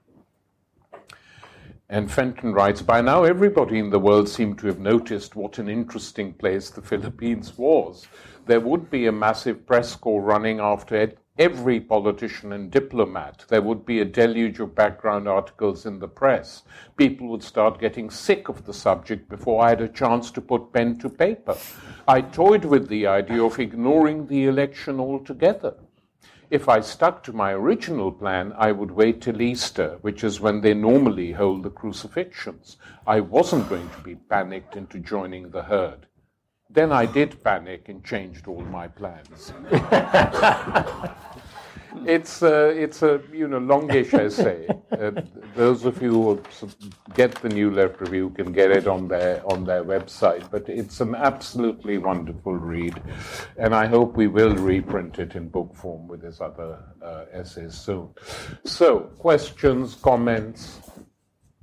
And 1.91 2.11
Fenton 2.11 2.53
writes 2.53 2.83
By 2.83 3.01
now, 3.01 3.23
everybody 3.23 3.79
in 3.79 3.89
the 3.89 3.97
world 3.97 4.29
seemed 4.29 4.59
to 4.59 4.67
have 4.67 4.77
noticed 4.77 5.35
what 5.35 5.57
an 5.57 5.67
interesting 5.67 6.33
place 6.33 6.69
the 6.69 6.83
Philippines 6.83 7.57
was. 7.57 8.07
There 8.45 8.59
would 8.59 8.91
be 8.91 9.07
a 9.07 9.11
massive 9.11 9.65
press 9.65 9.95
corps 9.95 10.21
running 10.21 10.59
after 10.59 10.95
it 10.95 11.17
every 11.39 11.79
politician 11.79 12.51
and 12.51 12.69
diplomat. 12.69 13.45
There 13.47 13.63
would 13.63 13.87
be 13.87 14.01
a 14.01 14.05
deluge 14.05 14.59
of 14.59 14.75
background 14.75 15.27
articles 15.27 15.87
in 15.87 15.97
the 15.97 16.07
press. 16.07 16.63
People 16.95 17.27
would 17.29 17.41
start 17.41 17.79
getting 17.79 18.11
sick 18.11 18.49
of 18.49 18.65
the 18.65 18.73
subject 18.73 19.27
before 19.27 19.63
I 19.63 19.69
had 19.69 19.81
a 19.81 19.87
chance 19.87 20.29
to 20.31 20.41
put 20.41 20.71
pen 20.73 20.99
to 20.99 21.09
paper. 21.09 21.57
I 22.07 22.21
toyed 22.21 22.65
with 22.65 22.87
the 22.87 23.07
idea 23.07 23.41
of 23.41 23.57
ignoring 23.57 24.27
the 24.27 24.45
election 24.45 24.99
altogether. 24.99 25.75
If 26.49 26.67
I 26.67 26.79
stuck 26.79 27.21
to 27.23 27.33
my 27.33 27.51
original 27.51 28.11
plan, 28.11 28.53
I 28.57 28.71
would 28.71 28.89
wait 28.89 29.21
till 29.21 29.39
Easter, 29.39 29.99
which 30.01 30.23
is 30.23 30.41
when 30.41 30.61
they 30.61 30.73
normally 30.73 31.31
hold 31.31 31.61
the 31.61 31.69
crucifixions. 31.69 32.77
I 33.05 33.19
wasn't 33.19 33.69
going 33.69 33.87
to 33.89 34.01
be 34.01 34.15
panicked 34.15 34.75
into 34.75 34.97
joining 34.97 35.51
the 35.51 35.61
herd. 35.61 36.07
Then 36.67 36.91
I 36.91 37.05
did 37.05 37.43
panic 37.43 37.87
and 37.87 38.03
changed 38.03 38.47
all 38.47 38.61
my 38.61 38.87
plans. 38.87 39.53
it's 42.05 42.41
a, 42.41 42.69
it's 42.69 43.01
a 43.01 43.21
you 43.31 43.47
know 43.47 43.59
longish 43.59 44.13
essay. 44.13 44.67
Uh, 44.99 45.11
those 45.55 45.85
of 45.85 46.01
you 46.01 46.11
who 46.11 46.41
get 47.13 47.33
the 47.35 47.47
New 47.47 47.71
Left 47.71 48.01
Review 48.01 48.31
can 48.31 48.51
get 48.51 48.69
it 48.69 48.85
on 48.85 49.07
their 49.07 49.41
on 49.49 49.63
their 49.63 49.81
website. 49.81 50.49
But 50.51 50.67
it's 50.67 50.99
an 50.99 51.15
absolutely 51.15 51.99
wonderful 51.99 52.55
read, 52.55 53.01
and 53.55 53.73
I 53.73 53.85
hope 53.85 54.17
we 54.17 54.27
will 54.27 54.55
reprint 54.55 55.19
it 55.19 55.35
in 55.35 55.47
book 55.47 55.73
form 55.73 56.09
with 56.09 56.21
his 56.21 56.41
other 56.41 56.79
uh, 57.01 57.25
essays 57.31 57.75
soon. 57.75 58.09
So, 58.65 59.01
questions, 59.19 59.95
comments, 59.95 60.81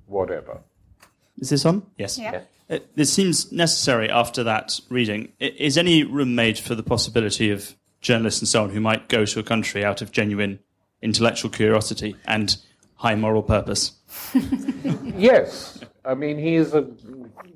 whatever. 0.07 0.61
Is 1.39 1.51
this 1.51 1.67
on? 1.67 1.85
Yes. 1.99 2.19
Yeah. 2.19 2.43
It, 2.69 2.91
it 2.97 3.05
seems 3.05 3.53
necessary 3.53 4.11
after 4.11 4.43
that 4.45 4.81
reading. 4.89 5.33
Is 5.39 5.79
any 5.79 6.03
room 6.03 6.35
made 6.35 6.59
for 6.59 6.75
the 6.75 6.83
possibility 6.83 7.51
of 7.51 7.76
journalists 8.01 8.41
and 8.41 8.49
so 8.49 8.65
on 8.65 8.71
who 8.71 8.81
might 8.81 9.09
go 9.09 9.25
to 9.25 9.41
a 9.41 9.43
country 9.43 9.85
out 9.85 10.03
of 10.03 10.13
genuine 10.13 10.59
intellectual 11.03 11.51
curiosity 11.51 12.17
and 12.27 12.57
high 12.97 13.15
moral 13.15 13.43
purpose. 13.43 13.93
yes, 15.17 15.81
I 16.05 16.15
mean 16.15 16.39
he 16.39 16.55
is 16.57 16.75
a 16.75 16.89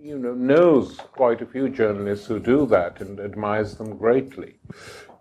you 0.03 0.19
know 0.19 0.35
knows 0.35 0.97
quite 1.13 1.41
a 1.43 1.47
few 1.47 1.69
journalists 1.69 2.27
who 2.27 2.39
do 2.39 2.67
that 2.67 3.01
and 3.01 3.21
admires 3.21 3.77
them 3.77 3.97
greatly. 3.97 4.55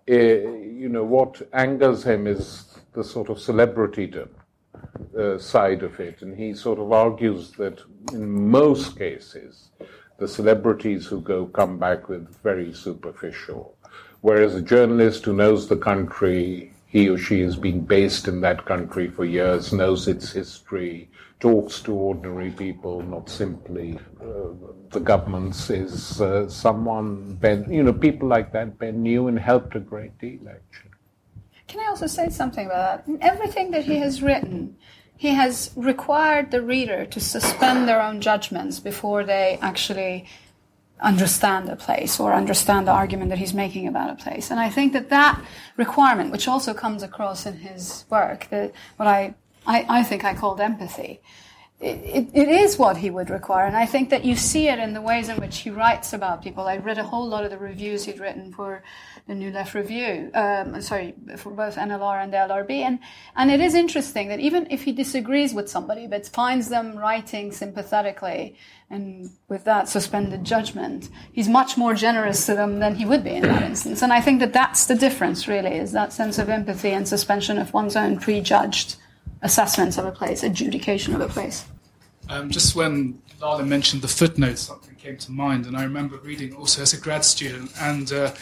Uh, 0.08 0.14
you 0.14 0.88
know 0.88 1.04
what 1.04 1.40
angers 1.52 2.02
him 2.04 2.26
is 2.26 2.78
the 2.92 3.04
sort 3.04 3.28
of 3.28 3.38
celebrity 3.38 4.12
uh, 5.18 5.38
side 5.38 5.82
of 5.82 6.00
it, 6.00 6.22
and 6.22 6.36
he 6.36 6.54
sort 6.54 6.78
of 6.78 6.92
argues 6.92 7.52
that 7.52 7.80
in 8.12 8.48
most 8.50 8.98
cases 8.98 9.70
the 10.18 10.28
celebrities 10.28 11.06
who 11.06 11.20
go 11.20 11.46
come 11.46 11.78
back 11.78 12.08
with 12.08 12.28
very 12.42 12.72
superficial 12.74 13.74
Whereas 14.22 14.54
a 14.54 14.62
journalist 14.62 15.24
who 15.24 15.32
knows 15.32 15.68
the 15.68 15.76
country, 15.76 16.72
he 16.86 17.08
or 17.08 17.16
she 17.16 17.40
has 17.40 17.56
been 17.56 17.80
based 17.80 18.28
in 18.28 18.40
that 18.42 18.66
country 18.66 19.08
for 19.08 19.24
years, 19.24 19.72
knows 19.72 20.08
its 20.08 20.32
history, 20.32 21.08
talks 21.38 21.80
to 21.82 21.94
ordinary 21.94 22.50
people, 22.50 23.02
not 23.02 23.30
simply 23.30 23.98
uh, 24.20 24.50
the 24.90 25.00
governments, 25.00 25.70
is 25.70 26.20
uh, 26.20 26.48
someone 26.48 27.34
Ben, 27.36 27.72
you 27.72 27.82
know, 27.82 27.94
people 27.94 28.28
like 28.28 28.52
that 28.52 28.78
Ben 28.78 29.02
knew 29.02 29.28
and 29.28 29.38
helped 29.38 29.74
a 29.74 29.80
great 29.80 30.18
deal, 30.18 30.40
actually. 30.48 30.90
can 31.66 31.80
I 31.80 31.88
also 31.88 32.06
say 32.06 32.28
something 32.28 32.66
about 32.66 33.06
that? 33.06 33.10
In 33.10 33.22
everything 33.22 33.70
that 33.70 33.84
he 33.84 33.96
has 33.96 34.22
written, 34.22 34.76
he 35.16 35.28
has 35.28 35.70
required 35.76 36.50
the 36.50 36.60
reader 36.60 37.06
to 37.06 37.20
suspend 37.20 37.88
their 37.88 38.02
own 38.02 38.20
judgments 38.20 38.80
before 38.80 39.24
they 39.24 39.58
actually 39.62 40.26
understand 41.00 41.68
a 41.68 41.76
place 41.76 42.20
or 42.20 42.32
understand 42.32 42.86
the 42.86 42.92
argument 42.92 43.30
that 43.30 43.38
he's 43.38 43.54
making 43.54 43.86
about 43.86 44.10
a 44.10 44.22
place. 44.22 44.50
And 44.50 44.60
I 44.60 44.68
think 44.68 44.92
that 44.92 45.08
that 45.10 45.40
requirement, 45.76 46.30
which 46.30 46.48
also 46.48 46.74
comes 46.74 47.02
across 47.02 47.46
in 47.46 47.56
his 47.56 48.04
work, 48.10 48.48
that 48.50 48.72
what 48.96 49.08
I, 49.08 49.34
I, 49.66 49.86
I 49.88 50.02
think 50.02 50.24
I 50.24 50.34
called 50.34 50.60
empathy, 50.60 51.20
it, 51.80 52.28
it 52.34 52.48
is 52.48 52.78
what 52.78 52.98
he 52.98 53.08
would 53.08 53.30
require. 53.30 53.66
And 53.66 53.76
I 53.76 53.86
think 53.86 54.10
that 54.10 54.24
you 54.24 54.36
see 54.36 54.68
it 54.68 54.78
in 54.78 54.92
the 54.92 55.00
ways 55.00 55.30
in 55.30 55.38
which 55.38 55.58
he 55.58 55.70
writes 55.70 56.12
about 56.12 56.42
people. 56.42 56.64
I 56.64 56.76
read 56.76 56.98
a 56.98 57.02
whole 57.04 57.26
lot 57.26 57.44
of 57.44 57.50
the 57.50 57.56
reviews 57.56 58.04
he'd 58.04 58.20
written 58.20 58.52
for 58.52 58.82
the 59.26 59.34
New 59.34 59.50
Left 59.50 59.74
Review, 59.74 60.30
um, 60.34 60.80
sorry, 60.82 61.14
for 61.38 61.50
both 61.50 61.76
NLR 61.76 62.22
and 62.22 62.32
the 62.32 62.36
LRB. 62.36 62.82
And, 62.82 62.98
and 63.34 63.50
it 63.50 63.60
is 63.60 63.74
interesting 63.74 64.28
that 64.28 64.40
even 64.40 64.66
if 64.70 64.82
he 64.82 64.92
disagrees 64.92 65.54
with 65.54 65.70
somebody, 65.70 66.06
but 66.06 66.26
finds 66.28 66.68
them 66.68 66.98
writing 66.98 67.50
sympathetically 67.50 68.56
and 68.90 69.30
with 69.48 69.64
that 69.64 69.88
suspended 69.88 70.44
judgment, 70.44 71.08
he's 71.32 71.48
much 71.48 71.76
more 71.76 71.94
generous 71.94 72.44
to 72.46 72.54
them 72.54 72.80
than 72.80 72.96
he 72.96 73.04
would 73.04 73.22
be 73.22 73.30
in 73.30 73.42
that 73.42 73.62
instance. 73.70 74.02
And 74.02 74.12
I 74.12 74.20
think 74.20 74.40
that 74.40 74.52
that's 74.52 74.86
the 74.86 74.96
difference, 74.96 75.46
really, 75.46 75.76
is 75.76 75.92
that 75.92 76.12
sense 76.12 76.38
of 76.38 76.48
empathy 76.48 76.90
and 76.90 77.06
suspension 77.06 77.56
of 77.58 77.72
one's 77.72 77.94
own 77.94 78.18
prejudged 78.18 78.96
assessments 79.42 79.96
of 79.96 80.04
a 80.06 80.12
place, 80.12 80.42
adjudication 80.42 81.14
of 81.14 81.20
a 81.20 81.28
place. 81.28 81.64
Um, 82.28 82.50
just 82.50 82.76
when 82.76 83.22
Laleh 83.40 83.66
mentioned 83.66 84.02
the 84.02 84.08
footnotes, 84.08 84.62
something 84.62 84.94
came 84.96 85.16
to 85.18 85.32
mind, 85.32 85.66
and 85.66 85.76
I 85.76 85.84
remember 85.84 86.18
reading 86.18 86.54
also 86.54 86.82
as 86.82 86.92
a 86.92 87.00
grad 87.00 87.24
student, 87.24 87.72
and 87.80 88.12
uh, 88.12 88.32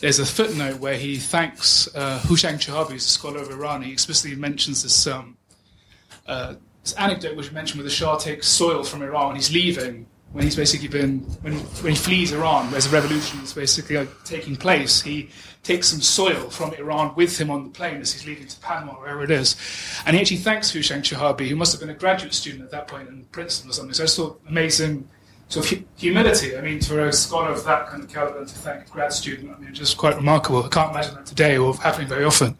there's 0.00 0.18
a 0.18 0.26
footnote 0.26 0.80
where 0.80 0.96
he 0.96 1.16
thanks 1.16 1.88
uh, 1.94 2.18
Houchang 2.24 2.54
Chehabi, 2.54 2.92
who's 2.92 3.04
a 3.04 3.08
scholar 3.08 3.40
of 3.40 3.50
Iran. 3.50 3.82
He 3.82 3.92
explicitly 3.92 4.36
mentions 4.36 4.82
this, 4.82 5.06
um, 5.06 5.36
uh, 6.26 6.54
this 6.88 6.98
anecdote 6.98 7.36
which 7.36 7.52
mentioned 7.52 7.78
where 7.78 7.84
the 7.84 7.94
Shah 7.94 8.16
takes 8.16 8.48
soil 8.48 8.82
from 8.82 9.02
Iran 9.02 9.28
when 9.28 9.36
he's 9.36 9.52
leaving, 9.52 10.06
when 10.32 10.44
he's 10.44 10.56
basically 10.56 10.88
been 10.88 11.20
when, 11.42 11.54
when 11.54 11.92
he 11.92 11.98
flees 11.98 12.32
Iran, 12.32 12.70
where 12.70 12.80
the 12.80 12.88
revolution 12.88 13.40
is 13.40 13.52
basically 13.52 13.98
like, 13.98 14.24
taking 14.24 14.56
place. 14.56 15.02
He 15.02 15.30
takes 15.62 15.88
some 15.88 16.00
soil 16.00 16.48
from 16.50 16.72
Iran 16.74 17.14
with 17.14 17.38
him 17.38 17.50
on 17.50 17.64
the 17.64 17.70
plane 17.70 18.00
as 18.00 18.12
he's 18.12 18.26
leaving 18.26 18.46
to 18.46 18.58
Panama, 18.60 18.92
or 18.92 19.00
wherever 19.00 19.22
it 19.22 19.30
is. 19.30 19.56
And 20.06 20.14
he 20.14 20.20
actually 20.20 20.38
thanks 20.38 20.72
Houchang 20.72 21.02
Chehabi, 21.02 21.48
who 21.48 21.56
must 21.56 21.72
have 21.72 21.80
been 21.80 21.90
a 21.90 21.98
graduate 21.98 22.32
student 22.32 22.64
at 22.64 22.70
that 22.70 22.88
point 22.88 23.08
in 23.08 23.24
Princeton 23.32 23.70
or 23.70 23.72
something. 23.74 23.94
So 23.94 24.04
I 24.04 24.06
thought 24.06 24.40
amazing 24.48 25.08
sort 25.48 25.70
of 25.70 25.84
humility. 25.96 26.56
I 26.56 26.60
mean, 26.62 26.80
for 26.80 27.06
a 27.06 27.12
scholar 27.12 27.50
of 27.50 27.64
that 27.64 27.88
kind 27.88 28.02
of 28.02 28.08
caliber 28.10 28.40
to 28.40 28.46
thank 28.46 28.86
a 28.86 28.90
grad 28.90 29.12
student, 29.12 29.54
I 29.54 29.58
mean, 29.58 29.74
just 29.74 29.96
quite 29.96 30.16
remarkable. 30.16 30.62
I 30.62 30.68
can't 30.68 30.90
imagine 30.90 31.14
that 31.16 31.26
today 31.26 31.58
or 31.58 31.74
happening 31.74 32.08
very 32.08 32.24
often. 32.24 32.56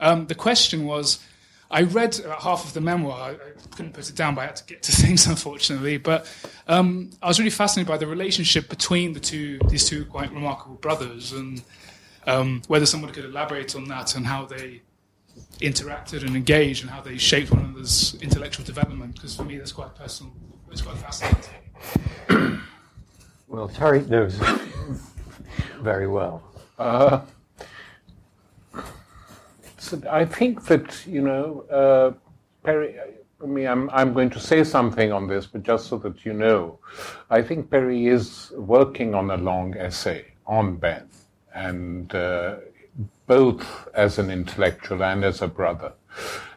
Um, 0.00 0.26
the 0.26 0.36
question 0.36 0.84
was, 0.84 1.18
I 1.70 1.82
read 1.82 2.18
about 2.20 2.42
half 2.42 2.64
of 2.64 2.72
the 2.72 2.80
memoir. 2.80 3.18
I, 3.18 3.30
I, 3.32 3.76
couldn't 3.76 3.92
put 3.92 4.08
it 4.08 4.16
down, 4.16 4.34
but 4.34 4.42
I 4.42 4.46
had 4.46 4.56
to 4.56 4.64
get 4.64 4.82
to 4.84 4.92
things, 5.02 5.26
unfortunately. 5.26 5.98
But 5.98 6.26
um, 6.66 7.10
I 7.22 7.28
was 7.28 7.38
really 7.38 7.50
fascinated 7.50 7.88
by 7.88 7.98
the 7.98 8.06
relationship 8.06 8.68
between 8.68 9.12
the 9.12 9.20
two, 9.20 9.58
these 9.68 9.88
two 9.88 10.04
quite 10.06 10.32
remarkable 10.32 10.76
brothers, 10.76 11.32
and 11.32 11.62
um, 12.26 12.62
whether 12.68 12.86
someone 12.86 13.12
could 13.12 13.24
elaborate 13.24 13.76
on 13.76 13.84
that 13.88 14.16
and 14.16 14.26
how 14.26 14.46
they 14.46 14.82
interacted 15.60 16.26
and 16.26 16.34
engaged 16.34 16.82
and 16.82 16.90
how 16.90 17.00
they 17.00 17.18
shaped 17.18 17.50
one 17.50 17.64
another's 17.64 18.16
intellectual 18.22 18.64
development. 18.64 19.14
Because 19.14 19.36
for 19.36 19.44
me, 19.44 19.58
that's 19.58 19.72
quite 19.72 19.94
personal. 19.94 20.32
It's 20.70 20.82
quite 20.82 20.96
fascinating. 20.96 22.60
well, 23.46 23.68
Tariq 23.68 24.08
knows 24.08 24.34
very 25.80 26.06
well. 26.06 26.42
Uh, 26.78 27.20
I 30.10 30.24
think 30.24 30.66
that 30.66 31.06
you 31.06 31.22
know, 31.22 31.62
uh, 31.70 32.12
Perry. 32.64 32.96
I 33.42 33.46
mean, 33.46 33.66
I'm 33.68 33.88
I'm 33.90 34.12
going 34.12 34.30
to 34.30 34.40
say 34.40 34.64
something 34.64 35.12
on 35.12 35.28
this, 35.28 35.46
but 35.46 35.62
just 35.62 35.86
so 35.86 35.98
that 35.98 36.24
you 36.24 36.32
know, 36.32 36.78
I 37.30 37.42
think 37.42 37.70
Perry 37.70 38.08
is 38.08 38.52
working 38.56 39.14
on 39.14 39.30
a 39.30 39.36
long 39.36 39.76
essay 39.76 40.24
on 40.46 40.76
Ben 40.76 41.08
and 41.54 42.14
uh, 42.14 42.56
both 43.26 43.88
as 43.94 44.18
an 44.18 44.30
intellectual 44.30 45.02
and 45.04 45.24
as 45.24 45.42
a 45.42 45.48
brother. 45.48 45.92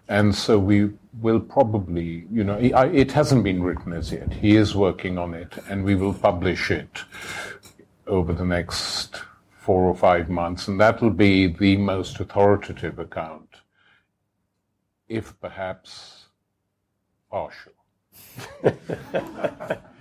And 0.07 0.33
so 0.33 0.59
we 0.59 0.91
will 1.21 1.39
probably, 1.39 2.25
you 2.31 2.43
know, 2.43 2.55
it 2.55 3.11
hasn't 3.11 3.43
been 3.43 3.63
written 3.63 3.93
as 3.93 4.11
yet. 4.11 4.33
He 4.33 4.55
is 4.55 4.75
working 4.75 5.17
on 5.17 5.33
it, 5.33 5.53
and 5.69 5.83
we 5.83 5.95
will 5.95 6.13
publish 6.13 6.71
it 6.71 7.03
over 8.07 8.33
the 8.33 8.45
next 8.45 9.21
four 9.61 9.83
or 9.83 9.95
five 9.95 10.27
months, 10.27 10.67
and 10.67 10.79
that 10.79 11.01
will 11.01 11.11
be 11.11 11.45
the 11.45 11.77
most 11.77 12.19
authoritative 12.19 12.97
account, 12.97 13.49
if 15.07 15.39
perhaps 15.39 16.25
partial. 17.29 17.73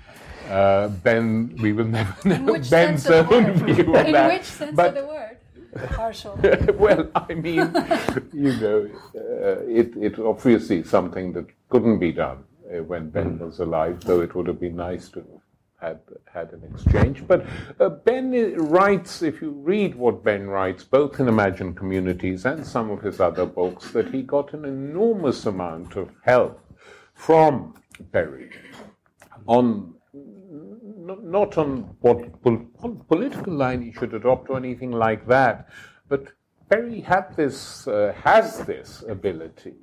Uh, 0.49 0.89
Ben, 0.89 1.57
we 1.63 1.73
will 1.73 1.85
never 1.99 2.13
know 2.29 2.59
Ben's 2.69 3.07
own 3.07 3.53
view 3.53 3.95
of 3.95 4.07
In 4.07 4.13
that. 4.13 4.31
In 4.33 4.37
which 4.37 4.43
sense 4.43 4.75
but, 4.75 4.89
of 4.89 4.95
the 4.97 5.07
word? 5.07 5.37
Partial. 5.91 6.37
well, 6.75 7.09
I 7.15 7.35
mean, 7.35 7.73
you 8.33 8.57
know, 8.57 8.91
uh, 9.15 9.61
it, 9.69 9.97
it 9.97 10.19
obviously 10.19 10.83
something 10.83 11.33
that 11.35 11.47
couldn't 11.69 12.01
be 12.01 12.11
done 12.11 12.43
uh, 12.69 12.83
when 12.83 13.11
Ben 13.11 13.39
mm. 13.39 13.47
was 13.47 13.61
alive, 13.61 14.01
though 14.01 14.23
it 14.23 14.35
would 14.35 14.49
have 14.49 14.59
been 14.59 14.75
nice 14.75 15.09
to 15.11 15.21
have 15.21 15.50
had, 15.81 16.01
had 16.33 16.53
an 16.53 16.63
exchange. 16.73 17.27
But 17.27 17.47
uh, 17.79 17.89
Ben 17.89 18.55
writes, 18.57 19.23
if 19.23 19.41
you 19.41 19.51
read 19.51 19.95
what 19.95 20.23
Ben 20.23 20.47
writes, 20.47 20.85
both 20.85 21.21
in 21.21 21.29
Imagined 21.29 21.77
Communities 21.77 22.45
and 22.45 22.67
some 22.67 22.91
of 22.91 23.03
his 23.03 23.21
other 23.21 23.47
books, 23.47 23.91
that 23.93 24.13
he 24.13 24.23
got 24.23 24.53
an 24.53 24.65
enormous 24.65 25.47
amount 25.47 25.97
of 25.97 26.11
help 26.25 26.61
from 27.15 27.75
Perry 28.13 28.51
on 29.47 29.95
not 31.23 31.59
on 31.59 31.97
what 32.01 32.43
pol- 32.43 33.05
political 33.09 33.53
line 33.53 33.83
he 33.83 33.93
should 33.93 34.15
adopt 34.15 34.49
or 34.49 34.57
anything 34.57 34.93
like 34.93 35.27
that, 35.27 35.69
but 36.09 36.29
Perry 36.69 37.01
had 37.01 37.35
this, 37.37 37.89
uh, 37.89 38.13
has 38.23 38.65
this 38.65 39.03
ability, 39.09 39.75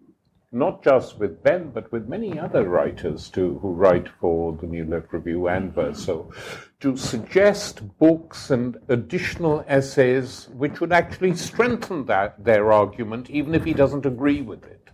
not 0.52 0.84
just 0.84 1.20
with 1.20 1.44
Ben, 1.44 1.72
but 1.72 1.92
with 1.92 2.08
many 2.08 2.40
other 2.40 2.64
writers 2.64 3.30
too, 3.30 3.60
who 3.62 3.74
write 3.74 4.08
for 4.20 4.54
the 4.54 4.68
New 4.68 4.86
Left 4.86 5.12
Review 5.12 5.48
and 5.48 5.74
Verso, 5.74 6.32
to 6.80 6.96
suggest 6.96 7.98
books 7.98 8.50
and 8.50 8.78
additional 8.88 9.66
essays 9.68 10.48
which 10.54 10.80
would 10.80 10.94
actually 10.94 11.36
strengthen 11.36 12.06
that 12.06 12.44
their 12.44 12.72
argument, 12.72 13.30
even 13.30 13.54
if 13.56 13.66
he 13.66 13.74
doesn't 13.74 14.06
agree 14.06 14.42
with 14.42 14.64
it. 14.64 14.90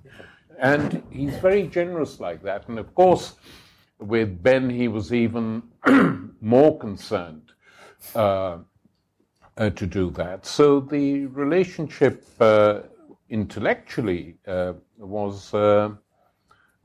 And 0.58 1.04
he's 1.12 1.38
very 1.38 1.68
generous 1.68 2.20
like 2.20 2.41
that. 2.43 2.68
And 2.68 2.80
of 2.80 2.95
course, 2.95 3.36
with 3.99 4.41
Ben, 4.41 4.70
he 4.70 4.88
was 4.88 5.14
even 5.14 5.64
more 6.41 6.80
concerned 6.80 7.51
uh, 8.16 8.60
uh, 9.58 9.70
to 9.70 9.86
do 9.86 10.10
that. 10.12 10.45
So 10.45 10.80
the 10.80 11.26
relationship 11.28 12.26
uh, 12.39 12.82
intellectually 13.34 14.38
uh, 14.48 14.74
was 15.00 15.54
uh, 15.56 15.90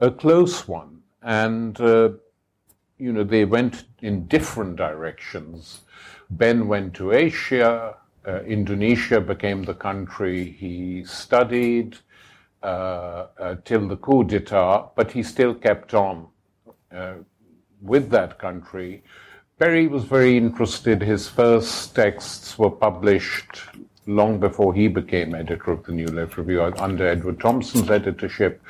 a 0.01 0.11
close 0.11 0.67
one, 0.67 1.03
and 1.23 1.79
uh, 1.81 2.09
you 2.97 3.13
know 3.13 3.23
they 3.23 3.45
went 3.45 3.85
in 4.01 4.27
different 4.27 4.77
directions. 4.77 5.83
Ben 6.31 6.67
went 6.67 6.95
to 6.95 7.13
Asia. 7.13 7.95
Indonesia 8.47 9.23
became 9.23 9.63
the 9.63 9.75
country 9.75 10.51
he 10.51 11.03
studied 11.05 11.97
till 12.63 13.89
the 13.89 13.99
coup 14.03 14.23
d'état, 14.25 14.91
but 14.95 15.13
he 15.13 15.23
still 15.23 15.55
kept 15.55 15.95
on 15.95 16.27
uh, 16.93 17.15
with 17.81 18.11
that 18.11 18.39
country. 18.39 19.03
Perry 19.59 19.89
was 19.89 20.05
very 20.05 20.37
interested. 20.37 21.03
His 21.03 21.27
first 21.27 21.95
texts 21.95 22.59
were 22.59 22.71
published 22.71 23.63
long 24.09 24.41
before 24.41 24.73
he 24.73 24.89
became 24.89 25.35
editor 25.35 25.71
of 25.71 25.85
the 25.85 25.93
New 25.93 26.07
Left 26.07 26.37
Review, 26.39 26.63
under 26.63 27.07
Edward 27.07 27.39
Thompson's 27.39 27.91
editorship 27.91 28.63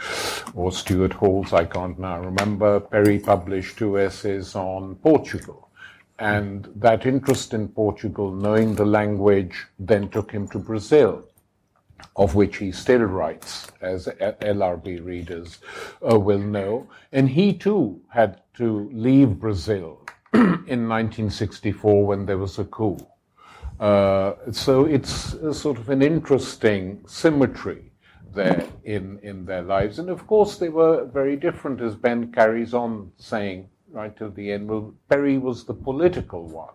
or 0.54 0.72
Stuart 0.72 1.12
Hall's, 1.12 1.52
I 1.52 1.64
can't 1.64 1.98
now 1.98 2.20
remember. 2.20 2.80
Perry 2.80 3.20
published 3.20 3.78
two 3.78 3.98
essays 3.98 4.54
on 4.54 4.96
Portugal. 4.96 5.70
And 6.18 6.68
that 6.74 7.06
interest 7.06 7.54
in 7.54 7.68
Portugal, 7.68 8.32
knowing 8.32 8.74
the 8.74 8.84
language, 8.84 9.66
then 9.78 10.08
took 10.08 10.32
him 10.32 10.48
to 10.48 10.58
Brazil 10.58 11.24
of 12.16 12.34
which 12.34 12.56
he 12.56 12.72
still 12.72 13.02
writes, 13.02 13.68
as 13.80 14.06
LRB 14.06 15.04
readers 15.04 15.58
uh, 16.10 16.18
will 16.18 16.38
know. 16.38 16.88
And 17.12 17.28
he 17.28 17.52
too 17.52 18.00
had 18.08 18.40
to 18.54 18.90
leave 18.92 19.38
Brazil 19.38 20.04
in 20.34 20.88
1964 20.88 22.06
when 22.06 22.26
there 22.26 22.38
was 22.38 22.58
a 22.58 22.64
coup. 22.64 22.98
Uh, 23.80 24.34
so 24.50 24.84
it's 24.84 25.36
sort 25.56 25.78
of 25.78 25.88
an 25.88 26.02
interesting 26.02 27.02
symmetry 27.06 27.92
there 28.34 28.66
in, 28.84 29.18
in 29.22 29.44
their 29.44 29.62
lives. 29.62 29.98
And 29.98 30.10
of 30.10 30.26
course, 30.26 30.56
they 30.56 30.68
were 30.68 31.04
very 31.06 31.36
different, 31.36 31.80
as 31.80 31.94
Ben 31.94 32.32
carries 32.32 32.74
on 32.74 33.12
saying 33.18 33.68
right 33.90 34.16
till 34.16 34.30
the 34.30 34.52
end. 34.52 34.68
Well, 34.68 34.94
Perry 35.08 35.38
was 35.38 35.64
the 35.64 35.74
political 35.74 36.46
one, 36.46 36.74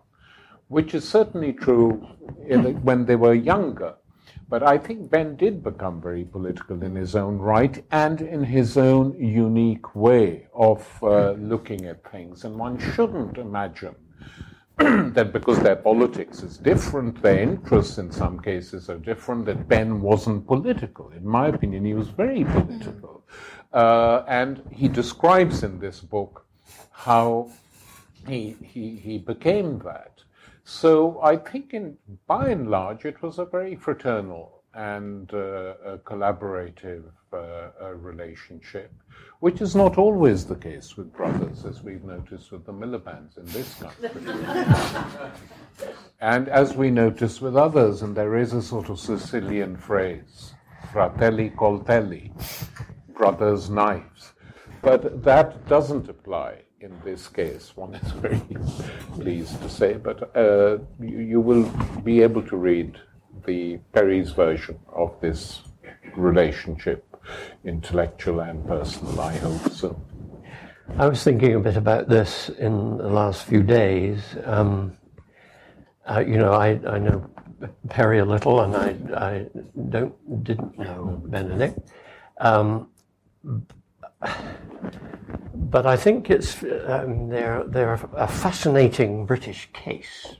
which 0.68 0.94
is 0.94 1.06
certainly 1.06 1.52
true 1.52 2.06
the, 2.48 2.72
when 2.82 3.06
they 3.06 3.16
were 3.16 3.34
younger 3.34 3.94
But 4.48 4.62
I 4.62 4.78
think 4.78 5.10
Ben 5.10 5.36
did 5.36 5.62
become 5.62 6.00
very 6.00 6.24
political 6.24 6.82
in 6.82 6.94
his 6.94 7.16
own 7.16 7.38
right 7.38 7.84
and 7.90 8.20
in 8.20 8.44
his 8.44 8.76
own 8.76 9.14
unique 9.18 9.94
way 9.94 10.46
of 10.54 10.86
uh, 11.02 11.32
looking 11.32 11.86
at 11.86 12.10
things. 12.10 12.44
And 12.44 12.56
one 12.56 12.78
shouldn't 12.78 13.38
imagine 13.38 13.94
that 14.78 15.32
because 15.32 15.60
their 15.60 15.76
politics 15.76 16.42
is 16.42 16.58
different, 16.58 17.22
their 17.22 17.38
interests 17.38 17.98
in 17.98 18.10
some 18.10 18.40
cases 18.40 18.90
are 18.90 18.98
different, 18.98 19.44
that 19.46 19.68
Ben 19.68 20.00
wasn't 20.00 20.46
political. 20.46 21.10
In 21.10 21.26
my 21.26 21.48
opinion, 21.48 21.84
he 21.84 21.94
was 21.94 22.08
very 22.08 22.44
political. 22.44 23.24
Uh, 23.72 24.24
and 24.26 24.62
he 24.72 24.88
describes 24.88 25.62
in 25.62 25.78
this 25.78 26.00
book 26.00 26.44
how 26.90 27.50
he, 28.26 28.56
he, 28.62 28.96
he 28.96 29.18
became 29.18 29.78
that. 29.80 30.20
So 30.64 31.20
I 31.22 31.36
think, 31.36 31.74
in, 31.74 31.96
by 32.26 32.48
and 32.48 32.68
large, 32.68 33.04
it 33.04 33.22
was 33.22 33.38
a 33.38 33.44
very 33.44 33.76
fraternal 33.76 34.62
and 34.74 35.32
uh, 35.32 35.98
collaborative 36.04 37.04
uh, 37.34 37.94
relationship, 37.94 38.92
which 39.40 39.60
is 39.60 39.74
not 39.74 39.98
always 39.98 40.44
the 40.44 40.54
case 40.56 40.96
with 40.96 41.12
brothers, 41.12 41.64
as 41.64 41.82
we've 41.82 42.04
noticed 42.04 42.52
with 42.52 42.64
the 42.64 42.72
Miliband's 42.72 43.36
in 43.36 43.44
this 43.46 43.74
country. 43.74 44.10
and 46.20 46.48
as 46.48 46.74
we 46.74 46.90
notice 46.90 47.40
with 47.40 47.56
others, 47.56 48.02
and 48.02 48.16
there 48.16 48.36
is 48.36 48.52
a 48.52 48.62
sort 48.62 48.90
of 48.90 48.98
Sicilian 48.98 49.76
phrase, 49.76 50.54
fratelli 50.92 51.50
coltelli, 51.50 52.30
brothers' 53.14 53.70
knives. 53.70 54.32
But 54.82 55.22
that 55.24 55.66
doesn't 55.68 56.08
apply 56.08 56.64
in 56.84 56.92
this 57.02 57.28
case, 57.28 57.72
one 57.76 57.94
is 57.94 58.12
very 58.12 58.42
pleased 59.14 59.60
to 59.62 59.70
say, 59.70 59.94
but 59.94 60.36
uh, 60.36 60.76
you, 61.00 61.18
you, 61.18 61.40
will 61.40 61.64
be 62.02 62.20
able 62.20 62.42
to 62.42 62.58
read 62.58 62.98
the 63.46 63.78
Perry's 63.94 64.32
version 64.32 64.78
of 64.92 65.18
this 65.22 65.62
relationship, 66.14 67.13
intellectual 67.64 68.40
and 68.40 68.66
personal, 68.66 69.20
I 69.20 69.36
hope 69.36 69.72
so. 69.72 70.00
I 70.98 71.06
was 71.06 71.22
thinking 71.24 71.54
a 71.54 71.60
bit 71.60 71.76
about 71.76 72.08
this 72.08 72.50
in 72.50 72.98
the 72.98 73.08
last 73.08 73.46
few 73.46 73.62
days. 73.62 74.36
Um, 74.44 74.96
uh, 76.08 76.20
you 76.20 76.36
know, 76.36 76.52
I, 76.52 76.78
I 76.86 76.98
know 76.98 77.30
Perry 77.88 78.18
a 78.18 78.24
little, 78.24 78.60
and 78.60 78.76
I, 78.76 78.96
I 79.16 79.46
don't 79.88 80.44
didn't 80.44 80.78
know 80.78 81.22
Benedict. 81.26 81.78
Um, 82.38 82.90
but 85.54 85.86
I 85.86 85.96
think 85.96 86.30
it's 86.30 86.62
um, 86.86 87.28
they're 87.28 87.64
they're 87.64 87.94
a 88.16 88.28
fascinating 88.28 89.26
British 89.26 89.70
case, 89.72 90.36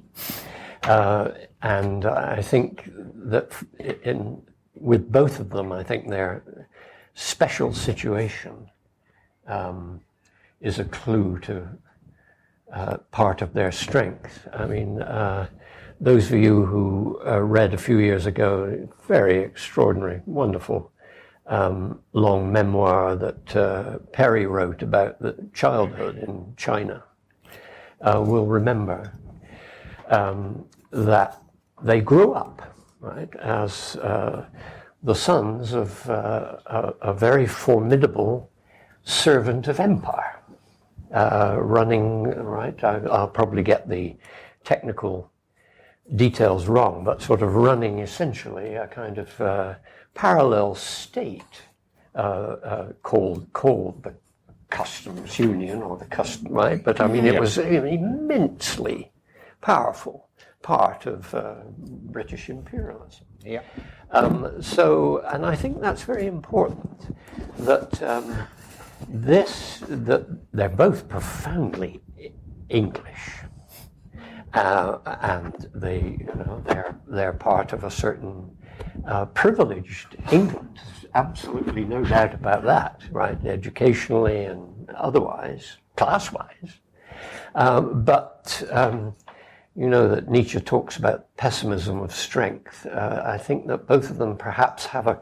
uh, 0.85 1.30
and 1.62 2.05
I 2.05 2.43
think 2.43 2.91
that 3.30 3.53
in 4.05 4.43
with 4.74 5.11
both 5.11 5.41
of 5.41 5.51
them, 5.51 5.72
I 5.72 5.82
think 5.82 6.09
their 6.09 6.68
special 7.15 7.73
situation 7.73 8.71
um, 9.47 10.01
is 10.61 10.79
a 10.79 10.85
clue 10.85 11.39
to 11.41 11.69
uh, 12.73 12.97
part 13.11 13.43
of 13.43 13.53
their 13.53 13.73
strength. 13.73 14.47
I 14.53 14.67
mean. 14.67 15.03
Uh, 15.03 15.49
those 16.01 16.31
of 16.31 16.39
you 16.39 16.65
who 16.67 17.21
uh, 17.27 17.41
read 17.41 17.73
a 17.73 17.79
few 17.79 17.99
years 17.99 18.27
ago, 18.27 18.89
very 19.07 19.39
extraordinary, 19.39 20.21
wonderful 20.27 20.93
um, 21.47 22.01
long 22.12 22.53
memoir 22.53 23.17
that 23.17 23.57
uh, 23.57 23.99
Perry 24.12 24.47
wrote 24.47 24.83
about 24.83 25.21
the 25.21 25.37
childhood 25.53 26.19
in 26.19 26.55
China 26.57 27.05
uh, 28.01 28.23
will 28.25 28.47
remember 28.47 29.12
um, 30.09 30.65
that 30.91 31.41
they 31.83 32.01
grew 32.01 32.33
up, 32.33 32.75
right, 33.01 33.35
as 33.37 33.97
uh, 33.97 34.47
the 35.05 35.15
sons 35.15 35.75
of 35.75 36.09
uh, 36.09 36.57
a, 36.67 36.95
a, 37.03 37.13
very 37.13 37.47
formidable 37.47 38.51
servant 39.03 39.69
of 39.69 39.79
empire, 39.79 40.41
uh, 41.13 41.57
running, 41.61 42.23
right, 42.25 42.83
I, 42.83 43.01
I'll 43.11 43.29
probably 43.29 43.63
get 43.63 43.87
the 43.87 44.17
technical 44.65 45.31
details 46.17 46.67
wrong, 46.67 47.05
but 47.05 47.21
sort 47.21 47.43
of 47.43 47.55
running 47.55 47.99
essentially 47.99 48.75
a 48.75 48.87
kind 48.87 49.19
of 49.19 49.41
uh, 49.41 49.75
parallel 50.15 50.75
state 50.75 51.43
uh, 52.15 52.19
uh, 52.19 52.93
called 53.03 53.53
called 53.53 54.03
the 54.03 54.15
customs 54.71 55.39
union 55.39 55.83
or 55.83 55.97
the 55.97 56.05
custom 56.07 56.53
right? 56.53 56.83
But 56.83 57.01
i 57.01 57.07
mean 57.07 57.27
it 57.27 57.41
was 57.41 57.59
immensely 57.59 59.13
powerful 59.61 60.24
part 60.65 61.07
of 61.07 61.35
uh, 61.35 61.55
british 62.17 62.49
imperialism 62.49 63.27
yeah 63.45 63.61
um, 64.11 64.35
so 64.62 65.19
and 65.33 65.45
i 65.45 65.55
think 65.55 65.81
that's 65.81 66.03
very 66.03 66.27
important 66.27 67.15
that 67.59 68.03
um, 68.03 68.27
this 69.09 69.83
that 69.89 70.25
they're 70.53 70.79
both 70.87 71.09
profoundly 71.09 72.01
english 72.71 73.25
uh, 74.55 74.99
and 75.21 75.69
they 75.75 76.17
you 76.21 76.35
know 76.37 76.62
they're 76.67 76.97
they're 77.09 77.33
part 77.33 77.73
of 77.73 77.85
a 77.85 77.91
certain 77.91 78.51
uh, 79.07 79.27
privileged 79.27 80.17
England. 80.33 80.81
Absolutely 81.15 81.85
no 81.85 82.05
doubt 82.05 82.35
about 82.35 82.65
that, 82.65 83.03
right? 83.11 83.39
Educationally 83.45 84.45
and 84.45 84.91
otherwise, 84.97 85.77
class 85.97 86.33
wise. 86.33 86.81
Um, 87.55 88.03
but 88.05 88.62
um, 88.71 89.15
you 89.77 89.89
know 89.89 90.09
that 90.09 90.29
Nietzsche 90.29 90.61
talks 90.61 90.97
about 90.97 91.37
pessimism 91.37 92.01
of 92.01 92.14
strength. 92.14 92.87
Uh, 92.87 93.22
I 93.25 93.39
think 93.39 93.66
that 93.66 93.89
both 93.89 94.09
of 94.09 94.18
them 94.18 94.37
perhaps 94.37 94.87
have 94.87 95.09
a, 95.09 95.18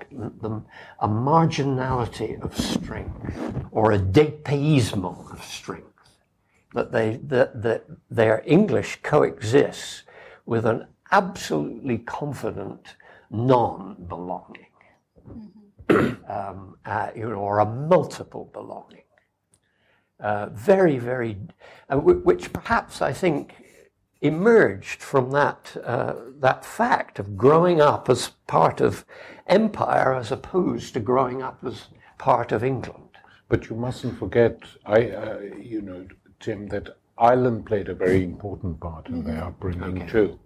a 1.01 1.09
marginality 1.09 2.41
of 2.43 2.57
strength 2.57 3.35
or 3.71 3.93
a 3.93 3.99
dépaysement 3.99 5.33
of 5.33 5.43
strength. 5.43 5.87
That, 6.75 6.93
they, 6.93 7.17
that, 7.25 7.63
that 7.63 7.85
their 8.11 8.43
English 8.47 9.01
coexists 9.03 10.05
with 10.47 10.65
an 10.65 10.87
absolutely 11.11 11.99
confident 11.99 12.97
non-belonging, 13.31 14.67
mm-hmm. 15.29 16.31
um, 16.31 16.77
uh, 16.85 17.11
you 17.15 17.29
know, 17.29 17.37
or 17.37 17.59
a 17.59 17.67
multiple 17.67 18.51
belonging. 18.53 19.03
Uh, 20.19 20.47
very, 20.53 20.99
very, 20.99 21.37
uh, 21.91 21.97
w- 21.97 22.21
which 22.21 22.53
perhaps 22.53 23.03
I 23.03 23.13
think 23.13 23.62
emerged 24.23 25.03
from 25.03 25.33
that 25.33 25.77
uh, 25.85 26.15
that 26.39 26.65
fact 26.65 27.19
of 27.19 27.37
growing 27.37 27.81
up 27.81 28.09
as 28.09 28.31
part 28.47 28.81
of 28.81 29.05
empire 29.47 30.15
as 30.15 30.33
opposed 30.33 30.95
to 30.95 31.01
growing 31.01 31.43
up 31.43 31.59
as 31.67 31.89
part 32.19 32.53
of 32.53 32.65
England. 32.65 33.09
But 33.49 33.69
you 33.69 33.77
mustn't 33.77 34.19
forget, 34.19 34.63
I, 34.87 35.11
uh, 35.11 35.41
you 35.59 35.83
know, 35.83 36.07
Tim, 36.41 36.69
that 36.69 36.97
Ireland 37.19 37.67
played 37.67 37.89
a 37.89 37.95
very 37.95 38.25
important 38.25 38.81
part 38.81 39.09
in 39.09 39.25
their 39.25 39.45
upbringing 39.45 40.03
okay. 40.03 40.11
too. 40.11 40.39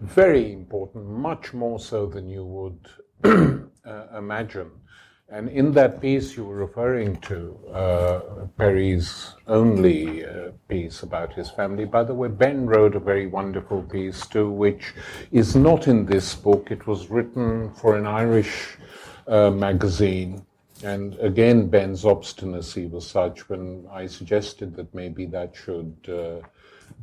Very 0.00 0.52
important, 0.52 1.06
much 1.06 1.52
more 1.52 1.78
so 1.78 2.06
than 2.06 2.28
you 2.28 2.44
would 2.44 2.88
uh, 3.84 4.06
imagine. 4.16 4.70
And 5.28 5.48
in 5.48 5.72
that 5.72 6.00
piece 6.00 6.36
you 6.36 6.44
were 6.44 6.56
referring 6.56 7.16
to, 7.22 7.58
uh, 7.72 8.20
Perry's 8.56 9.34
only 9.48 10.24
uh, 10.24 10.52
piece 10.68 11.02
about 11.02 11.32
his 11.34 11.50
family. 11.50 11.84
By 11.84 12.04
the 12.04 12.14
way, 12.14 12.28
Ben 12.28 12.66
wrote 12.66 12.94
a 12.94 13.00
very 13.00 13.26
wonderful 13.26 13.82
piece 13.82 14.24
too, 14.26 14.48
which 14.50 14.94
is 15.32 15.56
not 15.56 15.88
in 15.88 16.06
this 16.06 16.34
book. 16.34 16.70
It 16.70 16.86
was 16.86 17.10
written 17.10 17.74
for 17.74 17.96
an 17.96 18.06
Irish 18.06 18.76
uh, 19.26 19.50
magazine 19.50 20.46
and 20.82 21.18
again, 21.20 21.68
Ben's 21.68 22.04
obstinacy 22.04 22.86
was 22.86 23.06
such 23.08 23.48
when 23.48 23.86
I 23.90 24.06
suggested 24.06 24.76
that 24.76 24.94
maybe 24.94 25.24
that 25.26 25.54
should 25.56 25.96
uh, 26.08 26.46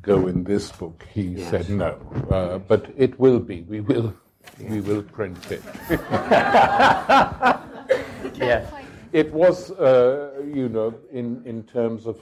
go 0.01 0.27
in 0.27 0.43
this 0.43 0.71
book. 0.71 1.05
He 1.11 1.21
yes. 1.23 1.49
said 1.49 1.69
no, 1.69 1.97
uh, 2.29 2.59
but 2.59 2.93
it 2.95 3.19
will 3.19 3.39
be. 3.39 3.61
We 3.61 3.81
will. 3.81 4.13
We 4.59 4.81
will 4.81 5.01
print 5.01 5.39
it. 5.49 5.63
yeah. 8.37 8.65
It 9.11 9.31
was, 9.31 9.71
uh, 9.71 10.41
you 10.45 10.69
know, 10.69 10.95
in 11.11 11.43
in 11.45 11.63
terms 11.63 12.07
of 12.07 12.19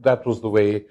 that 0.00 0.26
was 0.26 0.40
the 0.40 0.48
way 0.48 0.86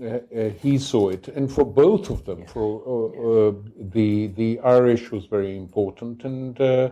uh, 0.00 0.06
uh, 0.06 0.50
he 0.60 0.78
saw 0.78 1.10
it, 1.10 1.28
and 1.28 1.50
for 1.50 1.64
both 1.64 2.10
of 2.10 2.24
them, 2.24 2.44
for 2.46 2.82
uh, 2.86 3.50
uh 3.50 3.54
the 3.78 4.26
the 4.28 4.58
Irish 4.60 5.12
was 5.12 5.26
very 5.26 5.56
important, 5.56 6.24
and 6.24 6.60
uh, 6.60 6.90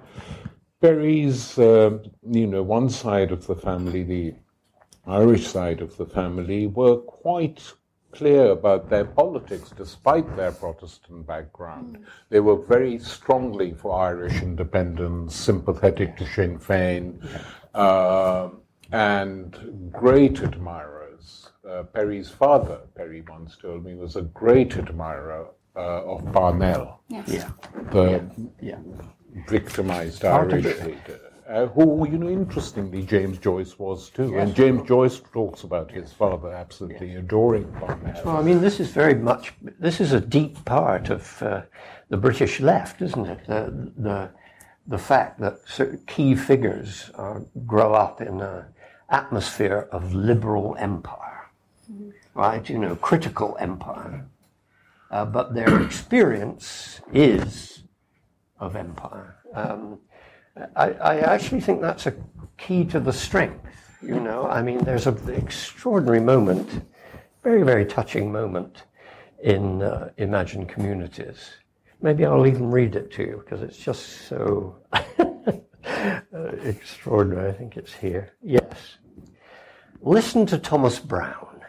Perry's, 0.80 1.58
uh, 1.58 1.98
you 2.28 2.46
know, 2.46 2.62
one 2.62 2.88
side 2.88 3.32
of 3.32 3.46
the 3.46 3.56
family, 3.56 4.02
the 4.02 4.34
Irish 5.06 5.46
side 5.46 5.80
of 5.80 5.96
the 5.96 6.06
family, 6.06 6.66
were 6.66 6.96
quite 6.98 7.72
clear 8.12 8.50
about 8.50 8.88
their 8.88 9.04
politics 9.04 9.70
despite 9.76 10.36
their 10.36 10.52
Protestant 10.52 11.26
background. 11.26 11.98
Mm. 11.98 12.04
They 12.28 12.40
were 12.40 12.56
very 12.56 12.98
strongly 12.98 13.74
for 13.74 13.98
Irish 13.98 14.42
independence, 14.42 15.34
sympathetic 15.34 16.16
to 16.18 16.26
Sinn 16.26 16.58
Féin, 16.58 17.18
uh, 17.74 18.50
and 18.92 19.90
great 19.90 20.40
admirers. 20.40 21.50
Uh, 21.68 21.84
Perry's 21.84 22.28
father, 22.28 22.80
Perry 22.94 23.22
once 23.28 23.56
told 23.56 23.84
me, 23.84 23.94
was 23.94 24.16
a 24.16 24.22
great 24.22 24.76
admirer 24.76 25.46
uh, 25.74 26.04
of 26.04 26.32
Parnell. 26.32 27.00
Yes. 27.08 27.28
Yeah. 27.28 27.50
The, 27.92 28.30
yeah. 28.60 28.78
victimized 29.48 30.24
Irish 30.24 30.64
leader. 30.64 31.31
Uh, 31.52 31.66
who, 31.66 32.08
you 32.08 32.16
know, 32.16 32.30
interestingly, 32.30 33.02
James 33.02 33.36
Joyce 33.36 33.78
was 33.78 34.08
too. 34.08 34.30
Yes. 34.30 34.42
And 34.42 34.54
James 34.54 34.88
Joyce 34.88 35.20
talks 35.34 35.64
about 35.64 35.90
his 35.90 36.10
father 36.10 36.50
absolutely 36.50 37.16
adoring 37.16 37.70
Father 37.78 38.22
Well, 38.24 38.38
I 38.38 38.42
mean, 38.42 38.62
this 38.62 38.80
is 38.80 38.90
very 38.90 39.14
much, 39.14 39.52
this 39.78 40.00
is 40.00 40.14
a 40.14 40.20
deep 40.20 40.64
part 40.64 41.10
of 41.10 41.42
uh, 41.42 41.62
the 42.08 42.16
British 42.16 42.60
left, 42.60 43.02
isn't 43.02 43.26
it? 43.26 43.46
The, 43.46 43.92
the, 43.98 44.30
the 44.86 44.96
fact 44.96 45.40
that 45.40 45.58
certain 45.66 46.02
key 46.06 46.34
figures 46.34 47.10
uh, 47.16 47.40
grow 47.66 47.92
up 47.92 48.22
in 48.22 48.40
an 48.40 48.64
atmosphere 49.10 49.88
of 49.92 50.14
liberal 50.14 50.74
empire, 50.78 51.50
right? 52.32 52.66
You 52.66 52.78
know, 52.78 52.96
critical 52.96 53.58
empire. 53.60 54.24
Uh, 55.10 55.26
but 55.26 55.52
their 55.52 55.82
experience 55.82 57.02
is 57.12 57.82
of 58.58 58.74
empire. 58.74 59.36
Um, 59.54 59.98
I, 60.76 60.90
I 60.90 61.18
actually 61.20 61.60
think 61.60 61.80
that's 61.80 62.06
a 62.06 62.14
key 62.58 62.84
to 62.86 63.00
the 63.00 63.12
strength. 63.12 63.66
You 64.02 64.20
know, 64.20 64.46
I 64.46 64.62
mean, 64.62 64.78
there's 64.78 65.06
an 65.06 65.18
extraordinary 65.30 66.20
moment, 66.20 66.84
very, 67.42 67.62
very 67.62 67.86
touching 67.86 68.32
moment 68.32 68.84
in 69.42 69.82
uh, 69.82 70.10
Imagine 70.18 70.66
Communities. 70.66 71.50
Maybe 72.00 72.26
I'll 72.26 72.46
even 72.46 72.70
read 72.70 72.96
it 72.96 73.12
to 73.12 73.22
you 73.22 73.42
because 73.44 73.62
it's 73.62 73.78
just 73.78 74.28
so 74.28 74.76
extraordinary. 76.64 77.48
I 77.48 77.52
think 77.52 77.76
it's 77.76 77.94
here. 77.94 78.32
Yes. 78.42 78.98
Listen 80.00 80.44
to 80.46 80.58
Thomas 80.58 80.98
Browne, 80.98 81.60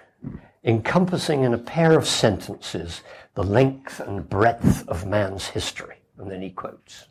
encompassing 0.64 1.44
in 1.44 1.54
a 1.54 1.58
pair 1.60 1.96
of 1.96 2.08
sentences 2.08 3.02
the 3.36 3.44
length 3.44 4.00
and 4.00 4.28
breadth 4.28 4.88
of 4.88 5.06
man's 5.06 5.46
history. 5.48 5.98
And 6.18 6.30
then 6.30 6.42
he 6.42 6.50
quotes 6.50 7.08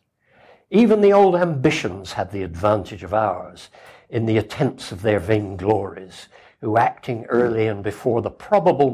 Even 0.74 1.02
the 1.02 1.12
old 1.12 1.36
ambitions 1.36 2.14
had 2.14 2.30
the 2.30 2.42
advantage 2.42 3.04
of 3.04 3.12
ours 3.12 3.68
in 4.08 4.24
the 4.24 4.38
attempts 4.38 4.90
of 4.90 5.02
their 5.02 5.18
vainglories, 5.18 6.28
who 6.62 6.78
acting 6.78 7.26
early 7.26 7.66
and 7.66 7.82
before 7.84 8.22
the 8.22 8.30
probable 8.30 8.90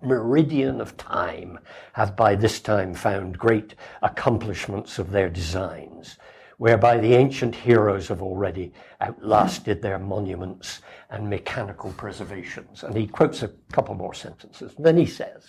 meridian 0.00 0.80
of 0.80 0.96
time 0.96 1.58
have 1.92 2.16
by 2.16 2.34
this 2.34 2.58
time 2.58 2.94
found 2.94 3.38
great 3.38 3.74
accomplishments 4.00 4.98
of 4.98 5.10
their 5.10 5.28
designs, 5.28 6.16
whereby 6.56 6.96
the 6.96 7.12
ancient 7.12 7.54
heroes 7.54 8.08
have 8.08 8.22
already 8.22 8.72
outlasted 9.02 9.82
their 9.82 9.98
monuments 9.98 10.80
and 11.10 11.28
mechanical 11.28 11.92
preservations. 11.98 12.82
And 12.82 12.96
he 12.96 13.06
quotes 13.06 13.42
a 13.42 13.48
couple 13.72 13.94
more 13.94 14.14
sentences. 14.14 14.74
Then 14.78 14.96
he 14.96 15.04
says, 15.04 15.44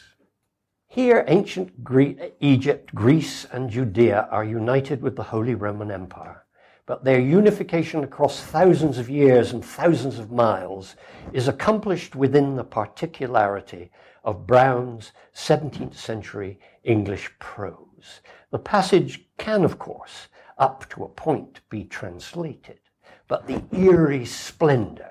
here, 0.92 1.24
ancient 1.30 1.72
Egypt, 2.42 2.94
Greece, 2.94 3.46
and 3.54 3.70
Judea 3.70 4.28
are 4.30 4.44
united 4.44 5.02
with 5.02 5.16
the 5.16 5.24
Holy 5.24 5.56
Roman 5.56 5.90
Empire, 5.90 6.44
but 6.86 7.06
their 7.06 7.22
unification 7.22 8.04
across 8.04 8.42
thousands 8.42 8.98
of 8.98 9.10
years 9.10 9.54
and 9.54 9.64
thousands 9.64 10.20
of 10.20 10.34
miles 10.34 10.98
is 11.32 11.48
accomplished 11.48 12.14
within 12.14 12.58
the 12.58 12.64
particularity 12.66 13.90
of 14.26 14.46
Browne's 14.46 15.14
17th 15.34 15.96
century 15.96 16.60
English 16.84 17.32
prose. 17.40 18.20
The 18.52 18.60
passage 18.60 19.30
can, 19.38 19.64
of 19.64 19.80
course, 19.80 20.28
up 20.58 20.90
to 20.90 21.06
a 21.06 21.10
point 21.10 21.62
be 21.70 21.86
translated, 21.86 22.80
but 23.30 23.48
the 23.48 23.64
eerie 23.72 24.26
splendor 24.26 25.11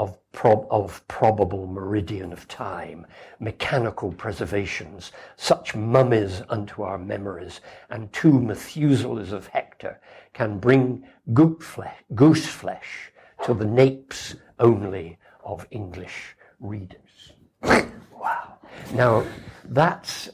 of, 0.00 0.16
prob- 0.32 0.66
of 0.70 1.06
probable 1.08 1.66
meridian 1.66 2.32
of 2.32 2.48
time, 2.48 3.06
mechanical 3.38 4.10
preservations, 4.10 5.12
such 5.36 5.74
mummies 5.74 6.42
unto 6.48 6.80
our 6.80 6.96
memories, 6.96 7.60
and 7.90 8.10
two 8.10 8.32
Methuselahs 8.32 9.30
of 9.30 9.48
Hector 9.48 10.00
can 10.32 10.58
bring 10.58 11.04
goose 11.34 12.46
flesh 12.46 13.12
to 13.44 13.52
the 13.52 13.66
napes 13.66 14.36
only 14.58 15.18
of 15.44 15.66
English 15.70 16.34
readers. 16.60 17.32
wow. 17.62 18.56
Now, 18.94 19.26
that's, 19.66 20.30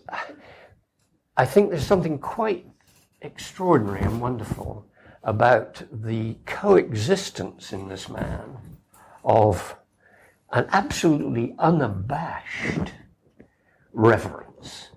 I 1.37 1.45
think 1.45 1.71
there's 1.71 1.85
something 1.85 2.21
quite 2.21 2.65
extraordinary 3.21 4.03
and 4.03 4.21
wonderful 4.21 4.87
about 5.25 5.83
the 5.91 6.37
coexistence 6.47 7.73
in 7.73 7.89
this 7.89 8.09
man 8.09 8.59
of 9.27 9.77
an 10.53 10.67
absolutely 10.73 11.55
unabashed 11.59 12.93
reverence 13.93 14.91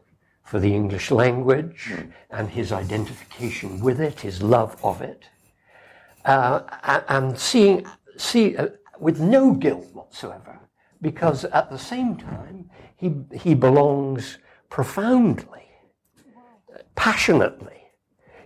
for 0.43 0.59
the 0.59 0.73
English 0.73 1.11
language 1.11 1.91
and 2.29 2.49
his 2.49 2.71
identification 2.71 3.79
with 3.79 3.99
it, 3.99 4.21
his 4.21 4.41
love 4.41 4.77
of 4.83 5.01
it, 5.01 5.25
uh, 6.25 6.61
and 7.09 7.37
seeing, 7.37 7.85
see, 8.17 8.55
uh, 8.55 8.67
with 8.99 9.19
no 9.19 9.51
guilt 9.51 9.87
whatsoever, 9.93 10.59
because 11.01 11.45
at 11.45 11.69
the 11.69 11.79
same 11.79 12.15
time 12.15 12.69
he, 12.95 13.13
he 13.33 13.55
belongs 13.55 14.37
profoundly, 14.69 15.65
passionately 16.95 17.83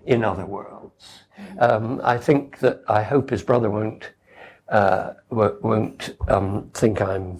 in 0.05 0.23
other 0.23 0.45
worlds. 0.45 1.23
Um, 1.59 1.99
I 2.03 2.17
think 2.17 2.59
that 2.59 2.83
I 2.87 3.01
hope 3.01 3.29
his 3.29 3.43
brother 3.43 3.69
won't 3.69 4.11
uh, 4.73 5.13
won't 5.29 6.17
um, 6.27 6.69
think 6.73 6.99
I'm, 6.99 7.39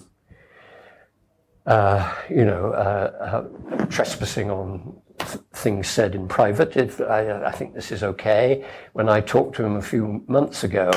uh, 1.66 2.14
you 2.30 2.46
know, 2.46 2.72
uh, 2.74 3.48
uh, 3.82 3.86
trespassing 3.88 4.52
on 4.52 4.96
th- 5.18 5.40
things 5.52 5.88
said 5.88 6.14
in 6.14 6.28
private. 6.28 6.78
If 6.78 7.02
I, 7.02 7.44
I 7.46 7.52
think 7.52 7.74
this 7.74 7.92
is 7.92 8.04
okay. 8.04 8.64
When 8.94 9.10
I 9.10 9.20
talked 9.20 9.56
to 9.56 9.66
him 9.66 9.76
a 9.76 9.82
few 9.82 10.24
months 10.28 10.64
ago, 10.64 10.92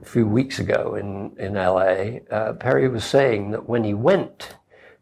a 0.00 0.04
few 0.04 0.26
weeks 0.26 0.60
ago 0.60 0.94
in 0.94 1.36
in 1.36 1.54
LA, 1.54 2.20
uh, 2.30 2.52
Perry 2.52 2.88
was 2.88 3.04
saying 3.04 3.50
that 3.50 3.68
when 3.68 3.82
he 3.82 3.92
went 3.92 4.54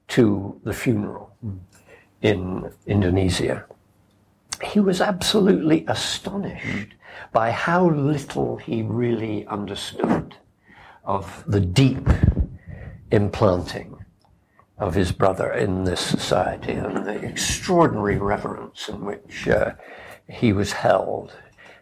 to 0.09 0.59
the 0.64 0.72
funeral 0.72 1.37
in 2.22 2.72
Indonesia, 2.87 3.66
he 4.62 4.81
was 4.81 5.03
absolutely 5.03 5.85
astonished 5.89 6.95
by 7.33 7.51
how 7.51 7.91
little 7.91 8.57
he 8.57 8.83
really 8.83 9.47
understood 9.47 10.37
of 11.11 11.42
the 11.48 11.61
deep 11.61 12.08
implanting 13.11 13.90
of 14.78 14.94
his 14.94 15.11
brother 15.11 15.52
in 15.52 15.82
this 15.82 16.00
society 16.00 16.72
and 16.72 17.04
the 17.04 17.18
extraordinary 17.30 18.16
reverence 18.16 18.88
in 18.88 19.04
which 19.04 19.48
uh, 19.48 19.72
he 20.28 20.52
was 20.52 20.70
held. 20.72 21.32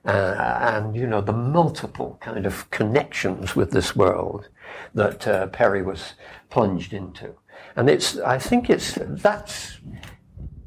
Uh, 0.06 0.56
and, 0.72 0.96
you 0.96 1.06
know, 1.06 1.20
the 1.20 1.40
multiple 1.58 2.16
kind 2.22 2.46
of 2.46 2.70
connections 2.70 3.54
with 3.54 3.70
this 3.70 3.94
world 3.94 4.48
that 4.94 5.28
uh, 5.28 5.46
Perry 5.48 5.82
was 5.82 6.14
plunged 6.48 6.94
into. 6.94 7.34
And 7.76 7.90
it's, 7.90 8.18
I 8.18 8.38
think 8.38 8.70
it's, 8.70 8.98
that's 9.26 9.78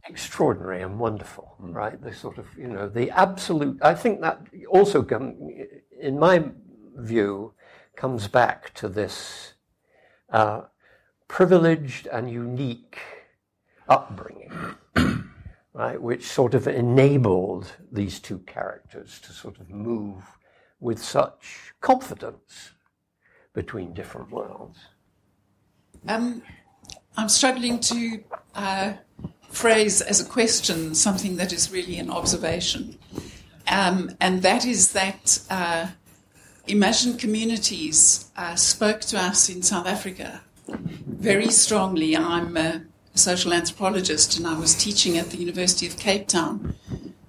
extraordinary 0.06 0.84
and 0.84 1.00
wonderful, 1.00 1.56
right? 1.58 2.00
The 2.00 2.14
sort 2.14 2.38
of, 2.38 2.46
you 2.56 2.68
know, 2.68 2.88
the 2.88 3.10
absolute, 3.10 3.80
I 3.82 3.96
think 3.96 4.22
that 4.22 4.40
also, 4.70 5.02
come, 5.02 5.36
in 6.00 6.20
my 6.20 6.44
view, 6.98 7.54
comes 7.96 8.28
back 8.28 8.74
to 8.76 8.88
this 8.88 9.54
uh, 10.32 10.62
privileged 11.28 12.08
and 12.08 12.30
unique 12.30 13.00
upbringing, 13.88 14.52
right, 15.74 16.02
which 16.02 16.26
sort 16.26 16.54
of 16.54 16.68
enabled 16.68 17.72
these 17.92 18.20
two 18.20 18.40
characters 18.40 19.20
to 19.20 19.32
sort 19.34 19.60
of 19.60 19.70
move 19.70 20.24
with 20.80 21.02
such 21.02 21.74
confidence 21.82 22.72
between 23.54 23.94
different 23.94 24.32
worlds. 24.32 24.80
Um, 26.08 26.42
I'm 27.18 27.30
struggling 27.30 27.80
to 27.82 28.24
uh, 28.56 28.94
phrase 29.50 30.02
as 30.02 30.22
a 30.22 30.26
question 30.26 30.96
something 30.96 31.36
that 31.38 31.54
is 31.54 31.72
really 31.72 31.98
an 32.00 32.10
observation. 32.10 32.98
Um, 33.68 34.12
and 34.20 34.42
that 34.42 34.66
is 34.66 34.94
that 34.94 35.40
uh, 35.50 35.88
Imagine 36.68 37.18
Communities 37.18 38.30
uh, 38.38 38.56
spoke 38.56 39.02
to 39.02 39.20
us 39.20 39.50
in 39.50 39.64
South 39.64 39.88
Africa 39.88 40.42
very 40.68 41.50
strongly. 41.50 42.16
I'm 42.16 42.56
a 42.56 42.84
social 43.16 43.52
anthropologist 43.52 44.38
and 44.38 44.48
I 44.48 44.58
was 44.58 44.76
teaching 44.76 45.18
at 45.18 45.32
the 45.32 45.38
University 45.38 45.88
of 45.88 45.98
Cape 45.98 46.28
Town 46.28 46.76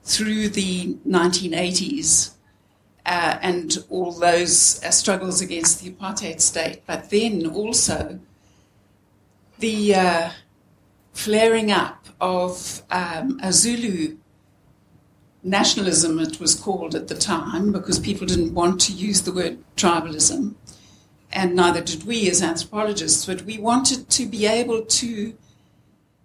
through 0.04 0.50
the 0.50 0.94
1980s 1.08 2.32
uh, 3.06 3.38
and 3.40 3.78
all 3.88 4.12
those 4.12 4.82
uh, 4.84 4.90
struggles 4.90 5.40
against 5.40 5.82
the 5.82 5.90
apartheid 5.90 6.40
state, 6.40 6.82
but 6.86 7.10
then 7.10 7.46
also 7.46 8.20
the 9.58 9.94
uh, 9.94 10.30
flaring 11.14 11.72
up 11.72 12.06
of 12.20 12.82
um, 12.90 13.40
a 13.42 13.52
Zulu 13.52 14.18
nationalism, 15.42 16.18
it 16.18 16.38
was 16.40 16.54
called 16.54 16.94
at 16.94 17.08
the 17.08 17.14
time, 17.14 17.72
because 17.72 17.98
people 17.98 18.26
didn't 18.26 18.54
want 18.54 18.80
to 18.82 18.92
use 18.92 19.22
the 19.22 19.32
word 19.32 19.58
tribalism, 19.76 20.54
and 21.32 21.54
neither 21.54 21.80
did 21.80 22.04
we 22.04 22.30
as 22.30 22.42
anthropologists, 22.42 23.26
but 23.26 23.42
we 23.42 23.58
wanted 23.58 24.08
to 24.10 24.26
be 24.26 24.46
able 24.46 24.84
to 24.84 25.34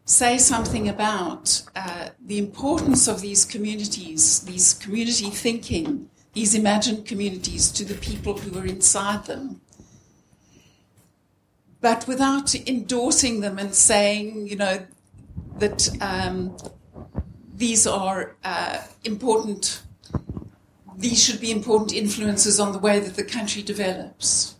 say 0.05 0.37
something 0.37 0.87
about 0.87 1.63
uh, 1.75 2.09
the 2.25 2.37
importance 2.37 3.07
of 3.07 3.21
these 3.21 3.43
communities, 3.43 4.41
these 4.41 4.73
community 4.73 5.29
thinking, 5.29 6.09
these 6.33 6.53
imagined 6.53 7.05
communities 7.05 7.71
to 7.71 7.83
the 7.83 7.95
people 7.95 8.37
who 8.37 8.51
were 8.51 8.65
inside 8.65 9.25
them. 9.25 9.59
But 11.81 12.07
without 12.07 12.55
endorsing 12.55 13.41
them 13.41 13.59
and 13.59 13.73
saying, 13.73 14.47
you 14.47 14.55
know, 14.55 14.85
that 15.57 15.89
um, 16.01 16.55
these 17.57 17.87
are 17.87 18.35
uh, 18.43 18.77
important, 19.03 19.81
these 20.95 21.23
should 21.23 21.41
be 21.41 21.51
important 21.51 21.91
influences 21.91 22.59
on 22.59 22.71
the 22.71 22.77
way 22.77 22.99
that 22.99 23.15
the 23.15 23.23
country 23.23 23.63
develops 23.63 24.55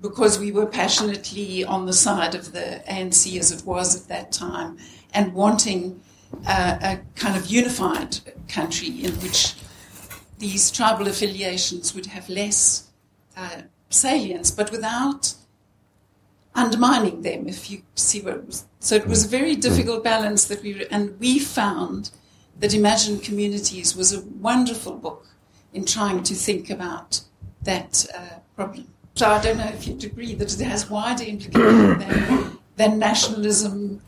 because 0.00 0.38
we 0.38 0.52
were 0.52 0.66
passionately 0.66 1.64
on 1.64 1.86
the 1.86 1.92
side 1.92 2.34
of 2.34 2.52
the 2.52 2.82
ANC 2.88 3.38
as 3.38 3.50
it 3.50 3.66
was 3.66 4.00
at 4.00 4.08
that 4.08 4.32
time 4.32 4.78
and 5.12 5.34
wanting 5.34 6.00
uh, 6.46 6.78
a 6.80 7.00
kind 7.16 7.36
of 7.36 7.46
unified 7.46 8.18
country 8.48 8.88
in 9.04 9.12
which 9.14 9.54
these 10.38 10.70
tribal 10.70 11.08
affiliations 11.08 11.94
would 11.94 12.06
have 12.06 12.28
less 12.28 12.88
uh, 13.36 13.62
salience, 13.90 14.52
but 14.52 14.70
without 14.70 15.34
undermining 16.54 17.22
them, 17.22 17.48
if 17.48 17.70
you 17.70 17.82
see 17.94 18.20
what 18.22 18.34
it 18.34 18.46
was. 18.46 18.64
So 18.78 18.94
it 18.94 19.06
was 19.06 19.24
a 19.24 19.28
very 19.28 19.56
difficult 19.56 20.02
balance 20.02 20.46
that 20.46 20.62
we, 20.62 20.86
and 20.86 21.18
we 21.20 21.38
found 21.38 22.10
that 22.60 22.74
Imagined 22.74 23.22
Communities 23.22 23.96
was 23.96 24.12
a 24.12 24.20
wonderful 24.22 24.96
book 24.96 25.26
in 25.72 25.84
trying 25.84 26.22
to 26.22 26.34
think 26.34 26.70
about 26.70 27.22
that 27.62 28.06
uh, 28.16 28.38
problem. 28.54 28.86
So 29.14 29.28
I 29.28 29.40
don't 29.40 29.58
know 29.58 29.68
if 29.68 29.86
you'd 29.86 30.04
agree 30.04 30.34
that 30.34 30.58
it 30.58 30.64
has 30.64 30.88
wider 30.88 31.24
implications 31.24 32.04
than, 32.04 32.58
than 32.76 32.98
nationalism 32.98 34.00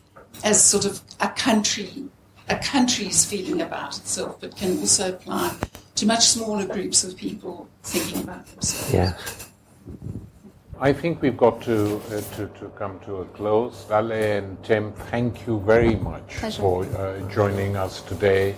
as 0.45 0.63
sort 0.63 0.85
of 0.85 1.01
a 1.21 1.29
country, 1.29 2.05
a 2.49 2.57
country's 2.57 3.25
feeling 3.25 3.61
about 3.61 3.99
itself, 3.99 4.41
but 4.41 4.57
can 4.57 4.79
also 4.79 5.11
apply 5.11 5.55
to 5.97 6.07
much 6.07 6.27
smaller 6.29 6.67
groups 6.67 7.05
of 7.05 7.17
people 7.17 7.69
thinking 7.83 8.23
about 8.23 8.47
themselves. 8.47 8.93
Yeah. 8.93 9.19
I 10.83 10.93
think 10.93 11.23
we've 11.23 11.37
got 11.37 11.63
to, 11.63 12.03
uh, 12.11 12.21
to, 12.35 12.49
to 12.59 12.69
come 12.77 12.99
to 13.07 13.19
a 13.19 13.25
close. 13.27 13.85
Laleh 13.89 14.39
and 14.39 14.65
Tim, 14.65 14.93
thank 15.13 15.47
you 15.47 15.61
very 15.61 15.95
much 15.95 16.27
Pleasure. 16.39 16.61
for 16.61 16.85
uh, 16.85 17.21
joining 17.29 17.77
us 17.77 18.01
today 18.03 18.57